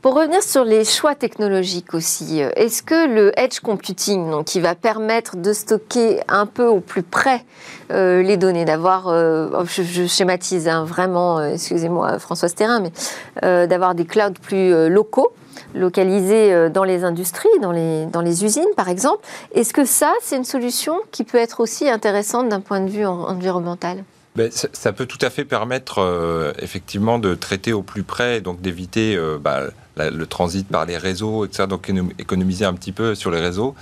Pour 0.00 0.14
revenir 0.14 0.44
sur 0.44 0.62
les 0.62 0.84
choix 0.84 1.16
technologiques 1.16 1.92
aussi, 1.92 2.38
est-ce 2.38 2.84
que 2.84 3.12
le 3.12 3.36
edge 3.36 3.58
computing, 3.58 4.30
donc, 4.30 4.44
qui 4.44 4.60
va 4.60 4.76
permettre 4.76 5.36
de 5.36 5.52
stocker 5.52 6.20
un 6.28 6.46
peu 6.46 6.66
au 6.66 6.78
plus 6.78 7.02
près 7.02 7.44
euh, 7.90 8.22
les 8.22 8.36
données, 8.36 8.64
d'avoir, 8.64 9.08
euh, 9.08 9.64
je, 9.64 10.06
schématise 10.06 10.68
hein, 10.68 10.84
vraiment, 10.84 11.40
euh, 11.40 11.54
excusez-moi 11.54 12.20
François 12.20 12.48
Terrain, 12.48 12.78
mais 12.78 12.92
euh, 13.42 13.66
d'avoir 13.66 13.96
des 13.96 14.04
clouds 14.04 14.38
plus 14.40 14.72
euh, 14.72 14.88
locaux, 14.88 15.32
localisés 15.74 16.70
dans 16.70 16.84
les 16.84 17.02
industries, 17.02 17.48
dans 17.60 17.72
les, 17.72 18.44
usines 18.44 18.62
par 18.76 18.88
exemple, 18.88 19.26
est-ce 19.52 19.72
que 19.72 19.84
ça, 19.84 20.12
c'est 20.22 20.36
une 20.36 20.44
solution 20.44 21.00
qui 21.10 21.24
peut 21.24 21.38
être 21.38 21.58
aussi 21.58 21.88
intéressante 21.88 22.48
d'un 22.48 22.60
point 22.60 22.80
de 22.80 22.88
vue 22.88 23.04
environnemental? 23.04 24.04
Ben, 24.36 24.48
ça, 24.52 24.68
ça, 24.72 24.92
peut 24.92 25.06
tout 25.06 25.18
à 25.20 25.30
fait 25.30 25.44
permettre 25.44 26.54
effectivement 26.62 27.18
de 27.18 27.34
traiter 27.34 27.72
au 27.72 27.82
plus 27.82 28.04
près, 28.04 28.40
donc 28.40 28.60
d'éviter 28.60 29.18
bah, 29.40 29.64
le 29.98 30.26
transit 30.26 30.66
par 30.66 30.86
les 30.86 30.96
réseaux, 30.96 31.44
etc. 31.44 31.66
Donc 31.68 31.90
économiser 32.18 32.64
un 32.64 32.74
petit 32.74 32.92
peu 32.92 33.14
sur 33.14 33.30
les 33.30 33.40
réseaux. 33.40 33.74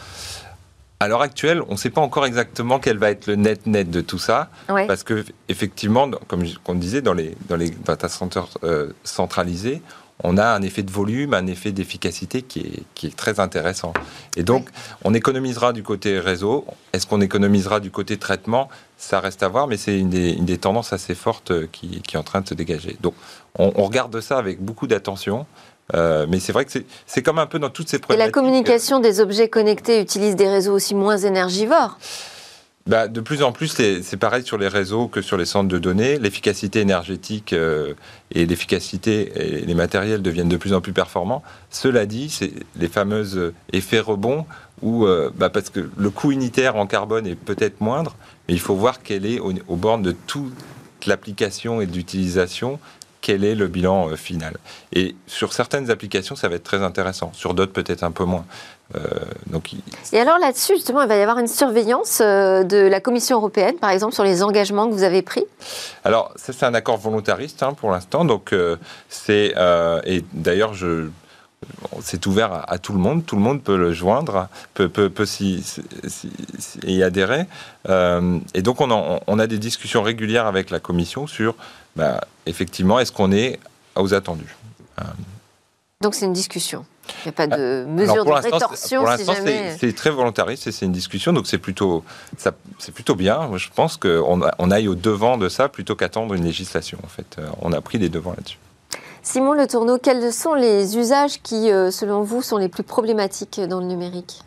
À 0.98 1.08
l'heure 1.08 1.20
actuelle, 1.20 1.62
on 1.68 1.72
ne 1.72 1.76
sait 1.76 1.90
pas 1.90 2.00
encore 2.00 2.24
exactement 2.24 2.78
quel 2.78 2.96
va 2.96 3.10
être 3.10 3.26
le 3.26 3.36
net-net 3.36 3.90
de 3.90 4.00
tout 4.00 4.18
ça, 4.18 4.48
ouais. 4.70 4.86
parce 4.86 5.02
que 5.02 5.26
effectivement, 5.50 6.10
comme 6.26 6.42
on 6.66 6.74
disait, 6.74 7.02
dans 7.02 7.12
les, 7.12 7.36
dans 7.50 7.56
les 7.56 7.68
data 7.68 8.08
centers 8.08 8.48
euh, 8.64 8.92
centralisés, 9.04 9.82
on 10.24 10.38
a 10.38 10.46
un 10.46 10.62
effet 10.62 10.82
de 10.82 10.90
volume, 10.90 11.34
un 11.34 11.46
effet 11.46 11.72
d'efficacité 11.72 12.40
qui 12.40 12.60
est, 12.60 12.82
qui 12.94 13.08
est, 13.08 13.16
très 13.16 13.40
intéressant. 13.40 13.92
Et 14.36 14.42
donc, 14.42 14.70
on 15.04 15.12
économisera 15.12 15.74
du 15.74 15.82
côté 15.82 16.18
réseau. 16.18 16.64
Est-ce 16.94 17.06
qu'on 17.06 17.20
économisera 17.20 17.80
du 17.80 17.90
côté 17.90 18.16
traitement? 18.16 18.70
Ça 18.96 19.20
reste 19.20 19.42
à 19.42 19.48
voir, 19.48 19.66
mais 19.66 19.76
c'est 19.76 19.98
une, 19.98 20.14
une 20.14 20.46
des, 20.46 20.56
tendances 20.56 20.94
assez 20.94 21.14
fortes 21.14 21.66
qui, 21.70 22.00
qui, 22.00 22.16
est 22.16 22.18
en 22.18 22.22
train 22.22 22.40
de 22.40 22.48
se 22.48 22.54
dégager. 22.54 22.96
Donc, 23.02 23.14
on, 23.58 23.72
on 23.74 23.84
regarde 23.84 24.18
ça 24.20 24.38
avec 24.38 24.62
beaucoup 24.62 24.86
d'attention. 24.86 25.44
Euh, 25.94 26.26
mais 26.28 26.40
c'est 26.40 26.52
vrai 26.52 26.64
que 26.64 26.72
c'est 27.06 27.22
comme 27.22 27.38
un 27.38 27.46
peu 27.46 27.58
dans 27.58 27.70
toutes 27.70 27.88
ces 27.88 27.98
problématiques. 27.98 28.24
Et 28.24 28.26
la 28.26 28.32
communication 28.32 29.00
des 29.00 29.20
objets 29.20 29.48
connectés 29.48 30.00
utilise 30.00 30.36
des 30.36 30.48
réseaux 30.48 30.74
aussi 30.74 30.94
moins 30.94 31.16
énergivores 31.16 31.98
bah, 32.86 33.08
de 33.08 33.20
plus 33.20 33.42
en 33.42 33.50
plus, 33.50 33.66
c'est 33.66 34.16
pareil 34.16 34.44
sur 34.44 34.58
les 34.58 34.68
réseaux 34.68 35.08
que 35.08 35.20
sur 35.20 35.36
les 35.36 35.44
centres 35.44 35.68
de 35.68 35.78
données. 35.78 36.20
L'efficacité 36.20 36.78
énergétique 36.78 37.52
euh, 37.52 37.94
et 38.30 38.46
l'efficacité 38.46 39.32
et 39.34 39.66
les 39.66 39.74
matériels 39.74 40.22
deviennent 40.22 40.48
de 40.48 40.56
plus 40.56 40.72
en 40.72 40.80
plus 40.80 40.92
performants. 40.92 41.42
Cela 41.68 42.06
dit, 42.06 42.30
c'est 42.30 42.52
les 42.76 42.86
fameuses 42.86 43.52
effets 43.72 43.98
rebonds 43.98 44.46
où, 44.82 45.04
euh, 45.04 45.30
bah, 45.34 45.50
parce 45.50 45.68
que 45.70 45.90
le 45.96 46.10
coût 46.10 46.30
unitaire 46.30 46.76
en 46.76 46.86
carbone 46.86 47.26
est 47.26 47.34
peut-être 47.34 47.80
moindre, 47.80 48.14
mais 48.46 48.54
il 48.54 48.60
faut 48.60 48.76
voir 48.76 49.02
quelle 49.02 49.26
est 49.26 49.40
au, 49.40 49.52
au 49.66 49.74
bord 49.74 49.98
de 49.98 50.12
toute 50.12 50.54
l'application 51.06 51.80
et 51.80 51.86
d'utilisation 51.86 52.78
quel 53.26 53.42
est 53.42 53.56
le 53.56 53.66
bilan 53.66 54.10
euh, 54.10 54.14
final. 54.14 54.56
Et 54.92 55.16
sur 55.26 55.52
certaines 55.52 55.90
applications, 55.90 56.36
ça 56.36 56.48
va 56.48 56.54
être 56.54 56.62
très 56.62 56.84
intéressant. 56.84 57.32
Sur 57.34 57.54
d'autres, 57.54 57.72
peut-être 57.72 58.04
un 58.04 58.12
peu 58.12 58.22
moins. 58.22 58.44
Euh, 58.94 59.00
donc, 59.48 59.72
Et 60.12 60.20
alors 60.20 60.38
là-dessus, 60.38 60.74
justement, 60.74 61.02
il 61.02 61.08
va 61.08 61.16
y 61.16 61.22
avoir 61.22 61.40
une 61.40 61.48
surveillance 61.48 62.20
euh, 62.22 62.62
de 62.62 62.76
la 62.76 63.00
Commission 63.00 63.38
européenne, 63.38 63.74
par 63.80 63.90
exemple, 63.90 64.14
sur 64.14 64.22
les 64.22 64.44
engagements 64.44 64.86
que 64.88 64.92
vous 64.92 65.02
avez 65.02 65.22
pris? 65.22 65.42
Alors, 66.04 66.32
ça, 66.36 66.52
c'est 66.52 66.66
un 66.66 66.74
accord 66.74 66.98
volontariste 66.98 67.64
hein, 67.64 67.72
pour 67.72 67.90
l'instant. 67.90 68.24
Donc, 68.24 68.52
euh, 68.52 68.76
c'est. 69.08 69.56
Et 70.04 70.24
d'ailleurs, 70.32 70.74
je 70.74 71.08
c'est 72.00 72.26
ouvert 72.26 72.52
à, 72.52 72.70
à, 72.70 72.78
tout 72.78 72.92
le 72.92 72.98
monde, 72.98 73.24
tout 73.24 73.36
le 73.36 73.42
monde 73.42 73.62
peut 73.62 73.76
le 73.76 73.92
joindre, 73.92 74.48
peut, 74.74 74.88
peut, 74.88 75.08
peut 75.10 75.26
s'y, 75.26 75.64
y 76.84 77.02
adhérer. 77.02 77.46
Euh, 77.88 78.38
et 78.54 78.62
donc 78.62 78.80
on, 78.80 78.90
en, 78.90 79.20
on, 79.26 79.38
a 79.38 79.46
des 79.46 79.58
discussions 79.58 80.02
régulières 80.02 80.46
avec 80.46 80.70
la 80.70 80.80
Commission 80.80 81.26
sur, 81.26 81.54
bah, 81.96 82.20
effectivement, 82.46 82.98
est-ce 82.98 83.12
qu'on 83.12 83.32
est 83.32 83.58
aux 83.96 84.14
attendus 84.14 84.56
euh. 85.00 85.04
Donc 86.02 86.14
c'est 86.14 86.26
une 86.26 86.32
discussion 86.32 86.84
il 87.24 87.28
n'y 87.28 87.28
a 87.28 87.32
pas 87.32 87.46
de 87.46 87.84
mesure 87.88 88.24
de 88.24 88.32
rétorsion 88.32 89.00
Pour 89.00 89.10
l'instant, 89.10 89.32
si 89.32 89.38
jamais... 89.38 89.76
c'est 89.78 89.94
très 89.94 90.10
volontariste 90.10 90.66
et 90.66 90.72
c'est 90.72 90.86
une 90.86 90.92
discussion, 90.92 91.32
donc 91.32 91.46
c'est 91.46 91.58
plutôt, 91.58 92.02
plutôt 92.94 93.14
bien. 93.14 93.48
Je 93.56 93.68
pense 93.74 93.96
qu'on 93.96 94.40
on 94.58 94.70
aille 94.72 94.88
au 94.88 94.96
devant 94.96 95.38
de 95.38 95.48
ça 95.48 95.68
plutôt 95.68 95.94
qu'attendre 95.94 96.34
une 96.34 96.44
législation. 96.44 96.98
En 97.04 97.08
fait, 97.08 97.36
on 97.62 97.72
a 97.72 97.80
pris 97.80 97.98
les 97.98 98.08
devants 98.08 98.32
là-dessus. 98.32 98.58
Simon 99.22 99.54
Le 99.54 99.66
Tourneau, 99.66 99.98
quels 99.98 100.32
sont 100.32 100.54
les 100.54 100.96
usages 100.96 101.42
qui, 101.42 101.72
euh, 101.72 101.90
selon 101.90 102.22
vous, 102.22 102.42
sont 102.42 102.58
les 102.58 102.68
plus 102.68 102.84
problématiques 102.84 103.60
dans 103.60 103.80
le 103.80 103.86
numérique? 103.86 104.42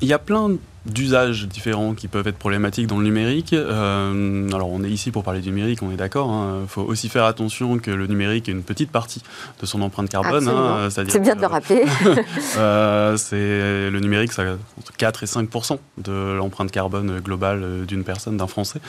Il 0.00 0.08
y 0.08 0.12
a 0.12 0.18
plein 0.18 0.50
d'usages 0.86 1.46
différents 1.46 1.92
qui 1.92 2.08
peuvent 2.08 2.26
être 2.26 2.38
problématiques 2.38 2.86
dans 2.86 2.96
le 2.96 3.04
numérique. 3.04 3.52
Euh, 3.52 4.50
alors 4.50 4.70
on 4.70 4.82
est 4.82 4.88
ici 4.88 5.10
pour 5.10 5.22
parler 5.22 5.40
du 5.40 5.50
numérique, 5.50 5.82
on 5.82 5.90
est 5.90 5.96
d'accord. 5.96 6.28
Il 6.28 6.62
hein. 6.62 6.66
faut 6.68 6.82
aussi 6.82 7.10
faire 7.10 7.24
attention 7.24 7.78
que 7.78 7.90
le 7.90 8.06
numérique 8.06 8.48
est 8.48 8.52
une 8.52 8.62
petite 8.62 8.90
partie 8.90 9.22
de 9.60 9.66
son 9.66 9.82
empreinte 9.82 10.08
carbone. 10.08 10.48
Hein, 10.48 10.88
c'est 10.90 11.20
bien 11.20 11.36
de 11.36 11.40
le 11.40 11.46
rappeler. 11.46 11.84
euh, 12.56 13.16
c'est 13.18 13.90
le 13.90 14.00
numérique, 14.00 14.32
ça 14.32 14.42
entre 14.78 14.92
4 14.96 15.22
et 15.22 15.26
5% 15.26 15.78
de 15.98 16.32
l'empreinte 16.32 16.70
carbone 16.70 17.20
globale 17.20 17.84
d'une 17.86 18.04
personne, 18.04 18.38
d'un 18.38 18.46
Français. 18.46 18.80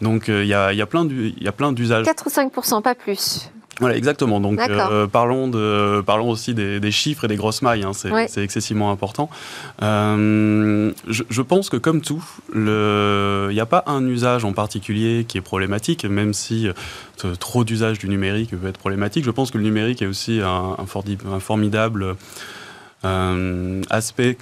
Donc 0.00 0.28
il 0.28 0.46
y, 0.46 0.54
a, 0.54 0.72
y, 0.72 0.82
a 0.82 0.86
plein 0.86 1.04
d'usages. 1.72 2.04
4 2.04 2.26
ou 2.26 2.30
5 2.30 2.82
pas 2.82 2.94
plus. 2.94 3.50
Voilà, 3.80 3.96
exactement. 3.96 4.40
Donc, 4.40 4.60
euh, 4.60 5.06
parlons, 5.06 5.48
de, 5.48 6.02
parlons 6.02 6.28
aussi 6.28 6.54
des, 6.54 6.90
chiffres 6.90 7.24
et 7.24 7.28
des 7.28 7.36
grosses 7.36 7.62
mailles. 7.62 7.84
Hein. 7.84 7.92
C'est 7.92 8.42
excessivement 8.42 8.90
important. 8.90 9.30
Euh, 9.82 10.92
je, 11.08 11.42
pense 11.42 11.70
que, 11.70 11.76
comme 11.76 12.00
tout, 12.00 12.22
il 12.54 12.60
n'y 12.60 13.60
a 13.60 13.66
pas 13.66 13.82
un 13.86 14.06
usage 14.06 14.44
en 14.44 14.52
particulier 14.52 15.24
qui 15.26 15.38
est 15.38 15.42
problématique, 15.42 16.04
même 16.04 16.34
si 16.34 16.68
euh, 16.68 17.34
trop 17.38 17.64
d'usage 17.64 17.98
du 17.98 18.08
numérique 18.08 18.50
peut 18.50 18.68
être 18.68 18.78
problématique. 18.78 19.24
Je 19.24 19.30
pense 19.30 19.50
que 19.50 19.58
le 19.58 19.64
numérique 19.64 20.02
est 20.02 20.06
aussi 20.06 20.40
un, 20.40 20.76
un 20.78 21.40
formidable 21.40 22.16
aspect 23.02 24.36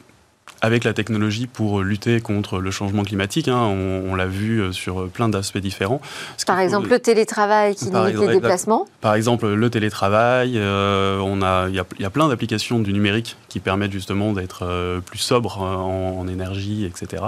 avec 0.60 0.84
la 0.84 0.92
technologie 0.92 1.46
pour 1.46 1.82
lutter 1.82 2.20
contre 2.20 2.58
le 2.58 2.70
changement 2.70 3.02
climatique. 3.02 3.48
Hein. 3.48 3.58
On, 3.58 4.14
l'a 4.14 4.26
vu 4.26 4.60
euh, 4.60 4.72
sur 4.72 5.08
plein 5.08 5.28
d'aspects 5.28 5.58
différents. 5.58 6.00
par 6.46 6.58
exemple, 6.58 6.88
le 6.88 6.98
télétravail 6.98 7.76
qui 7.76 7.86
limite 7.86 8.18
les 8.18 8.28
déplacements 8.28 8.86
Par 9.00 9.14
exemple, 9.14 9.46
le 9.46 9.70
télétravail. 9.70 10.54
Euh, 10.56 11.18
on 11.18 11.42
a, 11.42 11.68
il 11.68 11.74
y, 11.74 12.04
a 12.04 12.10
plein 12.10 12.28
d'applications 12.28 12.80
du 12.80 12.92
numérique 12.92 13.36
qui 13.48 13.60
permettent 13.60 13.92
justement 13.92 14.32
d'être 14.32 14.64
euh, 14.64 15.00
plus 15.00 15.18
sobre 15.18 15.60
en, 15.60 16.26
énergie, 16.28 16.84
etc. 16.84 17.22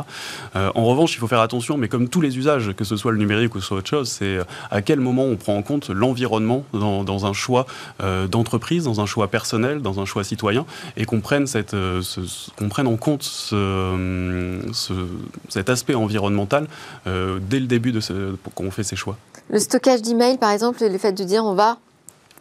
en 0.55 0.85
revanche, 0.85 1.15
il 1.15 1.19
faut 1.19 1.27
faire 1.27 1.41
attention, 1.41 1.79
mais 1.79 1.89
comme 1.89 2.09
tous 2.09 2.21
les 2.21 2.37
usages, 2.37 2.73
que 2.77 2.85
ce 2.85 2.97
soit 2.97 3.13
le 3.13 3.19
numérique 3.19 3.55
ou 3.55 3.61
soit 3.61 3.79
autre 3.79 3.89
chose, 3.89 4.11
c'est 4.11 4.39
à 4.71 4.83
quel 4.83 5.01
moment 5.01 5.25
on 5.25 5.37
prend 5.37 5.57
en 5.57 5.63
compte 5.63 5.89
l'environnement 5.89 6.65
dans, 6.73 7.27
un 7.27 7.33
choix 7.33 7.67
d'entreprise, 8.29 8.85
dans 8.85 9.01
un 9.01 9.07
choix 9.07 9.29
personnel, 9.29 9.81
dans 9.81 10.01
un 10.01 10.05
choix 10.05 10.23
citoyen, 10.23 10.67
et 10.97 11.07
qu'on 11.07 11.21
prenne, 11.21 11.47
cette, 11.47 11.75
qu'on 12.57 12.69
prenne 12.69 12.87
en 12.87 12.97
compte 12.97 13.20
ce, 13.23 14.67
cet 15.49 15.69
aspect 15.69 15.95
environnemental 15.95 16.67
euh, 17.07 17.39
dès 17.41 17.61
le 17.61 17.67
début 17.67 17.93
de 17.93 18.01
ce, 18.01 18.35
quand 18.55 18.65
on 18.65 18.71
fait 18.71 18.85
ses 18.85 18.97
choix. 18.97 19.17
Le 19.51 19.59
stockage 19.59 20.03
d'emails, 20.03 20.39
par 20.39 20.51
exemple, 20.51 20.85
le 20.85 20.99
fait 20.99 21.13
de 21.13 21.25
dire 21.25 21.45
on 21.45 21.55
va 21.55 21.79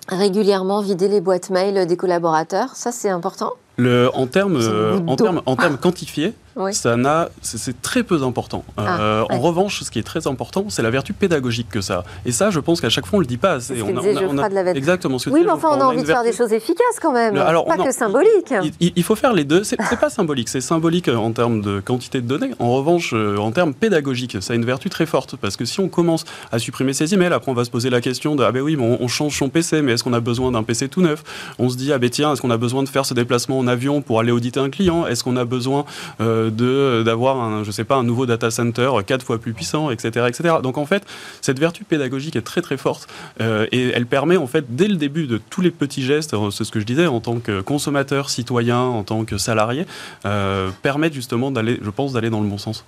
régulièrement 0.08 0.82
vider 0.82 1.08
les 1.08 1.22
boîtes 1.22 1.50
mail 1.50 1.86
des 1.86 1.98
collaborateurs, 1.98 2.76
ça 2.76 2.92
c'est 2.92 3.10
important? 3.10 3.54
Le, 3.80 4.10
en 4.14 4.28
termes 4.28 4.58
euh, 4.62 5.00
en 5.08 5.16
termes, 5.16 5.42
en 5.46 5.56
termes 5.56 5.78
quantifiés, 5.78 6.34
ça 6.72 6.98
n'a, 6.98 7.30
c'est 7.42 7.82
très 7.82 8.04
peu 8.04 8.22
important. 8.24 8.64
Euh, 8.80 9.24
ah, 9.30 9.34
en 9.34 9.40
revanche, 9.40 9.84
ce 9.84 9.92
qui 9.92 10.00
est 10.00 10.04
très 10.04 10.28
important, 10.28 10.66
c'est 10.70 10.82
la 10.82 10.90
vertu 10.90 11.14
pédagogique 11.14 11.70
que 11.70 11.82
ça 11.82 12.00
a. 12.00 12.04
Et 12.26 12.32
ça, 12.32 12.50
je 12.50 12.60
pense 12.60 12.82
qu'à 12.82 12.90
chaque 12.90 13.06
fois, 13.06 13.18
on 13.18 13.20
le 13.22 13.26
dit 13.26 13.38
pas 13.38 13.54
assez. 13.54 13.82
On 13.82 13.98
a, 13.98 14.50
de 14.50 14.78
exactement. 14.78 15.20
Ce 15.20 15.30
oui, 15.30 15.44
mais 15.46 15.52
enfin, 15.52 15.70
on 15.72 15.82
a 15.82 15.86
envie 15.86 16.02
de 16.02 16.08
faire 16.08 16.24
des 16.24 16.34
choses 16.34 16.52
efficaces 16.52 17.00
quand 17.02 17.14
même. 17.14 17.38
alors, 17.38 17.66
pas 17.66 17.78
que 17.78 17.92
symbolique. 17.92 18.54
Il, 18.80 19.04
faut 19.04 19.16
faire 19.16 19.34
les 19.34 19.46
deux. 19.46 19.64
C'est 19.64 19.78
pas 20.00 20.10
symbolique. 20.10 20.50
C'est 20.50 20.62
symbolique 20.62 21.08
en 21.08 21.32
termes 21.32 21.62
de 21.62 21.80
quantité 21.80 22.22
de 22.22 22.28
données. 22.28 22.52
En 22.60 22.74
revanche, 22.74 23.14
euh, 23.14 23.38
en 23.38 23.52
termes 23.52 23.74
pédagogiques, 23.74 24.38
ça 24.42 24.54
a 24.54 24.56
une 24.56 24.66
vertu 24.66 24.90
très 24.90 25.06
forte 25.06 25.36
parce 25.36 25.56
que 25.56 25.66
si 25.66 25.80
on 25.80 25.88
commence 25.88 26.26
à 26.52 26.60
supprimer 26.60 26.94
ses 26.94 27.14
emails, 27.14 27.34
après 27.34 27.52
on 27.52 27.56
va 27.56 27.66
se 27.66 27.70
poser 27.70 27.90
la 27.90 28.02
question 28.02 28.36
de 28.36 28.44
ah 28.44 28.52
ben 28.52 28.62
oui, 28.62 28.76
mais 28.76 28.98
on, 29.00 29.08
change 29.08 29.38
son 29.38 29.50
PC, 29.50 29.82
mais 29.82 29.94
est-ce 29.94 30.04
qu'on 30.04 30.14
a 30.14 30.20
besoin 30.20 30.52
d'un 30.52 30.64
PC 30.64 30.90
tout 30.90 31.02
neuf? 31.02 31.24
On 31.58 31.70
se 31.70 31.78
dit 31.78 31.92
ah 31.94 31.98
ben 31.98 32.10
tiens, 32.10 32.34
est-ce 32.34 32.42
qu'on 32.42 32.52
a 32.52 32.58
besoin 32.58 32.84
de 32.84 32.90
faire 32.90 33.06
ce 33.06 33.14
déplacement 33.14 33.60
en 33.60 33.68
avion 33.70 34.02
pour 34.02 34.20
aller 34.20 34.34
auditer 34.34 34.60
un 34.60 34.70
client? 34.70 35.08
Est-ce 35.08 35.24
qu'on 35.24 35.38
a 35.38 35.46
besoin 35.46 35.86
euh, 36.20 36.50
de 36.50 37.04
d'avoir 37.04 37.38
un, 37.38 37.64
je 37.64 37.72
sais 37.72 37.86
pas, 37.86 37.96
un 37.96 38.04
nouveau 38.04 38.26
data 38.26 38.52
center 38.52 38.90
quatre 39.06 39.26
fois 39.26 39.38
plus 39.38 39.54
puissant, 39.54 39.90
etc., 39.92 40.26
etc. 40.28 40.56
Donc 40.62 40.78
en 40.78 40.86
fait, 40.86 41.04
cette 41.42 41.60
vertu 41.60 41.84
pédagogique 41.84 42.36
est 42.36 42.42
très 42.42 42.62
très 42.62 42.78
forte 42.78 43.08
euh, 43.42 43.68
et 43.72 43.90
elle 43.90 44.06
permet 44.06 44.38
en 44.38 44.48
fait 44.48 44.76
dès 44.76 44.88
le 44.88 44.96
début 44.96 45.28
de 45.28 45.40
tous 45.50 45.62
les 45.62 45.72
petits 45.72 46.04
gestes, 46.04 46.34
euh, 46.34 46.52
c'est 46.52 46.64
ce 46.64 46.72
que 46.72 46.80
je 46.80 46.86
disais, 46.86 47.08
en 47.08 47.20
tant 47.20 47.40
que 47.40 47.62
consommateur, 47.62 48.30
citoyen, 48.30 48.80
en 48.80 49.04
tant 49.04 49.26
que 49.26 49.38
salarié, 49.38 49.86
euh, 50.26 50.70
permettre 50.82 51.16
justement 51.16 51.52
d'aller, 51.52 51.80
je 51.82 51.90
pense, 51.90 52.14
d'aller 52.14 52.30
dans 52.30 52.42
le 52.42 52.48
bon 52.48 52.58
sens. 52.58 52.86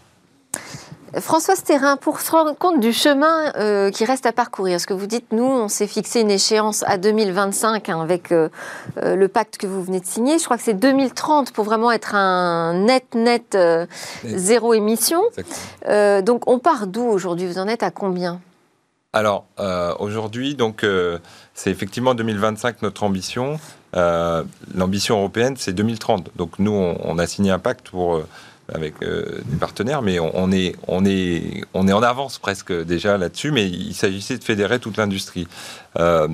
Françoise 1.19 1.61
Terrain, 1.63 1.97
pour 1.97 2.21
se 2.21 2.31
rendre 2.31 2.55
compte 2.55 2.79
du 2.79 2.93
chemin 2.93 3.51
euh, 3.57 3.91
qui 3.91 4.05
reste 4.05 4.25
à 4.25 4.31
parcourir, 4.31 4.79
ce 4.79 4.87
que 4.87 4.93
vous 4.93 5.07
dites, 5.07 5.33
nous, 5.33 5.43
on 5.43 5.67
s'est 5.67 5.87
fixé 5.87 6.21
une 6.21 6.31
échéance 6.31 6.83
à 6.87 6.97
2025 6.97 7.89
hein, 7.89 7.99
avec 7.99 8.31
euh, 8.31 8.47
euh, 8.97 9.17
le 9.17 9.27
pacte 9.27 9.57
que 9.57 9.67
vous 9.67 9.83
venez 9.83 9.99
de 9.99 10.05
signer. 10.05 10.39
Je 10.39 10.45
crois 10.45 10.55
que 10.55 10.63
c'est 10.63 10.73
2030 10.73 11.51
pour 11.51 11.65
vraiment 11.65 11.91
être 11.91 12.15
un 12.15 12.73
net, 12.73 13.13
net, 13.13 13.57
zéro 14.23 14.73
émission. 14.73 15.21
donc, 15.85 16.49
on 16.49 16.59
part 16.59 16.87
d'où 16.87 17.03
aujourd'hui? 17.03 17.45
Vous 17.47 17.57
en 17.57 17.67
êtes 17.67 17.83
à 17.83 17.91
combien? 17.91 18.39
Alors, 19.13 19.45
aujourd'hui, 19.99 20.55
donc, 20.55 20.85
c'est 21.53 21.71
effectivement 21.71 22.15
2025 22.15 22.81
notre 22.81 23.03
ambition. 23.03 23.59
L'ambition 23.93 25.17
européenne, 25.17 25.55
c'est 25.57 25.73
2030. 25.73 26.31
Donc, 26.37 26.59
nous, 26.59 26.71
on 26.71 27.17
a 27.17 27.27
signé 27.27 27.51
un 27.51 27.59
pacte 27.59 27.89
pour 27.89 28.21
avec 28.73 28.95
euh, 29.03 29.41
des 29.45 29.57
partenaires, 29.57 30.01
mais 30.01 30.19
on, 30.19 30.51
est, 30.51 30.75
on, 30.87 31.05
est, 31.05 31.63
on 31.73 31.87
est 31.87 31.93
en 31.93 32.03
avance 32.03 32.39
presque 32.39 32.71
déjà 32.71 33.17
là-dessus, 33.17 33.51
mais 33.51 33.67
il 33.67 33.93
s'agissait 33.93 34.37
de 34.37 34.43
fédérer 34.43 34.79
toute 34.79 34.97
l'industrie. 34.97 35.47
Euh, 35.99 36.27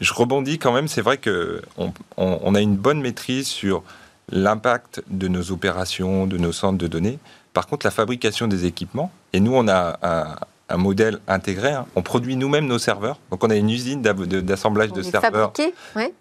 je 0.00 0.12
rebondis 0.12 0.58
quand 0.58 0.72
même, 0.72 0.88
c'est 0.88 1.02
vrai 1.02 1.18
qu'on 1.18 1.92
on, 2.16 2.54
a 2.54 2.60
une 2.60 2.76
bonne 2.76 3.00
maîtrise 3.00 3.46
sur 3.46 3.82
l'impact 4.30 5.02
de 5.08 5.28
nos 5.28 5.52
opérations, 5.52 6.26
de 6.26 6.38
nos 6.38 6.52
centres 6.52 6.78
de 6.78 6.88
données. 6.88 7.18
Par 7.52 7.66
contre, 7.66 7.86
la 7.86 7.92
fabrication 7.92 8.48
des 8.48 8.64
équipements, 8.64 9.12
et 9.32 9.40
nous, 9.40 9.54
on 9.54 9.68
a 9.68 9.98
un, 10.02 10.36
un 10.68 10.76
modèle 10.76 11.18
intégré. 11.28 11.72
Hein. 11.72 11.86
On 11.94 12.02
produit 12.02 12.36
nous-mêmes 12.36 12.66
nos 12.66 12.78
serveurs. 12.78 13.18
Donc 13.30 13.44
on 13.44 13.50
a 13.50 13.56
une 13.56 13.70
usine 13.70 14.02
d'assemblage 14.02 14.92
de, 14.92 15.02
serveurs. 15.02 15.52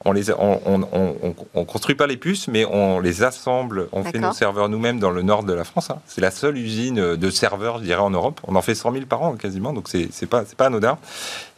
On 0.03 0.11
les, 0.11 0.31
on, 0.31 1.65
construit 1.65 1.95
pas 1.95 2.07
les 2.07 2.17
puces, 2.17 2.47
mais 2.47 2.65
on 2.65 2.99
les 2.99 3.23
assemble. 3.23 3.87
On 3.91 4.03
fait 4.03 4.19
nos 4.19 4.33
serveurs 4.33 4.69
nous-mêmes 4.69 4.99
dans 4.99 5.11
le 5.11 5.21
nord 5.21 5.43
de 5.43 5.53
la 5.53 5.63
France. 5.63 5.89
Hein. 5.89 5.99
C'est 6.07 6.21
la 6.21 6.31
seule 6.31 6.57
usine 6.57 7.15
de 7.15 7.29
serveurs, 7.29 7.79
je 7.79 7.83
dirais, 7.83 8.01
en 8.01 8.09
Europe. 8.09 8.41
On 8.47 8.55
en 8.55 8.61
fait 8.61 8.75
100 8.75 8.91
000 8.91 9.05
par 9.05 9.21
an 9.23 9.35
quasiment, 9.35 9.73
donc 9.73 9.87
c'est 9.87 10.25
pas 10.25 10.43
c'est 10.45 10.57
pas 10.57 10.65
anodin. 10.65 10.97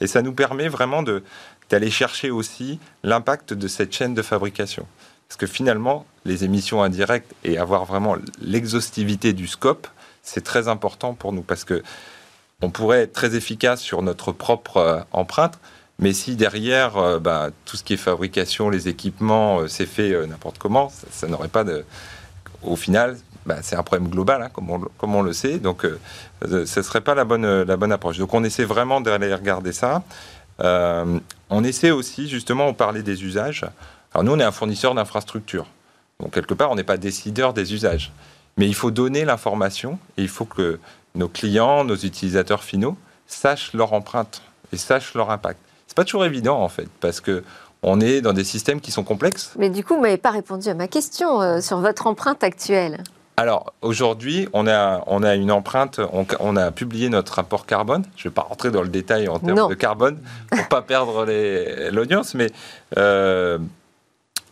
Et 0.02 0.08
ça 0.08 0.22
nous 0.22 0.34
permet 0.34 0.68
vraiment 0.68 1.02
de 1.02 1.24
d'aller 1.70 1.90
chercher 1.90 2.30
aussi 2.30 2.80
l'impact 3.04 3.54
de 3.54 3.68
cette 3.68 3.92
chaîne 3.92 4.14
de 4.14 4.22
fabrication. 4.22 4.86
Parce 5.28 5.38
que 5.38 5.48
finalement, 5.48 6.06
les 6.24 6.44
émissions 6.44 6.84
indirectes 6.84 7.34
et 7.44 7.58
avoir 7.58 7.86
vraiment 7.86 8.16
l'exhaustivité 8.40 9.34
du 9.34 9.48
scope, 9.48 9.88
c'est 10.22 10.44
très 10.44 10.68
important 10.68 11.14
pour 11.14 11.34
nous 11.34 11.42
parce 11.42 11.64
que 11.64 11.82
on 12.66 12.72
pourrait 12.72 13.04
être 13.04 13.14
très 13.14 13.36
efficace 13.36 13.80
sur 13.80 14.02
notre 14.02 14.32
propre 14.32 14.78
euh, 14.78 15.00
empreinte, 15.12 15.60
mais 16.00 16.14
si 16.14 16.36
derrière, 16.36 16.98
euh, 16.98 17.20
bah, 17.20 17.50
tout 17.66 17.78
ce 17.78 17.84
qui 17.84 17.94
est 17.94 17.98
fabrication, 17.98 18.72
les 18.72 18.88
équipements, 18.88 19.60
euh, 19.60 19.68
c'est 19.68 19.86
fait 19.86 20.26
n'importe 20.26 20.58
comment, 20.58 20.92
ça, 21.12 21.28
n'aurait 21.28 21.48
pas 21.48 21.64
de... 21.64 21.86
Au 22.64 22.76
final, 22.76 23.18
bah, 23.46 23.58
c'est 23.62 23.76
un 23.76 23.84
problème 23.84 24.10
global, 24.10 24.42
hein, 24.42 24.50
comme, 24.52 25.16
on, 25.16 25.22
le 25.22 25.34
sait. 25.34 25.60
Donc, 25.60 25.86
ce 26.42 26.58
ne 26.58 26.66
serait 26.66 27.02
pas 27.02 27.14
la 27.14 27.24
bonne, 27.24 27.62
la 27.62 27.78
bonne 27.78 27.92
approche. 27.92 28.18
Donc, 28.18 28.34
on 28.34 28.44
essaie 28.44 28.64
vraiment 28.64 29.00
d'aller 29.02 29.32
regarder 29.36 29.72
ça. 29.72 30.02
on 30.58 31.64
essaie 31.64 31.92
aussi, 31.92 32.28
justement, 32.28 32.66
on 32.66 32.74
parlait 32.74 33.04
des 33.04 33.24
usages. 33.24 33.64
Alors, 34.12 34.24
nous, 34.24 34.32
on 34.32 34.40
est 34.40 34.44
un 34.44 34.52
fournisseur 34.52 34.96
d'infrastructures. 34.96 35.68
Donc, 36.20 36.34
quelque 36.34 36.56
part, 36.56 36.72
on 36.72 36.76
n'est 36.76 36.84
pas 36.84 36.98
décideur 36.98 37.54
des 37.54 37.76
usages. 37.76 38.12
Mais 38.58 38.66
il 38.66 38.74
faut 38.74 38.90
donner 38.90 39.26
l'information 39.26 40.00
et 40.18 40.24
il 40.24 40.30
faut 40.30 40.46
que 40.46 40.80
nos 41.16 41.28
clients, 41.28 41.84
nos 41.84 41.96
utilisateurs 41.96 42.64
finaux 42.64 42.98
sachent 43.28 43.74
leur 43.74 43.94
empreinte 43.94 44.42
et 44.72 44.78
sachent 44.78 45.14
leur 45.16 45.32
impact. 45.32 45.60
C'est 45.88 45.96
pas 45.96 46.06
toujours 46.06 46.26
évident 46.26 46.62
en 46.62 46.70
fait, 46.70 46.88
parce 47.00 47.22
que 47.22 47.44
on 47.84 48.02
est 48.02 48.22
dans 48.22 48.34
des 48.34 48.44
systèmes 48.44 48.82
qui 48.82 48.92
sont 48.92 49.04
complexes. 49.04 49.54
Mais 49.58 49.70
du 49.70 49.84
coup, 49.84 49.96
vous 49.96 50.02
m'avez 50.02 50.18
pas 50.18 50.32
répondu 50.32 50.70
à 50.70 50.74
ma 50.74 50.88
question 50.88 51.42
euh, 51.42 51.62
sur 51.62 51.78
votre 51.78 52.08
empreinte 52.08 52.44
actuelle. 52.44 53.04
Alors 53.38 53.74
aujourd'hui, 53.82 54.48
on 54.54 54.66
a, 54.66 55.04
on 55.08 55.22
a 55.22 55.36
une 55.36 55.52
empreinte, 55.52 56.00
on, 56.40 56.56
a 56.56 56.72
publié 56.72 57.10
notre 57.10 57.34
rapport 57.34 57.66
carbone. 57.66 58.06
Je 58.16 58.28
ne 58.28 58.32
vais 58.32 58.34
pas 58.34 58.44
rentrer 58.44 58.72
dans 58.72 58.82
le 58.82 58.88
détail 58.88 59.28
en 59.28 59.40
termes 59.40 59.70
de 59.70 59.76
carbone 59.76 60.20
pour 60.50 60.68
pas 60.70 60.82
perdre 60.82 61.26
l'audience, 61.92 62.34
mais 62.34 62.50
euh, 62.98 63.60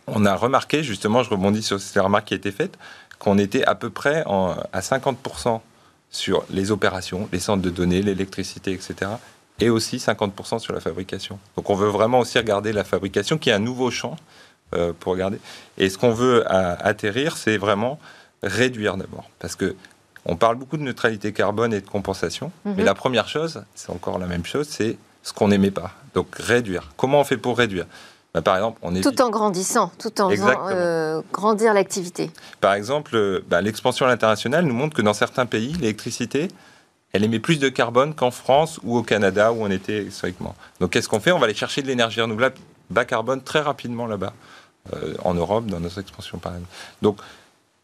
on 0.06 0.26
a 0.26 0.34
remarqué, 0.36 0.82
justement, 0.82 1.22
je 1.22 1.30
rebondis 1.30 1.62
sur 1.62 1.80
ces 1.80 1.98
remarques 1.98 2.26
qui 2.26 2.34
a 2.34 2.36
été 2.36 2.52
faites, 2.52 2.76
qu'on 3.18 3.38
était 3.38 3.64
à 3.64 3.74
peu 3.74 3.88
près 3.88 4.22
à 4.72 4.80
50% 4.80 5.60
sur 6.14 6.44
les 6.48 6.70
opérations, 6.70 7.28
les 7.32 7.40
centres 7.40 7.62
de 7.62 7.70
données, 7.70 8.00
l'électricité, 8.00 8.72
etc. 8.72 9.10
Et 9.58 9.68
aussi 9.68 9.96
50% 9.96 10.60
sur 10.60 10.72
la 10.72 10.80
fabrication. 10.80 11.38
Donc 11.56 11.70
on 11.70 11.74
veut 11.74 11.88
vraiment 11.88 12.20
aussi 12.20 12.38
regarder 12.38 12.72
la 12.72 12.84
fabrication, 12.84 13.36
qui 13.36 13.50
est 13.50 13.52
un 13.52 13.58
nouveau 13.58 13.90
champ 13.90 14.16
euh, 14.74 14.92
pour 14.98 15.12
regarder. 15.12 15.38
Et 15.76 15.90
ce 15.90 15.98
qu'on 15.98 16.12
veut 16.12 16.44
atterrir, 16.50 17.36
c'est 17.36 17.56
vraiment 17.56 17.98
réduire 18.42 18.96
d'abord. 18.96 19.28
Parce 19.40 19.56
que 19.56 19.74
on 20.24 20.36
parle 20.36 20.56
beaucoup 20.56 20.76
de 20.76 20.82
neutralité 20.82 21.32
carbone 21.32 21.74
et 21.74 21.80
de 21.80 21.88
compensation. 21.88 22.52
Mais 22.64 22.74
mhm. 22.74 22.84
la 22.84 22.94
première 22.94 23.28
chose, 23.28 23.64
c'est 23.74 23.90
encore 23.90 24.18
la 24.18 24.26
même 24.26 24.46
chose, 24.46 24.68
c'est 24.68 24.96
ce 25.22 25.32
qu'on 25.32 25.48
n'aimait 25.48 25.72
pas. 25.72 25.92
Donc 26.14 26.28
réduire. 26.36 26.92
Comment 26.96 27.20
on 27.20 27.24
fait 27.24 27.36
pour 27.36 27.58
réduire? 27.58 27.86
Bah, 28.34 28.42
par 28.42 28.56
exemple, 28.56 28.78
on 28.82 28.92
Tout 29.00 29.22
en 29.22 29.30
grandissant, 29.30 29.92
tout 29.98 30.20
en 30.20 30.28
faisant 30.28 30.68
euh, 30.70 31.22
grandir 31.32 31.72
l'activité. 31.72 32.30
Par 32.60 32.74
exemple, 32.74 33.42
bah, 33.48 33.62
l'expansion 33.62 34.06
internationale 34.06 34.64
nous 34.64 34.74
montre 34.74 34.96
que 34.96 35.02
dans 35.02 35.14
certains 35.14 35.46
pays, 35.46 35.72
l'électricité, 35.74 36.48
elle 37.12 37.22
émet 37.22 37.38
plus 37.38 37.60
de 37.60 37.68
carbone 37.68 38.12
qu'en 38.12 38.32
France 38.32 38.80
ou 38.82 38.98
au 38.98 39.04
Canada 39.04 39.52
où 39.52 39.62
on 39.62 39.70
était 39.70 40.02
historiquement. 40.02 40.56
Donc 40.80 40.90
qu'est-ce 40.90 41.08
qu'on 41.08 41.20
fait? 41.20 41.30
On 41.30 41.38
va 41.38 41.44
aller 41.44 41.54
chercher 41.54 41.80
de 41.80 41.86
l'énergie 41.86 42.20
renouvelable 42.20 42.56
bas 42.90 43.04
carbone 43.04 43.40
très 43.40 43.60
rapidement 43.60 44.06
là-bas, 44.06 44.34
euh, 44.92 45.14
en 45.22 45.34
Europe, 45.34 45.66
dans 45.66 45.78
notre 45.78 46.00
expansion 46.00 46.38
par 46.38 46.54
exemple. 46.54 46.70
Donc 47.02 47.18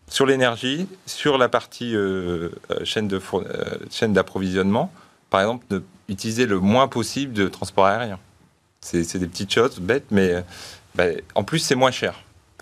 sur 0.08 0.26
l'énergie, 0.26 0.88
sur 1.06 1.38
la 1.38 1.48
partie 1.48 1.94
euh, 1.94 2.50
chaîne 2.82 3.08
d'approvisionnement, 4.12 4.92
par 5.30 5.42
exemple, 5.42 5.64
de 5.70 5.84
utiliser 6.08 6.46
le 6.46 6.58
moins 6.58 6.88
possible 6.88 7.32
de 7.32 7.46
transport 7.46 7.86
aérien. 7.86 8.18
C'est 8.82 9.18
des 9.18 9.26
petites 9.26 9.52
choses 9.52 9.78
bêtes, 9.78 10.06
mais 10.10 10.32
euh, 10.32 10.40
bah, 10.94 11.04
en 11.34 11.44
plus, 11.44 11.58
c'est 11.58 11.74
moins 11.74 11.90
cher. 11.90 12.14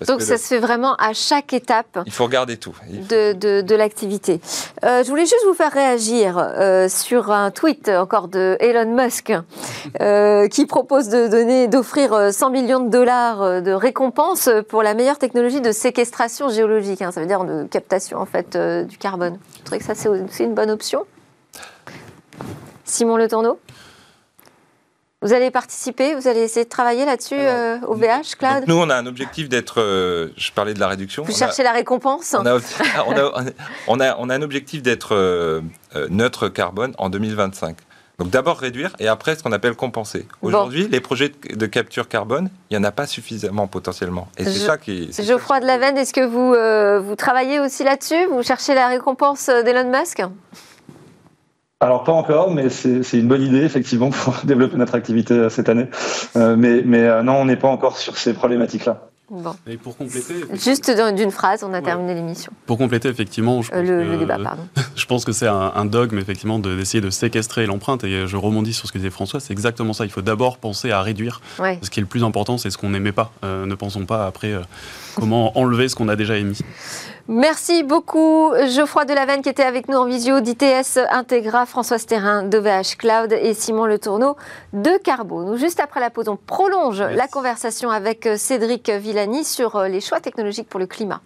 Donc 0.07 0.23
ça 0.23 0.39
se 0.39 0.47
fait 0.47 0.59
vraiment 0.61 0.95
à 0.95 1.13
chaque 1.13 1.53
étape. 1.53 1.99
Il 2.07 2.13
faut 2.13 2.25
regarder 2.25 2.57
tout. 2.57 2.73
De, 2.89 3.33
de, 3.63 3.75
l'activité. 3.75 4.41
Euh, 4.85 5.03
je 5.03 5.09
voulais 5.09 5.27
juste 5.27 5.45
vous 5.45 5.55
faire 5.55 5.73
réagir 5.73 6.39
euh, 6.39 6.89
sur 6.89 7.33
un 7.33 7.51
tweet 7.51 7.89
encore 7.89 8.29
de 8.29 8.57
Elon 8.61 8.95
Musk 8.95 9.33
qui 10.53 10.67
propose 10.67 11.09
de 11.09 11.27
donner, 11.27 11.67
d'offrir 11.67 12.33
100 12.33 12.51
millions 12.51 12.79
de 12.79 12.91
dollars 12.91 13.61
de 13.61 13.73
récompense 13.73 14.49
pour 14.69 14.85
la 14.85 14.95
meilleure 14.95 15.19
technologie 15.19 15.61
de 15.61 15.73
séquestration 15.73 16.49
géologique. 16.49 17.03
Hein. 17.03 17.11
ça 17.11 17.21
veut 17.21 17.27
dire 17.27 17.45
de 17.45 17.65
captation 17.65 18.19
en 18.19 18.27
fait 18.27 18.57
du 18.57 18.99
carbone. 18.99 19.33
Vous 19.57 19.65
trouvez 19.65 19.81
que 19.81 19.85
ça 19.85 19.97
c'est 19.97 20.45
une 20.45 20.55
bonne 20.55 20.71
option 20.71 21.07
Simon 22.85 23.17
Le 23.17 23.27
Tourneau? 23.27 23.59
Vous 25.21 25.33
allez 25.33 25.51
participer, 25.51 26.15
vous 26.15 26.29
allez 26.29 26.43
essayer 26.43 26.65
de 26.65 26.71
travailler 26.71 27.05
là-dessus 27.05 27.35
euh, 27.37 27.79
au 27.89 27.95
VH 27.95 28.37
Cloud 28.39 28.65
Nous, 28.69 28.77
on 28.77 28.89
a 28.89 28.95
un 28.95 29.07
objectif 29.07 29.49
d'être, 29.49 29.81
euh, 29.81 30.29
je 30.37 30.53
parlais 30.53 30.75
de 30.75 30.81
la 30.81 30.87
réduction. 30.87 31.25
Vous 31.25 31.37
cherchez 31.37 31.65
la 31.65 31.73
récompense 31.73 32.37
on 32.39 32.47
a, 32.47 32.55
on, 33.89 34.01
a, 34.01 34.17
on, 34.17 34.31
a, 34.31 34.35
un 34.35 34.43
objectif 34.43 34.81
d'être 34.81 35.17
euh, 35.17 35.61
neutre 36.09 36.49
carbone 36.49 36.95
en 36.99 37.11
2025. 37.11 37.77
Donc 38.21 38.31
d'abord 38.31 38.59
réduire 38.59 38.93
et 38.99 39.07
après 39.09 39.37
ce 39.37 39.43
qu'on 39.43 39.53
appelle 39.53 39.75
compenser. 39.75 40.27
Aujourd'hui, 40.43 40.89
les 40.89 41.01
projets 41.01 41.33
de 41.51 41.67
capture 41.67 42.09
carbone, 42.09 42.51
il 42.71 42.77
n'y 42.77 42.85
en 42.85 42.87
a 42.87 42.91
pas 42.91 43.07
suffisamment 43.07 43.69
potentiellement. 43.69 44.29
Et 44.39 44.45
c'est 44.45 44.59
ça 44.59 44.77
qui 44.77 45.11
est... 45.11 45.23
Geoffroy 45.23 45.61
de 45.61 45.67
la 45.67 45.79
Veine, 45.79 45.97
est-ce 45.97 46.13
que 46.13 46.27
vous, 46.27 47.07
vous 47.07 47.15
travaillez 47.17 47.61
aussi 47.61 47.85
là-dessus? 47.85 48.27
Vous 48.27 48.43
cherchez 48.43 48.75
la 48.75 48.89
récompense 48.89 49.47
d'Elon 49.47 49.89
Musk? 49.89 50.21
Alors 51.81 52.03
pas 52.03 52.13
encore, 52.13 52.51
mais 52.51 52.71
c'est 52.71 53.19
une 53.19 53.29
bonne 53.29 53.43
idée 53.43 53.63
effectivement 53.63 54.11
pour 54.11 54.35
développer 54.45 54.77
notre 54.77 54.97
activité 54.97 55.35
euh, 55.35 55.49
cette 55.49 55.69
année. 55.69 55.87
Euh, 56.35 56.57
mais 56.57 56.83
mais 56.85 57.03
euh, 57.03 57.23
non, 57.23 57.35
on 57.35 57.45
n'est 57.45 57.57
pas 57.57 57.69
encore 57.69 57.99
sur 57.99 58.19
ces 58.19 58.35
problématiques-là. 58.35 59.09
Bon. 59.31 59.55
Et 59.67 59.77
pour 59.77 59.97
compléter, 59.97 60.35
juste 60.55 60.91
d'une 61.15 61.31
phrase, 61.31 61.63
on 61.63 61.75
a 61.75 61.83
terminé 61.83 62.15
l'émission. 62.15 62.51
Pour 62.65 62.79
compléter, 62.79 63.09
effectivement, 63.11 63.61
je 63.61 63.71
pense 63.71 63.87
le, 63.87 64.03
que, 64.03 64.17
débat, 64.19 64.39
pardon. 64.43 64.63
je 64.97 65.05
pense 65.05 65.27
que 65.27 65.33
c'est 65.33 65.47
un, 65.47 65.85
dogme 65.85 66.19
effectivement 66.19 66.59
d'essayer 66.59 67.03
de, 67.03 67.11
séquestrer 67.11 67.67
l'empreinte. 67.67 68.05
Et 68.05 68.27
je 68.27 68.37
rebondis 68.39 68.73
sur 68.73 68.89
ce 68.89 68.93
que 68.93 68.97
disait 68.97 69.11
François, 69.11 69.39
c'est 69.39 69.53
exactement 69.53 69.93
ça. 69.93 70.07
Il 70.07 70.11
faut 70.11 70.23
d'abord 70.23 70.57
penser 70.57 70.93
à 70.93 71.03
réduire. 71.03 71.43
Ce 71.59 71.91
qui 71.91 72.01
est 72.01 72.03
le 72.03 72.09
plus 72.09 72.25
important, 72.25 72.57
c'est 72.57 72.71
ce 72.71 72.79
qu'on 72.79 72.89
n'aimait 72.89 73.13
pas. 73.13 73.31
ne 73.43 73.75
pensons 73.75 74.07
pas 74.07 74.27
après 74.27 74.55
comment 75.15 75.57
enlever 75.59 75.91
ce 75.91 75.95
qu'on 75.95 76.09
a 76.09 76.17
déjà 76.17 76.39
émis. 76.39 76.61
Merci 77.31 77.83
beaucoup 77.83 78.55
Geoffroy 78.75 79.05
Delaveine 79.05 79.43
qui 79.43 79.51
était 79.51 79.63
avec 79.63 79.89
nous 79.89 79.99
en 79.99 80.07
visio 80.07 80.41
d'ITS 80.41 80.99
Integra, 81.11 81.67
François 81.67 81.99
Sterrin 81.99 82.43
de 82.43 82.57
VH 82.57 82.97
Cloud 82.97 83.35
et 83.35 83.53
Simon 83.53 83.85
Le 83.85 83.99
Tourneau 83.99 84.39
de 84.73 84.97
Carbo. 84.97 85.45
Nous, 85.45 85.59
juste 85.59 85.79
après 85.79 86.01
la 86.01 86.09
pause, 86.09 86.29
on 86.29 86.37
prolonge 86.37 87.03
la 87.03 87.29
conversation 87.29 87.91
avec 87.91 88.27
Cédric 88.39 88.89
Villani 88.89 89.45
sur 89.45 89.83
les 89.83 90.01
choix 90.01 90.21
technologiques 90.21 90.71
pour 90.71 90.81
le 90.81 90.87
climat. 90.87 91.21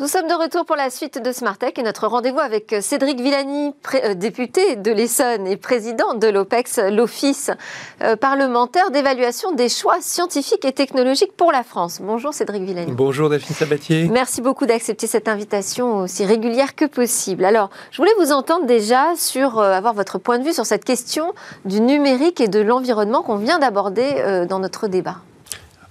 Nous 0.00 0.08
sommes 0.08 0.28
de 0.28 0.32
retour 0.32 0.64
pour 0.64 0.76
la 0.76 0.88
suite 0.88 1.22
de 1.22 1.30
Smartech 1.30 1.78
et 1.78 1.82
notre 1.82 2.06
rendez-vous 2.06 2.38
avec 2.38 2.74
Cédric 2.80 3.20
Villani, 3.20 3.74
euh, 4.02 4.14
député 4.14 4.76
de 4.76 4.90
l'Essonne 4.90 5.46
et 5.46 5.58
président 5.58 6.14
de 6.14 6.26
l'OPEX, 6.26 6.80
l'Office 6.90 7.50
euh, 8.02 8.16
parlementaire 8.16 8.90
d'évaluation 8.92 9.52
des 9.52 9.68
choix 9.68 9.98
scientifiques 10.00 10.64
et 10.64 10.72
technologiques 10.72 11.36
pour 11.36 11.52
la 11.52 11.62
France. 11.62 12.00
Bonjour 12.02 12.32
Cédric 12.32 12.62
Villani. 12.62 12.92
Bonjour 12.92 13.28
Daphine 13.28 13.54
Sabatier. 13.54 14.08
Merci 14.08 14.40
beaucoup 14.40 14.64
d'accepter 14.64 15.06
cette 15.06 15.28
invitation 15.28 15.98
aussi 15.98 16.24
régulière 16.24 16.74
que 16.74 16.86
possible. 16.86 17.44
Alors, 17.44 17.68
je 17.90 17.98
voulais 17.98 18.14
vous 18.18 18.32
entendre 18.32 18.64
déjà 18.64 19.14
sur 19.16 19.58
euh, 19.58 19.74
avoir 19.74 19.92
votre 19.92 20.16
point 20.16 20.38
de 20.38 20.44
vue 20.44 20.54
sur 20.54 20.64
cette 20.64 20.86
question 20.86 21.34
du 21.66 21.82
numérique 21.82 22.40
et 22.40 22.48
de 22.48 22.60
l'environnement 22.60 23.20
qu'on 23.20 23.36
vient 23.36 23.58
d'aborder 23.58 24.46
dans 24.48 24.60
notre 24.60 24.88
débat 24.88 25.16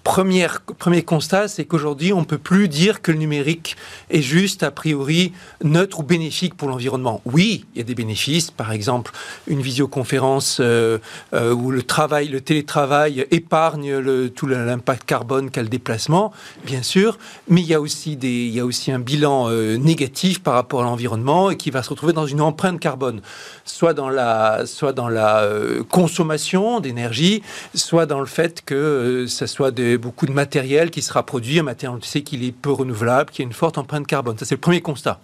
premier 0.04 1.04
constat, 1.04 1.48
c'est 1.48 1.66
qu'aujourd'hui, 1.66 2.14
on 2.14 2.22
ne 2.22 2.26
peut 2.26 2.38
plus 2.38 2.68
dire 2.68 3.02
que 3.02 3.12
le 3.12 3.18
numérique 3.18 3.76
est 4.10 4.22
juste, 4.22 4.64
a 4.64 4.72
priori, 4.72 5.34
neutre 5.64 6.00
ou 6.00 6.04
bénéfique 6.04 6.56
pour 6.56 6.70
l'environnement. 6.70 7.22
Oui, 7.26 7.66
il 7.74 7.80
y 7.80 7.82
a 7.82 7.84
des 7.84 7.96
bénéfices, 7.96 8.52
par 8.52 8.72
exemple, 8.72 9.12
une 9.48 9.62
visioconférence 9.62 10.58
euh, 10.60 10.98
euh, 11.34 11.54
où 11.54 11.72
le 11.72 11.84
travail, 11.84 12.28
le 12.30 12.42
télétravail 12.42 13.26
épargne 13.32 14.30
tout 14.30 14.48
l'impact 14.48 15.06
carbone 15.06 15.50
qu'a 15.52 15.62
le 15.62 15.70
déplacement, 15.70 16.32
bien 16.66 16.84
sûr, 16.84 17.18
mais 17.48 17.62
il 17.62 17.68
y 17.68 17.74
a 17.74 17.82
aussi, 17.82 18.16
des, 18.16 18.46
il 18.46 18.54
y 18.54 18.60
a 18.60 18.66
aussi 18.66 18.92
un 18.92 19.00
bilan 19.00 19.50
euh, 19.50 19.78
négatif 19.78 20.40
par 20.40 20.54
rapport 20.54 20.82
à 20.82 20.84
l'environnement 20.84 21.52
et 21.52 21.58
qui 21.58 21.72
va 21.72 21.84
se 21.84 21.90
retrouver 21.90 22.14
dans 22.14 22.28
une 22.28 22.42
empreinte 22.42 22.80
carbone, 22.80 23.22
soit 23.66 23.94
dans 23.94 24.10
la, 24.10 24.66
soit 24.66 24.94
dans 24.94 25.10
la 25.10 25.48
consommation 25.90 26.80
d'énergie, 26.80 27.44
soit 27.76 28.06
dans 28.06 28.20
le 28.20 28.26
fait 28.26 28.64
que 28.66 29.26
ça 29.28 29.48
soit 29.48 29.72
des 29.72 29.89
beaucoup 29.98 30.26
de 30.26 30.32
matériel 30.32 30.92
qui 30.92 31.02
sera 31.02 31.26
produit, 31.26 31.60
un 31.60 31.64
matériel, 31.64 31.98
on 32.00 32.04
sait 32.04 32.22
qu'il 32.22 32.44
est 32.44 32.52
peu 32.52 32.72
renouvelable, 32.72 33.32
qui 33.32 33.42
a 33.42 33.46
une 33.46 33.54
forte 33.54 33.78
empreinte 33.78 34.08
carbone. 34.08 34.38
Ça, 34.38 34.46
c'est 34.46 34.56
le 34.56 34.62
premier 34.62 34.82
constat. 34.82 35.20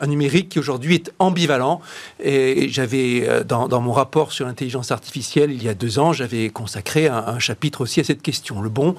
Un 0.00 0.06
numérique 0.06 0.48
qui 0.50 0.58
aujourd'hui 0.58 0.96
est 0.96 1.12
ambivalent. 1.18 1.80
Et 2.22 2.68
j'avais, 2.68 3.28
euh, 3.28 3.44
dans, 3.44 3.80
mon 3.80 3.92
rapport 3.92 4.32
sur 4.32 4.46
l'intelligence 4.46 4.90
artificielle, 4.90 5.52
il 5.52 5.62
y 5.62 5.68
a 5.68 5.74
deux 5.74 5.98
ans, 5.98 6.12
j'avais 6.12 6.50
consacré 6.50 7.08
un, 7.08 7.38
chapitre 7.38 7.82
aussi 7.82 8.00
à 8.00 8.04
cette 8.04 8.22
question, 8.22 8.62
le 8.62 8.68
bon, 8.68 8.94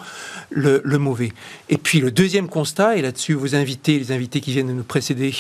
le, 0.50 0.82
mauvais. 0.98 1.32
Et 1.70 1.78
puis 1.78 2.00
le 2.00 2.12
deuxième 2.12 2.48
constat, 2.48 2.98
et 2.98 3.02
là-dessus, 3.02 3.34
vos 3.34 3.56
invités, 3.56 3.98
les 3.98 4.12
invités 4.12 4.42
qui 4.42 4.52
viennent 4.52 4.68
de 4.68 4.74
nous 4.74 4.84
précéder, 4.84 5.34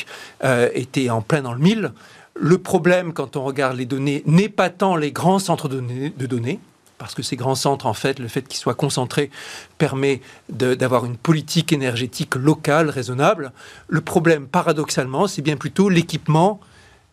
euh, 0.43 0.69
étaient 0.73 1.09
en 1.09 1.21
plein 1.21 1.41
dans 1.41 1.53
le 1.53 1.59
mille. 1.59 1.91
Le 2.35 2.57
problème, 2.57 3.13
quand 3.13 3.35
on 3.35 3.43
regarde 3.43 3.77
les 3.77 3.85
données, 3.85 4.23
n'est 4.25 4.49
pas 4.49 4.69
tant 4.69 4.95
les 4.95 5.11
grands 5.11 5.39
centres 5.39 5.69
de 5.69 6.25
données 6.25 6.59
parce 6.97 7.13
que 7.13 7.23
ces 7.23 7.35
grands 7.35 7.55
centres, 7.55 7.85
en 7.85 7.93
fait, 7.93 8.19
le 8.19 8.27
fait 8.27 8.47
qu'ils 8.47 8.59
soient 8.59 8.73
concentrés 8.73 9.29
permet 9.77 10.21
d'avoir 10.49 11.05
une 11.05 11.17
politique 11.17 11.73
énergétique 11.73 12.35
locale 12.35 12.89
raisonnable. 12.89 13.51
Le 13.87 14.01
problème, 14.01 14.47
paradoxalement, 14.47 15.27
c'est 15.27 15.41
bien 15.41 15.57
plutôt 15.57 15.89
l'équipement 15.89 16.59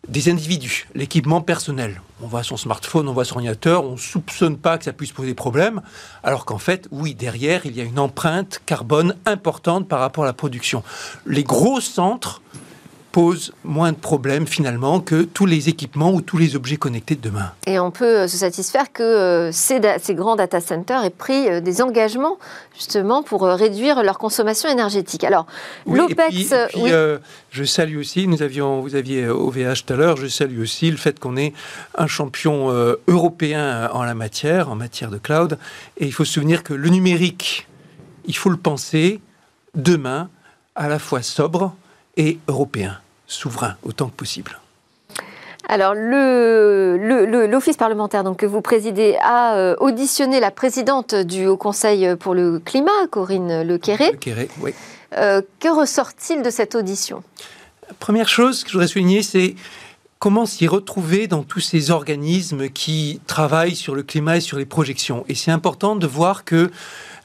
des 0.07 0.29
individus, 0.29 0.87
l'équipement 0.95 1.41
personnel. 1.41 2.01
On 2.21 2.27
voit 2.27 2.43
son 2.43 2.57
smartphone, 2.57 3.07
on 3.07 3.13
voit 3.13 3.23
son 3.23 3.35
ordinateur, 3.35 3.85
on 3.85 3.93
ne 3.93 3.97
soupçonne 3.97 4.57
pas 4.57 4.77
que 4.77 4.83
ça 4.83 4.91
puisse 4.91 5.13
poser 5.13 5.33
problème, 5.33 5.81
alors 6.23 6.43
qu'en 6.43 6.57
fait, 6.57 6.87
oui, 6.91 7.15
derrière, 7.15 7.65
il 7.65 7.75
y 7.77 7.81
a 7.81 7.85
une 7.85 7.99
empreinte 7.99 8.61
carbone 8.65 9.15
importante 9.25 9.87
par 9.87 9.99
rapport 9.99 10.25
à 10.25 10.27
la 10.27 10.33
production. 10.33 10.83
Les 11.25 11.43
gros 11.43 11.79
centres 11.79 12.41
pose 13.13 13.53
moins 13.63 13.91
de 13.91 13.97
problèmes 13.97 14.47
finalement 14.47 14.99
que 14.99 15.21
tous 15.21 15.45
les 15.45 15.69
équipements 15.69 16.11
ou 16.11 16.21
tous 16.21 16.39
les 16.39 16.55
objets 16.55 16.77
connectés 16.77 17.13
de 17.13 17.21
demain. 17.21 17.51
Et 17.67 17.77
on 17.77 17.91
peut 17.91 18.21
euh, 18.21 18.27
se 18.27 18.37
satisfaire 18.37 18.91
que 18.91 19.03
euh, 19.03 19.51
ces, 19.51 19.79
ces 20.01 20.15
grands 20.15 20.35
data 20.35 20.59
centers 20.59 21.03
aient 21.03 21.11
pris 21.11 21.47
euh, 21.47 21.61
des 21.61 21.83
engagements 21.83 22.39
justement 22.73 23.21
pour 23.21 23.43
réduire 23.43 24.01
leur 24.01 24.17
consommation 24.17 24.67
énergétique. 24.67 25.23
Alors, 25.23 25.45
l'OPEX... 25.85 26.53
Oui. 26.75 26.91
je 27.51 27.63
salue 27.63 27.97
aussi, 27.97 28.27
nous 28.27 28.41
avions, 28.41 28.81
vous 28.81 28.95
aviez 28.95 29.27
OVH 29.27 29.85
tout 29.85 29.93
à 29.93 29.95
l'heure, 29.95 30.17
je 30.17 30.25
salue 30.25 30.59
aussi 30.59 30.89
le 30.89 30.97
fait 30.97 31.19
qu'on 31.19 31.37
ait 31.37 31.53
un 31.95 32.07
champion 32.07 32.69
européen 33.07 33.91
en 33.93 34.01
la 34.01 34.15
matière, 34.15 34.71
en 34.71 34.75
matière 34.75 35.11
de 35.11 35.19
cloud. 35.19 35.59
Et 35.97 36.07
il 36.07 36.13
faut 36.13 36.25
se 36.25 36.33
souvenir 36.33 36.63
que 36.63 36.73
le 36.73 36.89
numérique, 36.89 37.67
il 38.25 38.35
faut 38.35 38.49
le 38.49 38.57
penser 38.57 39.21
demain 39.75 40.29
à 40.73 40.87
la 40.87 40.97
fois 40.97 41.21
sobre 41.21 41.75
et 42.17 42.39
européen 42.47 43.02
souverain 43.27 43.75
autant 43.83 44.07
que 44.07 44.15
possible. 44.15 44.59
Alors, 45.69 45.93
l'Office 45.95 47.77
parlementaire 47.77 48.23
donc, 48.23 48.37
que 48.37 48.45
vous 48.45 48.61
présidez 48.61 49.15
a 49.21 49.55
euh, 49.55 49.75
auditionné 49.79 50.39
la 50.41 50.51
présidente 50.51 51.15
du 51.15 51.47
Haut 51.47 51.57
Conseil 51.57 52.15
pour 52.17 52.33
le 52.33 52.59
climat, 52.59 53.07
Corinne 53.09 53.63
Lequéré. 53.63 54.11
Lequéré, 54.11 54.49
oui. 54.59 54.73
Euh, 55.17 55.41
que 55.59 55.69
ressort-il 55.69 56.41
de 56.41 56.49
cette 56.49 56.75
audition? 56.75 57.23
Première 57.99 58.27
chose 58.27 58.63
que 58.63 58.69
je 58.69 58.73
voudrais 58.73 58.87
souligner, 58.87 59.23
c'est 59.23 59.55
comment 60.19 60.45
s'y 60.45 60.67
retrouver 60.67 61.27
dans 61.27 61.43
tous 61.43 61.59
ces 61.59 61.91
organismes 61.91 62.69
qui 62.69 63.21
travaillent 63.27 63.75
sur 63.75 63.95
le 63.95 64.03
climat 64.03 64.37
et 64.37 64.41
sur 64.41 64.57
les 64.57 64.65
projections. 64.65 65.25
Et 65.27 65.35
c'est 65.35 65.51
important 65.51 65.95
de 65.95 66.07
voir 66.07 66.45
que 66.45 66.71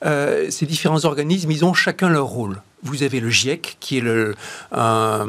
euh, 0.05 0.51
ces 0.51 0.67
différents 0.67 1.05
organismes, 1.05 1.51
ils 1.51 1.65
ont 1.65 1.75
chacun 1.75 2.09
leur 2.09 2.27
rôle. 2.27 2.61
Vous 2.83 3.03
avez 3.03 3.21
le 3.21 3.31
GIEC, 3.31 3.77
qui 3.81 3.99
est 3.99 4.05
un, 4.73 5.27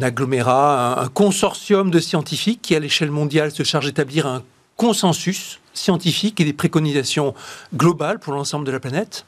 agglomérat, 0.00 1.02
un, 1.02 1.08
consortium 1.08 1.90
de 1.90 1.98
scientifiques 2.00 2.62
qui, 2.62 2.74
à 2.74 2.80
l'échelle 2.80 3.10
mondiale, 3.10 3.50
se 3.50 3.62
charge 3.62 3.86
d'établir 3.86 4.26
un 4.26 4.42
consensus 4.76 5.60
scientifique 5.74 6.40
et 6.40 6.44
des 6.44 6.52
préconisations 6.52 7.34
globales 7.74 8.18
pour 8.18 8.32
l'ensemble 8.32 8.64
de 8.66 8.72
la 8.72 8.80
planète. 8.80 9.24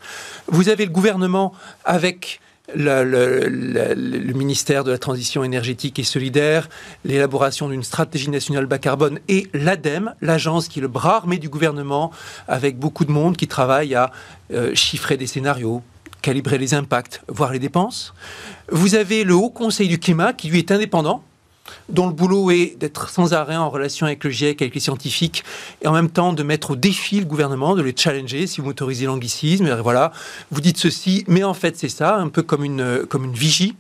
Vous 0.49 0.69
avez 0.69 0.85
le 0.85 0.93
gouvernement 0.93 1.53
avec 1.85 2.41
le, 2.75 4.33
ministère 4.33 4.85
de 4.85 4.91
la 4.91 4.99
Transition 4.99 5.45
énergétique 5.45 5.99
et 5.99 6.05
solidaire, 6.05 6.69
l'élaboration 7.05 7.69
d'une 7.69 7.83
stratégie 7.83 8.31
nationale 8.31 8.67
bas 8.67 8.79
carbone 8.79 9.19
et 9.29 9.49
l'ADEME, 9.55 10.15
l'agence 10.21 10.69
qui 10.69 10.79
est 10.79 10.83
le 10.83 10.89
bras 10.89 11.17
armé 11.17 11.39
du 11.39 11.49
gouvernement, 11.49 12.11
avec 12.49 12.79
beaucoup 12.79 13.05
de 13.05 13.13
monde 13.13 13.37
qui 13.37 13.49
travaille 13.49 13.95
à 13.95 14.13
euh, 14.53 14.75
chiffrer 14.75 15.17
des 15.17 15.27
scénarios, 15.27 15.83
calibrer 16.21 16.59
les 16.59 16.75
impacts, 16.75 17.23
voir 17.29 17.53
les 17.53 17.59
dépenses. 17.59 18.15
Vous 18.71 18.95
avez 18.95 19.25
le 19.25 19.35
Haut 19.35 19.51
Conseil 19.51 19.89
du 19.89 19.99
climat 19.99 20.33
qui 20.33 20.49
lui 20.49 20.59
est 20.59 20.71
indépendant, 20.71 21.23
dont 21.89 22.07
le 22.07 22.13
boulot 22.13 22.51
est 22.51 22.77
d'être 22.79 23.09
sans 23.09 23.33
arrêt 23.33 23.57
en 23.57 23.71
relation 23.71 24.07
avec 24.07 24.23
le 24.25 24.31
GIEC, 24.31 24.63
avec 24.63 24.75
les 24.75 24.81
scientifiques, 24.81 25.45
et 25.83 25.89
en 25.89 25.93
même 25.93 26.11
temps 26.11 26.33
de 26.33 26.43
mettre 26.43 26.73
au 26.73 26.77
défi 26.77 27.21
le 27.21 27.27
gouvernement, 27.27 27.75
de 27.75 27.83
les 27.83 27.95
challenger, 27.97 28.47
si 28.47 28.61
vous 28.61 28.69
m'autorisez 28.69 29.07
l'anglicisme. 29.07 29.73
Voilà, 29.81 30.13
vous 30.51 30.61
dites 30.61 30.79
ceci, 30.79 31.25
mais 31.29 31.45
en 31.45 31.55
fait 31.55 31.77
c'est 31.77 31.89
ça, 31.89 32.17
un 32.17 32.29
peu 32.29 32.43
comme 32.43 32.65
une, 32.65 33.05
comme 33.09 33.25
une 33.25 33.35
vigie. 33.35 33.75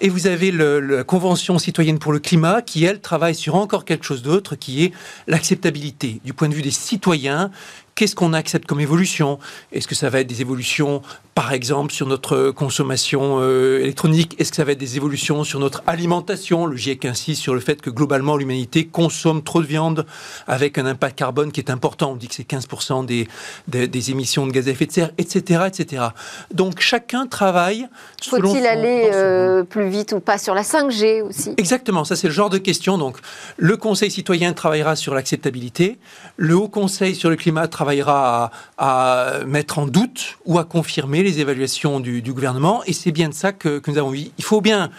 Et 0.00 0.08
vous 0.08 0.26
avez 0.26 0.50
la 0.50 1.04
Convention 1.04 1.58
citoyenne 1.58 1.98
pour 1.98 2.12
le 2.12 2.18
climat, 2.18 2.62
qui 2.62 2.84
elle 2.84 3.00
travaille 3.00 3.34
sur 3.34 3.54
encore 3.54 3.84
quelque 3.84 4.04
chose 4.04 4.22
d'autre, 4.22 4.56
qui 4.56 4.84
est 4.84 4.92
l'acceptabilité 5.26 6.20
du 6.24 6.32
point 6.32 6.48
de 6.48 6.54
vue 6.54 6.62
des 6.62 6.70
citoyens 6.70 7.50
qu'est-ce 7.94 8.14
qu'on 8.14 8.32
accepte 8.32 8.66
comme 8.66 8.80
évolution? 8.80 9.38
Est-ce 9.72 9.86
que 9.86 9.94
ça 9.94 10.10
va 10.10 10.20
être 10.20 10.26
des 10.26 10.40
évolutions, 10.40 11.02
par 11.34 11.52
exemple, 11.52 11.92
sur 11.92 12.06
notre 12.06 12.50
consommation 12.50 13.38
euh, 13.40 13.80
électronique 13.80 14.34
Est-ce 14.38 14.50
que 14.50 14.56
ça 14.56 14.64
va 14.64 14.72
être 14.72 14.78
des 14.78 14.96
évolutions 14.96 15.44
sur 15.44 15.60
notre 15.60 15.82
alimentation? 15.86 16.66
Le 16.66 16.76
GIEC 16.76 17.04
insiste 17.04 17.40
sur 17.40 17.54
le 17.54 17.60
fait 17.60 17.80
que 17.80 17.90
globalement, 17.90 18.36
l'humanité 18.36 18.86
consomme 18.86 19.42
trop 19.42 19.62
de 19.62 19.66
viande 19.66 20.06
avec 20.46 20.78
un 20.78 20.86
impact 20.86 21.18
carbone 21.18 21.52
qui 21.52 21.60
est 21.60 21.70
important. 21.70 22.12
On 22.12 22.16
dit 22.16 22.28
que 22.28 22.34
c'est 22.34 22.48
15% 22.48 23.06
des, 23.06 23.28
des, 23.68 24.10
émissions 24.10 24.46
de 24.46 24.52
gaz 24.52 24.68
à 24.68 24.72
effet 24.72 24.86
de 24.86 24.92
serre, 24.92 25.10
etc. 25.18 25.64
etc. 25.66 26.06
Donc 26.52 26.80
chacun 26.80 27.26
travaille. 27.26 27.86
Faut-il 28.24 28.66
aller 28.66 29.10
euh, 29.12 29.62
plus 29.62 29.88
vite 29.88 30.12
ou 30.12 30.20
pas 30.20 30.38
sur 30.38 30.54
la 30.54 30.62
5G 30.62 31.22
aussi? 31.22 31.54
Exactement, 31.56 32.04
ça 32.04 32.16
c'est 32.16 32.26
le 32.26 32.32
genre 32.32 32.50
de 32.50 32.58
question. 32.58 32.98
Donc 32.98 33.18
le 33.56 33.76
Conseil 33.76 34.10
citoyen 34.10 34.52
travaillera 34.52 34.96
sur 34.96 35.14
l'acceptabilité, 35.14 35.98
le 36.36 36.56
Haut 36.56 36.68
Conseil 36.68 37.14
sur 37.14 37.30
le 37.30 37.36
climat 37.36 37.68
travaillera 37.68 37.82
travaillera 37.82 38.50
à, 38.78 39.44
mettre 39.46 39.78
en 39.78 39.86
doute 39.86 40.38
ou 40.44 40.58
à 40.58 40.64
confirmer 40.64 41.21
les 41.22 41.40
évaluations 41.40 42.00
du, 42.00 42.22
gouvernement. 42.32 42.82
Et 42.86 42.92
c'est 42.92 43.12
bien 43.12 43.28
de 43.28 43.34
ça 43.34 43.52
que, 43.52 43.80
nous 43.86 43.98
avons 43.98 44.10
vu. 44.10 44.26
Il 44.38 44.44
faut 44.44 44.60
bien. 44.60 44.90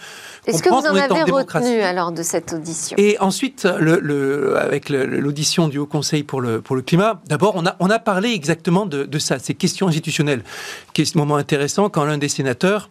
Est-ce 0.46 0.62
que 0.62 0.68
vous 0.68 0.76
en 0.76 0.94
avez 0.94 1.22
retenu 1.22 1.80
alors 1.80 2.12
de 2.12 2.22
cette 2.22 2.52
audition? 2.52 2.96
Et 2.98 3.18
ensuite, 3.18 3.66
le, 3.78 4.56
avec 4.58 4.88
l'audition 4.88 5.68
du 5.68 5.78
Haut 5.78 5.86
Conseil 5.86 6.22
pour 6.22 6.40
le, 6.40 6.60
pour 6.60 6.76
le 6.76 6.82
climat, 6.82 7.20
d'abord, 7.26 7.54
on 7.56 7.66
a, 7.66 7.76
on 7.80 7.90
a 7.90 7.98
parlé 7.98 8.32
exactement 8.32 8.86
de, 8.86 9.04
de 9.04 9.18
ça, 9.18 9.38
ces 9.38 9.54
questions 9.54 9.88
institutionnelles, 9.88 10.44
qui 10.92 11.02
est 11.02 11.06
ce 11.06 11.18
moment 11.18 11.36
intéressant 11.36 11.88
quand 11.88 12.04
l'un 12.04 12.18
des 12.18 12.28
sénateurs 12.28 12.88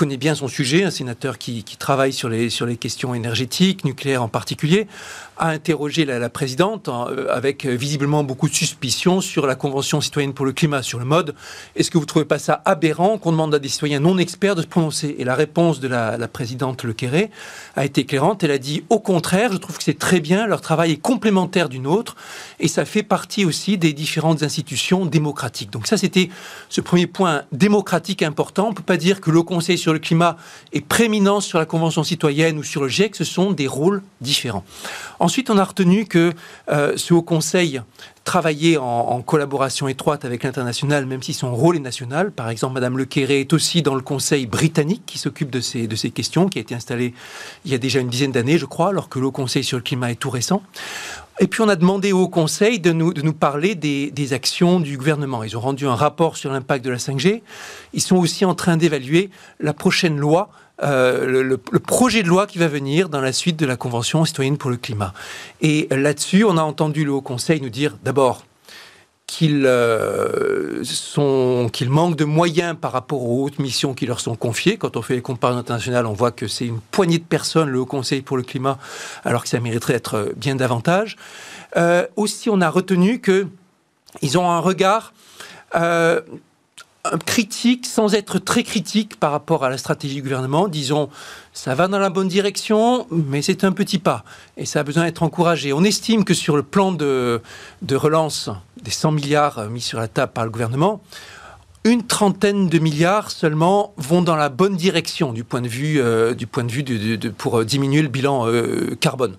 connaît 0.00 0.16
bien 0.16 0.34
son 0.34 0.48
sujet, 0.48 0.84
un 0.84 0.90
sénateur 0.90 1.36
qui, 1.36 1.62
qui, 1.62 1.76
travaille 1.76 2.14
sur 2.14 2.30
les, 2.30 2.48
sur 2.48 2.64
les 2.64 2.78
questions 2.78 3.12
énergétiques, 3.12 3.84
nucléaires 3.84 4.22
en 4.22 4.28
particulier, 4.28 4.86
a 5.40 5.48
interrogé 5.48 6.04
la, 6.04 6.28
présidente 6.28 6.88
euh, 6.88 7.26
avec 7.30 7.64
euh, 7.64 7.74
visiblement 7.74 8.22
beaucoup 8.22 8.48
de 8.48 8.54
suspicions 8.54 9.22
sur 9.22 9.46
la 9.46 9.54
Convention 9.54 10.02
citoyenne 10.02 10.34
pour 10.34 10.44
le 10.44 10.52
climat, 10.52 10.82
sur 10.82 10.98
le 10.98 11.06
mode. 11.06 11.34
Est-ce 11.74 11.90
que 11.90 11.96
vous 11.96 12.04
ne 12.04 12.08
trouvez 12.08 12.26
pas 12.26 12.38
ça 12.38 12.60
aberrant 12.66 13.16
qu'on 13.16 13.32
demande 13.32 13.54
à 13.54 13.58
des 13.58 13.70
citoyens 13.70 14.00
non 14.00 14.18
experts 14.18 14.54
de 14.54 14.62
se 14.62 14.66
prononcer? 14.66 15.16
Et 15.18 15.24
la 15.24 15.34
réponse 15.34 15.80
de 15.80 15.88
la, 15.88 16.28
présidente 16.28 16.84
Le 16.84 16.92
Quéré 16.92 17.30
a 17.74 17.86
été 17.86 18.02
éclairante. 18.02 18.44
Elle 18.44 18.50
a 18.50 18.58
dit 18.58 18.84
au 18.90 19.00
contraire, 19.00 19.52
je 19.52 19.56
trouve 19.56 19.78
que 19.78 19.82
c'est 19.82 19.98
très 19.98 20.20
bien, 20.20 20.46
leur 20.46 20.60
travail 20.60 20.92
est 20.92 21.00
complémentaire 21.00 21.70
du 21.70 21.80
nôtre 21.80 22.16
et 22.60 22.68
ça 22.68 22.84
fait 22.84 23.02
partie 23.02 23.46
aussi 23.46 23.78
des 23.78 23.94
différentes 23.94 24.42
institutions 24.42 25.06
démocratiques. 25.06 25.70
Donc 25.70 25.86
ça, 25.86 25.96
c'était 25.96 26.28
ce 26.68 26.82
premier 26.82 27.06
point 27.06 27.42
démocratique 27.50 28.22
important. 28.22 28.66
On 28.66 28.70
ne 28.70 28.74
peut 28.74 28.82
pas 28.82 28.98
dire 28.98 29.22
que 29.22 29.30
le 29.30 29.42
Conseil 29.42 29.78
sur 29.78 29.94
le 29.94 29.98
climat 29.98 30.36
est 30.74 30.86
prééminent 30.86 31.40
sur 31.40 31.58
la 31.58 31.64
Convention 31.64 32.04
citoyenne 32.04 32.58
ou 32.58 32.62
sur 32.62 32.82
le 32.82 32.88
GIEC, 32.88 33.16
ce 33.16 33.24
sont 33.24 33.52
des 33.52 33.66
rôles 33.66 34.02
différents. 34.20 34.64
On 35.48 35.58
a 35.58 35.64
retenu 35.64 36.06
que 36.06 36.32
euh, 36.70 36.96
ce 36.96 37.14
Haut 37.14 37.22
Conseil 37.22 37.82
travaillait 38.24 38.76
en, 38.76 39.22
collaboration 39.22 39.88
étroite 39.88 40.24
avec 40.24 40.44
l'international, 40.44 41.06
même 41.06 41.22
si 41.22 41.32
son 41.32 41.54
rôle 41.54 41.76
est 41.76 41.80
national. 41.80 42.30
Par 42.30 42.48
exemple, 42.50 42.74
Madame 42.74 42.96
Le 42.96 43.04
Quéré 43.04 43.40
est 43.40 43.52
aussi 43.52 43.82
dans 43.82 43.94
le 43.94 44.02
Conseil 44.02 44.46
britannique 44.46 45.02
qui 45.06 45.18
s'occupe 45.18 45.50
de 45.50 45.60
ces, 45.60 45.88
questions, 46.10 46.48
qui 46.48 46.58
a 46.58 46.62
été 46.62 46.74
installé 46.74 47.14
il 47.64 47.72
y 47.72 47.74
a 47.74 47.78
déjà 47.78 48.00
une 48.00 48.08
dizaine 48.08 48.32
d'années, 48.32 48.58
je 48.58 48.66
crois, 48.66 48.88
alors 48.88 49.08
que 49.08 49.18
le 49.18 49.26
Haut 49.26 49.32
Conseil 49.32 49.64
sur 49.64 49.78
le 49.78 49.82
climat 49.82 50.10
est 50.10 50.16
tout 50.16 50.30
récent. 50.30 50.62
Et 51.42 51.46
puis 51.46 51.62
on 51.62 51.68
a 51.70 51.76
demandé 51.76 52.12
au 52.12 52.28
Conseil 52.28 52.80
de 52.80 52.92
nous, 52.92 53.32
parler 53.32 53.74
des, 53.74 54.32
actions 54.34 54.78
du 54.78 54.98
gouvernement. 54.98 55.42
Ils 55.42 55.56
ont 55.56 55.60
rendu 55.60 55.86
un 55.86 55.94
rapport 55.94 56.36
sur 56.36 56.52
l'impact 56.52 56.84
de 56.84 56.90
la 56.90 56.98
5G. 56.98 57.42
Ils 57.94 58.02
sont 58.02 58.16
aussi 58.16 58.44
en 58.44 58.54
train 58.54 58.76
d'évaluer 58.76 59.30
la 59.58 59.72
prochaine 59.72 60.18
loi 60.18 60.50
euh, 60.82 61.42
le, 61.42 61.58
projet 61.78 62.22
de 62.22 62.28
loi 62.28 62.46
qui 62.46 62.58
va 62.58 62.68
venir 62.68 63.08
dans 63.08 63.20
la 63.20 63.32
suite 63.32 63.56
de 63.56 63.66
la 63.66 63.76
Convention 63.76 64.24
citoyenne 64.24 64.56
pour 64.56 64.70
le 64.70 64.76
climat. 64.76 65.12
Et 65.60 65.88
là-dessus, 65.90 66.44
on 66.44 66.56
a 66.56 66.62
entendu 66.62 67.04
le 67.04 67.12
Haut 67.12 67.20
Conseil 67.20 67.60
nous 67.60 67.70
dire 67.70 67.96
d'abord 68.02 68.44
qu'ils 69.26 69.64
euh, 69.64 70.82
manquent 71.88 72.16
de 72.16 72.24
moyens 72.24 72.76
par 72.80 72.90
rapport 72.90 73.22
aux 73.22 73.44
hautes 73.44 73.60
missions 73.60 73.94
qui 73.94 74.06
leur 74.06 74.18
sont 74.18 74.34
confiées. 74.34 74.76
Quand 74.76 74.96
on 74.96 75.02
fait 75.02 75.14
les 75.14 75.22
comparaisons 75.22 75.60
internationales, 75.60 76.06
on 76.06 76.12
voit 76.12 76.32
que 76.32 76.48
c'est 76.48 76.66
une 76.66 76.80
poignée 76.80 77.18
de 77.18 77.24
personnes, 77.24 77.68
le 77.68 77.78
Haut 77.78 77.86
Conseil 77.86 78.22
pour 78.22 78.36
le 78.36 78.42
climat, 78.42 78.78
alors 79.24 79.44
que 79.44 79.48
ça 79.48 79.60
mériterait 79.60 79.92
d'être 79.92 80.32
bien 80.36 80.56
davantage. 80.56 81.16
Euh, 81.76 82.06
aussi, 82.16 82.50
on 82.50 82.60
a 82.60 82.68
retenu 82.68 83.20
qu'ils 83.20 84.38
ont 84.38 84.50
un 84.50 84.58
regard 84.58 85.12
critique 87.24 87.86
sans 87.86 88.14
être 88.14 88.38
très 88.38 88.62
critique 88.62 89.18
par 89.18 89.32
rapport 89.32 89.64
à 89.64 89.70
la 89.70 89.78
stratégie 89.78 90.16
du 90.16 90.22
gouvernement. 90.22 90.68
Disons, 90.68 91.08
ça 91.52 91.74
va 91.74 91.88
dans 91.88 91.98
la 91.98 92.10
bonne 92.10 92.28
direction, 92.28 93.06
mais 93.10 93.42
c'est 93.42 93.64
un 93.64 93.72
petit 93.72 93.98
pas 93.98 94.24
et 94.56 94.66
ça 94.66 94.80
a 94.80 94.82
besoin 94.82 95.04
d'être 95.04 95.22
encouragé. 95.22 95.72
On 95.72 95.82
estime 95.82 96.24
que 96.24 96.34
sur 96.34 96.56
le 96.56 96.62
plan 96.62 96.92
de, 96.92 97.40
de 97.82 97.96
relance 97.96 98.50
des 98.82 98.90
100 98.90 99.12
milliards 99.12 99.70
mis 99.70 99.80
sur 99.80 99.98
la 99.98 100.08
table 100.08 100.32
par 100.32 100.44
le 100.44 100.50
gouvernement, 100.50 101.00
une 101.84 102.06
trentaine 102.06 102.68
de 102.68 102.78
milliards 102.78 103.30
seulement 103.30 103.94
vont 103.96 104.20
dans 104.20 104.36
la 104.36 104.50
bonne 104.50 104.76
direction 104.76 105.32
du 105.32 105.44
point 105.44 105.62
de 105.62 105.68
vue, 105.68 105.98
euh, 105.98 106.34
du 106.34 106.46
point 106.46 106.64
de 106.64 106.70
vue 106.70 106.84
pour 107.38 107.64
diminuer 107.64 108.02
le 108.02 108.08
bilan 108.08 108.46
euh, 108.46 108.94
carbone. 109.00 109.36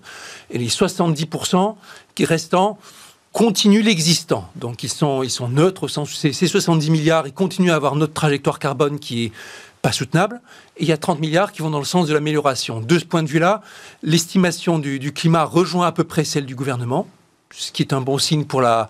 Et 0.50 0.58
les 0.58 0.66
70% 0.66 1.76
qui 2.16 2.24
restants 2.24 2.78
continuent 3.32 3.82
l'existant. 3.82 4.48
Donc 4.56 4.82
ils 4.82 4.90
sont, 4.90 5.22
ils 5.22 5.30
sont 5.30 5.48
neutres 5.48 5.84
au 5.84 5.88
sens 5.88 6.12
où 6.12 6.14
ces 6.14 6.32
70 6.32 6.90
milliards, 6.90 7.26
ils 7.26 7.32
continuent 7.32 7.72
à 7.72 7.76
avoir 7.76 7.96
notre 7.96 8.12
trajectoire 8.12 8.58
carbone 8.58 8.98
qui 8.98 9.24
est 9.24 9.32
pas 9.80 9.92
soutenable. 9.92 10.40
Et 10.76 10.82
il 10.82 10.88
y 10.88 10.92
a 10.92 10.98
30 10.98 11.18
milliards 11.18 11.52
qui 11.52 11.62
vont 11.62 11.70
dans 11.70 11.78
le 11.78 11.84
sens 11.84 12.06
de 12.06 12.14
l'amélioration. 12.14 12.80
De 12.80 12.98
ce 12.98 13.04
point 13.04 13.22
de 13.22 13.28
vue-là, 13.28 13.62
l'estimation 14.02 14.78
du, 14.78 15.12
climat 15.12 15.44
rejoint 15.44 15.86
à 15.86 15.92
peu 15.92 16.04
près 16.04 16.24
celle 16.24 16.46
du 16.46 16.54
gouvernement, 16.54 17.08
ce 17.50 17.72
qui 17.72 17.82
est 17.82 17.92
un 17.92 18.00
bon 18.00 18.18
signe 18.18 18.44
pour 18.44 18.62
la, 18.62 18.88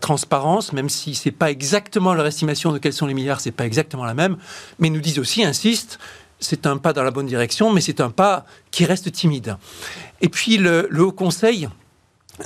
transparence, 0.00 0.72
même 0.72 0.88
si 0.88 1.14
c'est 1.14 1.32
pas 1.32 1.50
exactement 1.50 2.14
leur 2.14 2.26
estimation 2.26 2.72
de 2.72 2.78
quels 2.78 2.92
sont 2.92 3.06
les 3.06 3.14
milliards, 3.14 3.40
c'est 3.40 3.50
pas 3.50 3.66
exactement 3.66 4.04
la 4.04 4.14
même. 4.14 4.36
Mais 4.78 4.90
nous 4.90 5.00
disent 5.00 5.18
aussi, 5.18 5.44
insistent, 5.44 5.98
c'est 6.40 6.66
un 6.66 6.76
pas 6.76 6.92
dans 6.92 7.02
la 7.02 7.10
bonne 7.10 7.26
direction, 7.26 7.72
mais 7.72 7.80
c'est 7.80 8.00
un 8.00 8.10
pas 8.10 8.44
qui 8.70 8.84
reste 8.84 9.10
timide. 9.12 9.56
Et 10.20 10.28
puis 10.28 10.56
le 10.56 10.88
Haut 11.00 11.12
Conseil, 11.12 11.68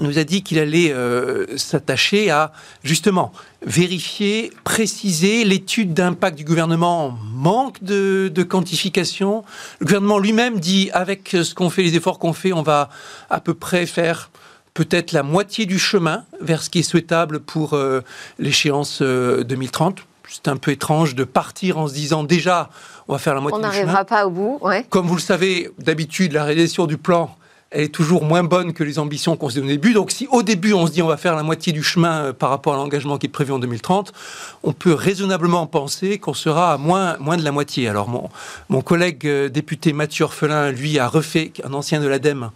nous 0.01 0.19
a 0.19 0.25
dit 0.25 0.43
qu'il 0.43 0.59
allait 0.59 0.93
euh, 0.93 1.57
s'attacher 1.57 2.31
à 2.31 2.53
justement 2.83 3.33
vérifier, 3.65 4.53
préciser 4.65 5.45
l'étude 5.45 5.95
d'impact 5.95 6.37
du 6.37 6.45
gouvernement 6.45 7.17
manque 7.33 7.83
de, 7.83 8.31
quantification. 8.43 9.45
Le 9.81 9.87
gouvernement 9.87 10.19
lui-même 10.19 10.61
dit 10.61 10.91
avec 10.93 11.31
ce 11.31 11.55
qu'on 11.55 11.71
fait, 11.71 11.83
les 11.83 11.97
efforts 11.97 12.19
qu'on 12.19 12.33
fait, 12.33 12.53
on 12.53 12.63
va 12.63 12.89
à 13.31 13.41
peu 13.41 13.55
près 13.55 13.87
faire 13.87 14.31
peut-être 14.75 15.13
la 15.13 15.23
moitié 15.23 15.67
du 15.67 15.79
chemin 15.79 16.25
vers 16.41 16.63
ce 16.63 16.69
qui 16.69 16.81
est 16.81 16.83
souhaitable 16.83 17.41
pour 17.41 17.73
euh, 17.73 18.03
l'échéance 18.39 19.01
2030. 19.01 19.99
Euh, 19.99 20.03
C'est 20.29 20.49
un 20.49 20.57
peu 20.57 20.73
étrange 20.73 21.15
de 21.15 21.25
partir 21.25 21.79
en 21.79 21.89
se 21.89 21.95
disant 21.95 22.25
déjà 22.25 22.69
on 23.09 23.13
va 23.13 23.19
faire 23.19 23.35
la 23.35 23.41
moitié 23.41 23.59
du 23.59 23.65
chemin. 23.65 23.73
On 23.73 23.87
n'arrivera 23.87 24.05
pas 24.05 24.27
au 24.27 24.31
bout. 24.31 24.61
Comme 24.91 25.07
vous 25.07 25.15
le 25.15 25.21
savez, 25.21 25.71
d'habitude, 25.79 26.33
la 26.33 26.45
réalisation 26.45 26.87
du 26.87 26.99
plan 26.99 27.37
elle 27.77 27.83
est 27.83 27.89
toujours 27.89 28.25
moins 28.25 28.43
bonne 28.43 28.73
que 28.73 28.83
les 28.83 28.99
ambitions 28.99 29.37
qu'on 29.37 29.51
s'est 29.51 29.61
données 29.61 29.75
au 29.75 29.77
début. 29.77 29.93
Donc 29.93 30.11
si 30.11 30.27
au 30.31 30.43
début 30.43 30.73
on 30.73 30.87
se 30.87 30.93
dit 30.93 31.03
on 31.03 31.09
va 31.09 31.19
faire 31.19 31.37
la 31.37 31.43
moitié 31.43 31.75
du 31.75 31.83
chemin 31.83 32.25
euh, 32.25 32.33
par 32.33 32.49
rapport 32.49 32.73
à 32.73 32.77
l'engagement 32.79 33.19
qui 33.19 33.27
est 33.27 33.29
prévu 33.29 33.53
en 33.53 33.59
2030, 33.59 34.15
on 34.63 34.73
peut 34.73 34.95
raisonnablement 34.95 35.67
penser 35.67 36.19
qu'on 36.19 36.33
sera 36.33 36.73
à 36.73 36.79
moins, 36.79 37.19
moins 37.19 37.37
de 37.37 37.45
la 37.45 37.53
moitié. 37.53 37.87
Alors 37.87 38.09
mon, 38.09 38.31
mon 38.71 38.81
collègue 38.81 39.27
euh, 39.27 39.51
député 39.51 39.93
Mathieu 39.93 40.25
Orphelin, 40.25 40.71
lui, 40.71 40.99
a 40.99 41.07
refait, 41.07 41.53
un 41.65 41.75
ancien 41.75 42.01
de 42.01 42.07
l'ADEME, 42.07 42.51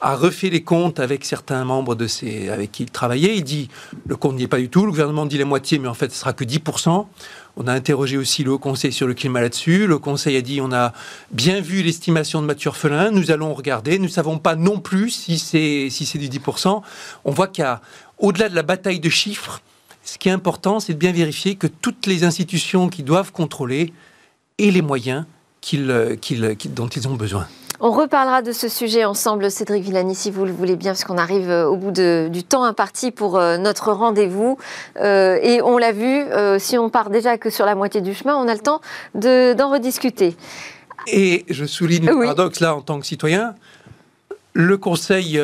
a 0.00 0.16
refait 0.16 0.48
les 0.48 0.62
comptes 0.62 1.00
avec 1.00 1.26
certains 1.26 1.62
membres 1.66 1.94
de 1.94 2.06
ses, 2.06 2.48
avec 2.48 2.72
qui 2.72 2.84
il 2.84 2.90
travaillait. 2.90 3.36
Il 3.36 3.44
dit 3.44 3.68
le 4.06 4.16
compte 4.16 4.36
n'y 4.36 4.44
est 4.44 4.48
pas 4.48 4.58
du 4.58 4.70
tout. 4.70 4.86
Le 4.86 4.90
gouvernement 4.90 5.26
dit 5.26 5.36
la 5.36 5.44
moitié, 5.44 5.78
mais 5.78 5.88
en 5.88 5.94
fait, 5.94 6.10
ce 6.10 6.18
sera 6.18 6.32
que 6.32 6.44
10%. 6.44 7.06
On 7.58 7.66
a 7.66 7.72
interrogé 7.72 8.18
aussi 8.18 8.44
le 8.44 8.52
Haut 8.52 8.58
Conseil 8.58 8.92
sur 8.92 9.06
le 9.06 9.14
climat 9.14 9.40
là-dessus. 9.40 9.86
Le 9.86 9.98
Conseil 9.98 10.36
a 10.36 10.42
dit 10.42 10.60
on 10.60 10.72
a 10.72 10.92
bien 11.30 11.60
vu 11.60 11.82
l'estimation 11.82 12.42
de 12.42 12.46
Mathieu 12.46 12.68
Orphelin, 12.68 13.10
nous 13.10 13.30
allons 13.30 13.54
regarder. 13.54 13.98
Nous 13.98 14.04
ne 14.04 14.10
savons 14.10 14.38
pas 14.38 14.56
non 14.56 14.78
plus 14.78 15.10
si 15.10 15.38
c'est 15.38 15.88
si 15.90 16.18
du 16.18 16.28
10%. 16.28 16.82
On 17.24 17.30
voit 17.30 17.48
qu'il 17.48 17.62
y 17.62 17.66
a, 17.66 17.80
au-delà 18.18 18.50
de 18.50 18.54
la 18.54 18.62
bataille 18.62 19.00
de 19.00 19.08
chiffres, 19.08 19.62
ce 20.04 20.18
qui 20.18 20.28
est 20.28 20.32
important, 20.32 20.80
c'est 20.80 20.92
de 20.92 20.98
bien 20.98 21.12
vérifier 21.12 21.56
que 21.56 21.66
toutes 21.66 22.06
les 22.06 22.24
institutions 22.24 22.88
qui 22.88 23.02
doivent 23.02 23.32
contrôler 23.32 23.92
aient 24.58 24.70
les 24.70 24.82
moyens 24.82 25.24
dont 25.72 26.88
ils 26.88 27.08
ont 27.08 27.14
besoin. 27.14 27.48
On 27.80 27.90
reparlera 27.90 28.40
de 28.40 28.52
ce 28.52 28.68
sujet 28.68 29.04
ensemble, 29.04 29.50
Cédric 29.50 29.84
Villani, 29.84 30.14
si 30.14 30.30
vous 30.30 30.46
le 30.46 30.52
voulez 30.52 30.76
bien, 30.76 30.92
parce 30.92 31.04
qu'on 31.04 31.18
arrive 31.18 31.50
euh, 31.50 31.66
au 31.66 31.76
bout 31.76 31.90
du 31.90 32.42
temps 32.42 32.64
imparti 32.64 33.10
pour 33.10 33.36
euh, 33.36 33.58
notre 33.58 33.92
rendez-vous. 33.92 34.56
Euh, 34.98 35.38
et 35.42 35.60
on 35.60 35.76
l'a 35.76 35.92
vu, 35.92 36.24
si 36.58 36.78
on 36.78 36.88
part 36.88 37.10
déjà 37.10 37.36
que 37.36 37.50
sur 37.50 37.66
la 37.66 37.74
moitié 37.74 38.00
du 38.00 38.14
chemin, 38.14 38.36
on 38.36 38.48
a 38.48 38.54
le 38.54 38.60
temps 38.60 38.80
d'en 39.14 39.70
rediscuter. 39.70 40.36
Et 41.06 41.44
je 41.48 41.64
souligne 41.64 42.06
le 42.06 42.18
paradoxe 42.18 42.60
là 42.60 42.74
en 42.74 42.80
tant 42.80 42.98
que 42.98 43.06
citoyen. 43.06 43.54
Le 44.54 44.78
Conseil 44.78 45.38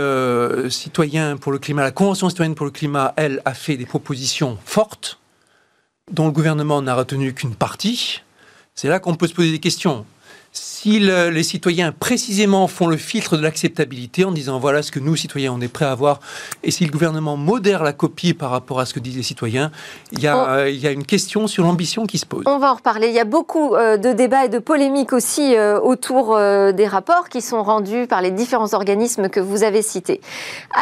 citoyen 0.70 1.36
pour 1.36 1.52
le 1.52 1.58
climat, 1.58 1.82
la 1.82 1.90
Convention 1.90 2.30
citoyenne 2.30 2.54
pour 2.54 2.64
le 2.64 2.72
climat, 2.72 3.12
elle, 3.16 3.42
a 3.44 3.52
fait 3.52 3.76
des 3.76 3.86
propositions 3.86 4.58
fortes 4.64 5.18
dont 6.10 6.26
le 6.26 6.32
gouvernement 6.32 6.80
n'a 6.80 6.94
retenu 6.94 7.34
qu'une 7.34 7.54
partie. 7.54 8.22
C'est 8.74 8.88
là 8.88 9.00
qu'on 9.00 9.14
peut 9.14 9.26
se 9.26 9.34
poser 9.34 9.50
des 9.50 9.60
questions 9.60 10.06
si 10.52 11.00
les 11.00 11.42
citoyens 11.42 11.92
précisément 11.92 12.66
font 12.66 12.86
le 12.86 12.98
filtre 12.98 13.38
de 13.38 13.42
l'acceptabilité 13.42 14.24
en 14.24 14.32
disant 14.32 14.58
voilà 14.58 14.82
ce 14.82 14.90
que 14.90 14.98
nous, 14.98 15.16
citoyens, 15.16 15.52
on 15.52 15.60
est 15.62 15.68
prêts 15.68 15.86
à 15.86 15.92
avoir, 15.92 16.20
et 16.62 16.70
si 16.70 16.84
le 16.84 16.92
gouvernement 16.92 17.38
modère 17.38 17.82
la 17.82 17.94
copie 17.94 18.34
par 18.34 18.50
rapport 18.50 18.78
à 18.78 18.84
ce 18.84 18.92
que 18.92 19.00
disent 19.00 19.16
les 19.16 19.22
citoyens, 19.22 19.70
il 20.10 20.20
y 20.20 20.26
a, 20.26 20.56
euh, 20.56 20.70
il 20.70 20.78
y 20.78 20.86
a 20.86 20.90
une 20.90 21.06
question 21.06 21.46
sur 21.46 21.64
l'ambition 21.64 22.04
qui 22.04 22.18
se 22.18 22.26
pose. 22.26 22.44
On 22.46 22.58
va 22.58 22.72
en 22.72 22.74
reparler. 22.74 23.08
Il 23.08 23.14
y 23.14 23.20
a 23.20 23.24
beaucoup 23.24 23.74
euh, 23.74 23.96
de 23.96 24.12
débats 24.12 24.44
et 24.44 24.48
de 24.50 24.58
polémiques 24.58 25.12
aussi 25.12 25.56
euh, 25.56 25.80
autour 25.80 26.36
des 26.36 26.86
rapports 26.86 27.28
qui 27.28 27.40
sont 27.40 27.62
rendus 27.62 28.06
par 28.06 28.20
les 28.20 28.30
différents 28.30 28.74
organismes 28.74 29.28
que 29.28 29.40
vous 29.40 29.62
avez 29.62 29.82
cités. 29.82 30.20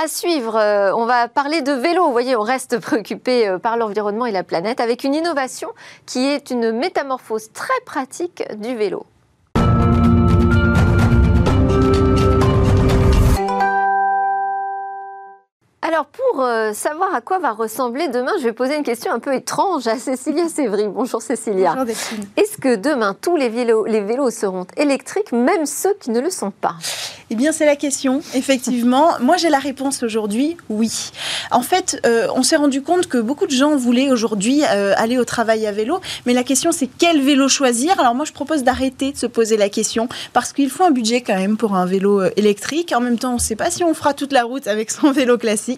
À 0.03 0.09
suivre, 0.09 0.55
on 0.97 1.07
va 1.07 1.29
parler 1.29 1.63
de 1.63 1.73
vélo. 1.73 2.07
Vous 2.07 2.13
voyez, 2.13 2.35
on 2.37 2.43
reste 2.43 2.79
préoccupé 2.81 3.57
par 3.63 3.77
l'environnement 3.77 4.27
et 4.27 4.33
la 4.33 4.43
planète 4.43 4.81
avec 4.81 5.05
une 5.05 5.15
innovation 5.15 5.69
qui 6.07 6.27
est 6.27 6.51
une 6.51 6.73
métamorphose 6.73 7.53
très 7.53 7.81
pratique 7.85 8.43
du 8.59 8.75
vélo. 8.75 9.05
Alors, 15.83 16.05
pour 16.05 16.43
euh, 16.43 16.75
savoir 16.75 17.15
à 17.15 17.23
quoi 17.23 17.39
va 17.39 17.53
ressembler 17.53 18.09
demain, 18.09 18.33
je 18.39 18.45
vais 18.45 18.53
poser 18.53 18.77
une 18.77 18.83
question 18.83 19.13
un 19.13 19.19
peu 19.19 19.35
étrange 19.35 19.87
à 19.87 19.97
Cécilia 19.97 20.47
Sévry. 20.47 20.89
Bonjour 20.89 21.23
Cécilia. 21.23 21.75
Bonjour 21.75 21.97
Est-ce 22.37 22.59
que 22.59 22.77
demain, 22.77 23.17
tous 23.19 23.35
les 23.35 23.49
vélos, 23.49 23.87
les 23.87 24.03
vélos 24.03 24.31
seront 24.31 24.67
électriques, 24.77 25.33
même 25.33 25.65
ceux 25.65 25.95
qui 25.99 26.11
ne 26.11 26.21
le 26.21 26.29
sont 26.29 26.51
pas? 26.51 26.75
Eh 27.31 27.35
bien, 27.35 27.51
c'est 27.51 27.65
la 27.65 27.77
question, 27.77 28.21
effectivement. 28.35 29.13
Moi, 29.21 29.39
j'ai 29.39 29.49
la 29.49 29.59
réponse 29.59 30.03
aujourd'hui, 30.03 30.59
oui. 30.69 31.13
En 31.51 31.63
fait, 31.63 31.99
euh, 32.05 32.27
on 32.35 32.43
s'est 32.43 32.57
rendu 32.57 32.83
compte 32.83 33.07
que 33.07 33.17
beaucoup 33.17 33.47
de 33.47 33.53
gens 33.53 33.75
voulaient 33.75 34.11
aujourd'hui 34.11 34.63
euh, 34.71 34.93
aller 34.99 35.17
au 35.17 35.25
travail 35.25 35.67
à 35.67 35.73
vélo, 35.73 36.01
mais 36.27 36.35
la 36.35 36.43
question, 36.43 36.73
c'est 36.73 36.91
quel 36.99 37.23
vélo 37.23 37.49
choisir? 37.49 37.99
Alors 37.99 38.15
moi, 38.15 38.27
je 38.27 38.33
propose 38.33 38.65
d'arrêter 38.65 39.13
de 39.13 39.17
se 39.17 39.27
poser 39.27 39.57
la 39.57 39.71
question, 39.71 40.09
parce 40.35 40.53
qu'il 40.53 40.69
faut 40.69 40.85
un 40.85 40.91
budget 40.91 41.23
quand 41.23 41.37
même 41.37 41.57
pour 41.57 41.75
un 41.75 41.87
vélo 41.87 42.23
électrique. 42.37 42.93
En 42.95 43.01
même 43.01 43.19
temps, 43.19 43.31
on 43.31 43.35
ne 43.35 43.39
sait 43.39 43.57
pas 43.57 43.71
si 43.71 43.83
on 43.83 43.95
fera 43.95 44.13
toute 44.13 44.33
la 44.33 44.43
route 44.43 44.67
avec 44.67 44.91
son 44.91 45.11
vélo 45.13 45.39
classique. 45.39 45.70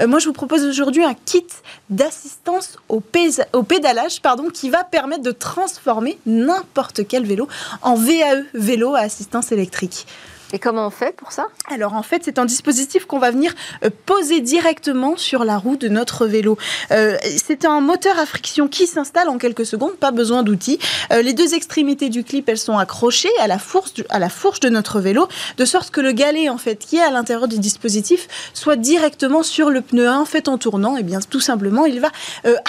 Euh, 0.00 0.06
moi, 0.06 0.18
je 0.18 0.26
vous 0.26 0.32
propose 0.32 0.64
aujourd'hui 0.64 1.04
un 1.04 1.14
kit 1.14 1.46
d'assistance 1.90 2.78
au, 2.88 3.00
pédalage 3.00 4.20
qui 4.52 4.70
va 4.70 4.84
permettre 4.84 5.22
de 5.22 5.32
transformer 5.32 6.18
n'importe 6.26 7.06
quel 7.06 7.24
vélo 7.24 7.48
en 7.82 7.94
VAE, 7.94 8.44
vélo 8.54 8.94
à 8.94 9.00
assistance 9.00 9.52
électrique. 9.52 10.06
Et 10.54 10.60
comment 10.60 10.86
on 10.86 10.90
fait 10.90 11.16
pour 11.16 11.32
ça? 11.32 11.48
Alors 11.68 11.94
en 11.94 12.04
fait, 12.04 12.22
c'est 12.24 12.38
un 12.38 12.44
dispositif 12.44 13.06
qu'on 13.06 13.18
va 13.18 13.32
venir 13.32 13.52
euh, 13.82 13.90
poser 14.06 14.40
directement 14.40 15.16
sur 15.16 15.42
la 15.42 15.58
roue 15.58 15.76
de 15.76 15.88
notre 15.88 16.28
vélo. 16.28 16.56
Euh, 16.92 17.16
c'est 17.44 17.64
un 17.64 17.80
moteur 17.80 18.16
à 18.20 18.24
friction 18.24 18.68
qui 18.68 18.86
s'installe 18.86 19.28
en 19.28 19.36
quelques 19.36 19.66
secondes, 19.66 19.96
pas 19.96 20.12
besoin 20.12 20.44
d'outils. 20.44 20.78
Euh, 21.12 21.22
les 21.22 21.32
deux 21.32 21.54
extrémités 21.54 22.08
du 22.08 22.22
clip, 22.22 22.48
elles 22.48 22.58
sont 22.58 22.78
accrochées 22.78 23.36
à 23.40 23.48
la 23.48 23.58
fourche, 23.58 24.60
de 24.60 24.68
notre 24.68 25.00
vélo, 25.00 25.26
de 25.56 25.64
sorte 25.64 25.90
que 25.90 26.00
le 26.00 26.12
galet 26.12 26.48
en 26.48 26.58
fait 26.58 26.76
qui 26.76 26.98
est 26.98 27.02
à 27.02 27.10
l'intérieur 27.10 27.48
du 27.48 27.58
dispositif 27.58 28.28
soit 28.54 28.76
directement 28.76 29.42
sur 29.42 29.70
le 29.70 29.80
pneu 29.80 30.06
1. 30.06 30.20
En 30.20 30.24
fait, 30.24 30.46
en 30.46 30.56
tournant, 30.56 30.96
et 30.96 31.00
eh 31.00 31.02
bien 31.02 31.18
tout 31.18 31.40
simplement, 31.40 31.84
il 31.84 31.98
va 31.98 32.12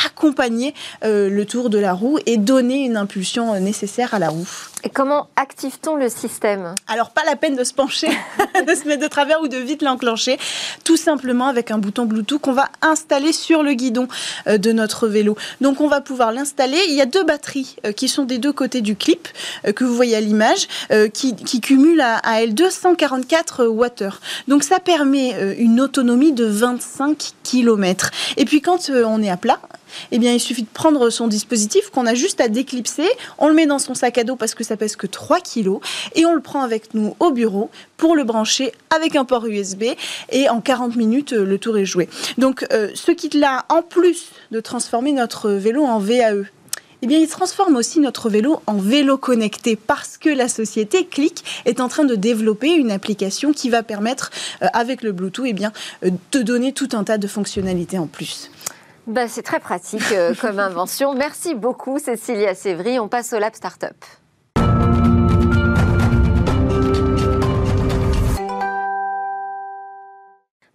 accompagner 0.04 0.74
le 1.04 1.44
tour 1.44 1.70
de 1.70 1.78
la 1.78 1.94
roue 1.94 2.18
et 2.26 2.38
donner 2.38 2.84
une 2.84 2.98
impulsion 2.98 3.60
nécessaire 3.60 4.16
à 4.16 4.20
la 4.20 4.30
roue. 4.30 4.50
Et 4.86 4.90
comment 4.90 5.30
active-t-on 5.36 5.96
le 5.96 6.10
système? 6.10 6.76
Alors, 6.88 7.10
pas 7.10 7.24
la 7.26 7.36
peine 7.36 7.56
de 7.56 7.64
se 7.64 7.74
pencher, 7.74 8.08
de 8.68 8.76
se 8.76 8.88
mettre 8.88 9.02
de 9.02 9.08
travers 9.08 9.42
ou 9.42 9.48
de 9.48 9.58
vite 9.58 9.82
l'enclencher. 9.82 10.38
Tout 10.84 10.96
simplement 10.96 11.48
avec 11.48 11.72
un 11.72 11.80
bouton 11.80 12.06
Bluetooth 12.06 12.40
qu'on 12.40 12.54
va 12.54 12.70
installer 12.84 13.34
sur 13.34 13.64
le 13.64 13.74
guidon 13.74 14.08
euh, 14.46 14.60
de 14.60 14.72
notre 14.72 15.08
vélo. 15.08 15.36
Donc, 15.60 15.82
on 15.82 15.88
va 15.88 16.02
pouvoir 16.02 16.32
l'installer. 16.32 16.78
Il 16.88 16.94
y 16.94 17.02
a 17.02 17.08
deux 17.08 17.24
batteries 17.24 17.78
euh, 17.84 17.94
qui 17.94 18.08
sont 18.08 18.26
des 18.26 18.38
deux 18.38 18.54
côtés 18.54 18.82
du 18.82 18.96
clip 18.96 19.28
euh, 19.66 19.72
que 19.72 19.84
vous 19.84 19.96
voyez 19.96 20.16
à 20.16 20.22
l'image, 20.22 20.68
qui, 21.14 21.36
cumulent 21.62 22.02
à, 22.02 22.18
à 22.18 22.42
elles 22.42 22.54
244 22.54 23.66
Wh. 23.66 24.12
Donc, 24.48 24.64
ça 24.64 24.80
permet 24.80 25.56
une 25.58 25.82
autonomie 25.82 26.32
de 26.32 26.46
25 26.46 27.32
km. 27.42 28.12
Et 28.38 28.46
puis, 28.46 28.62
quand 28.62 28.92
on 28.92 29.24
est 29.24 29.32
à 29.32 29.38
plat, 29.38 29.60
eh 30.12 30.20
bien, 30.20 30.34
il 30.34 30.39
suffit 30.39 30.64
de 30.64 30.68
prendre 30.74 31.10
son 31.10 31.28
dispositif 31.28 31.89
qu'on 31.89 32.06
a 32.06 32.14
juste 32.14 32.41
à 32.41 32.48
déclipser. 32.48 33.08
On 33.38 33.48
le 33.48 33.54
met 33.54 33.66
dans 33.66 33.80
son 33.80 33.93
sac 33.93 34.18
à 34.18 34.24
dos 34.24 34.36
parce 34.36 34.56
que 34.56 34.64
ça 34.64 34.78
pèse 34.78 34.96
que 34.96 35.08
3 35.08 35.39
kilos 35.39 35.80
et 36.16 36.26
on 36.26 36.34
le 36.34 36.41
prend 36.41 36.62
avec 36.62 36.93
nous 36.93 37.16
au 37.20 37.32
bureau 37.32 37.70
pour 37.98 38.16
le 38.16 38.24
brancher 38.24 38.72
avec 38.96 39.16
un 39.16 39.26
port 39.26 39.46
USB 39.46 39.84
et 40.32 40.50
en 40.50 40.62
40 40.62 40.96
minutes, 40.96 41.34
euh, 41.34 41.46
le 41.46 41.58
tour 41.58 41.78
est 41.78 41.86
joué. 41.86 42.10
Donc, 42.38 42.66
euh, 42.72 42.89
ce 42.93 43.12
kit-là, 43.12 43.66
en 43.70 43.82
plus 43.82 44.32
de 44.52 44.60
transformer 44.60 45.12
notre 45.12 45.50
vélo 45.52 45.84
en 45.84 46.00
VAE, 46.00 46.46
eh 47.02 47.08
bien, 47.08 47.20
il 47.20 47.28
transforme 47.28 47.76
aussi 47.76 48.00
notre 48.00 48.30
vélo 48.30 48.62
en 48.68 48.78
vélo 48.78 49.18
connecté 49.18 49.76
parce 49.76 50.18
que 50.18 50.30
la 50.30 50.48
société 50.48 51.06
Click 51.06 51.43
est 51.66 51.80
en 51.80 51.88
train 51.88 52.04
de 52.04 52.16
développer 52.16 52.74
une 52.74 52.91
application 52.91 53.54
qui 53.54 53.70
va 53.70 53.84
permettre, 53.84 54.32
euh, 54.64 54.68
avec 54.74 55.04
le 55.04 55.12
Bluetooth, 55.12 55.46
eh 55.48 55.54
bien, 55.54 55.72
de 56.02 56.41
donner 56.41 56.74
tout 56.74 56.89
un 56.93 57.04
tas 57.04 57.18
de 57.18 57.28
fonctionnalités 57.28 58.00
en 58.00 58.08
plus. 58.08 58.50
Ben, 59.08 59.28
c'est 59.28 59.43
très 59.43 59.60
pratique 59.60 60.12
euh, 60.12 60.34
comme 60.41 60.60
invention. 60.60 61.14
Merci 61.14 61.53
beaucoup, 61.53 61.99
Cécilia 61.99 62.56
Sévry. 62.56 62.99
On 62.99 63.08
passe 63.08 63.34
au 63.34 63.39
Lab 63.39 63.53
Startup. 63.53 63.95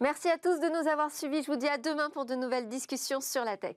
Merci 0.01 0.29
à 0.29 0.39
tous 0.39 0.59
de 0.61 0.69
nous 0.69 0.89
avoir 0.89 1.11
suivis. 1.11 1.43
Je 1.43 1.51
vous 1.51 1.59
dis 1.59 1.69
à 1.69 1.77
demain 1.77 2.09
pour 2.11 2.25
de 2.25 2.35
nouvelles 2.35 2.69
discussions 2.69 3.21
sur 3.21 3.45
la 3.45 3.57
tech. 3.57 3.77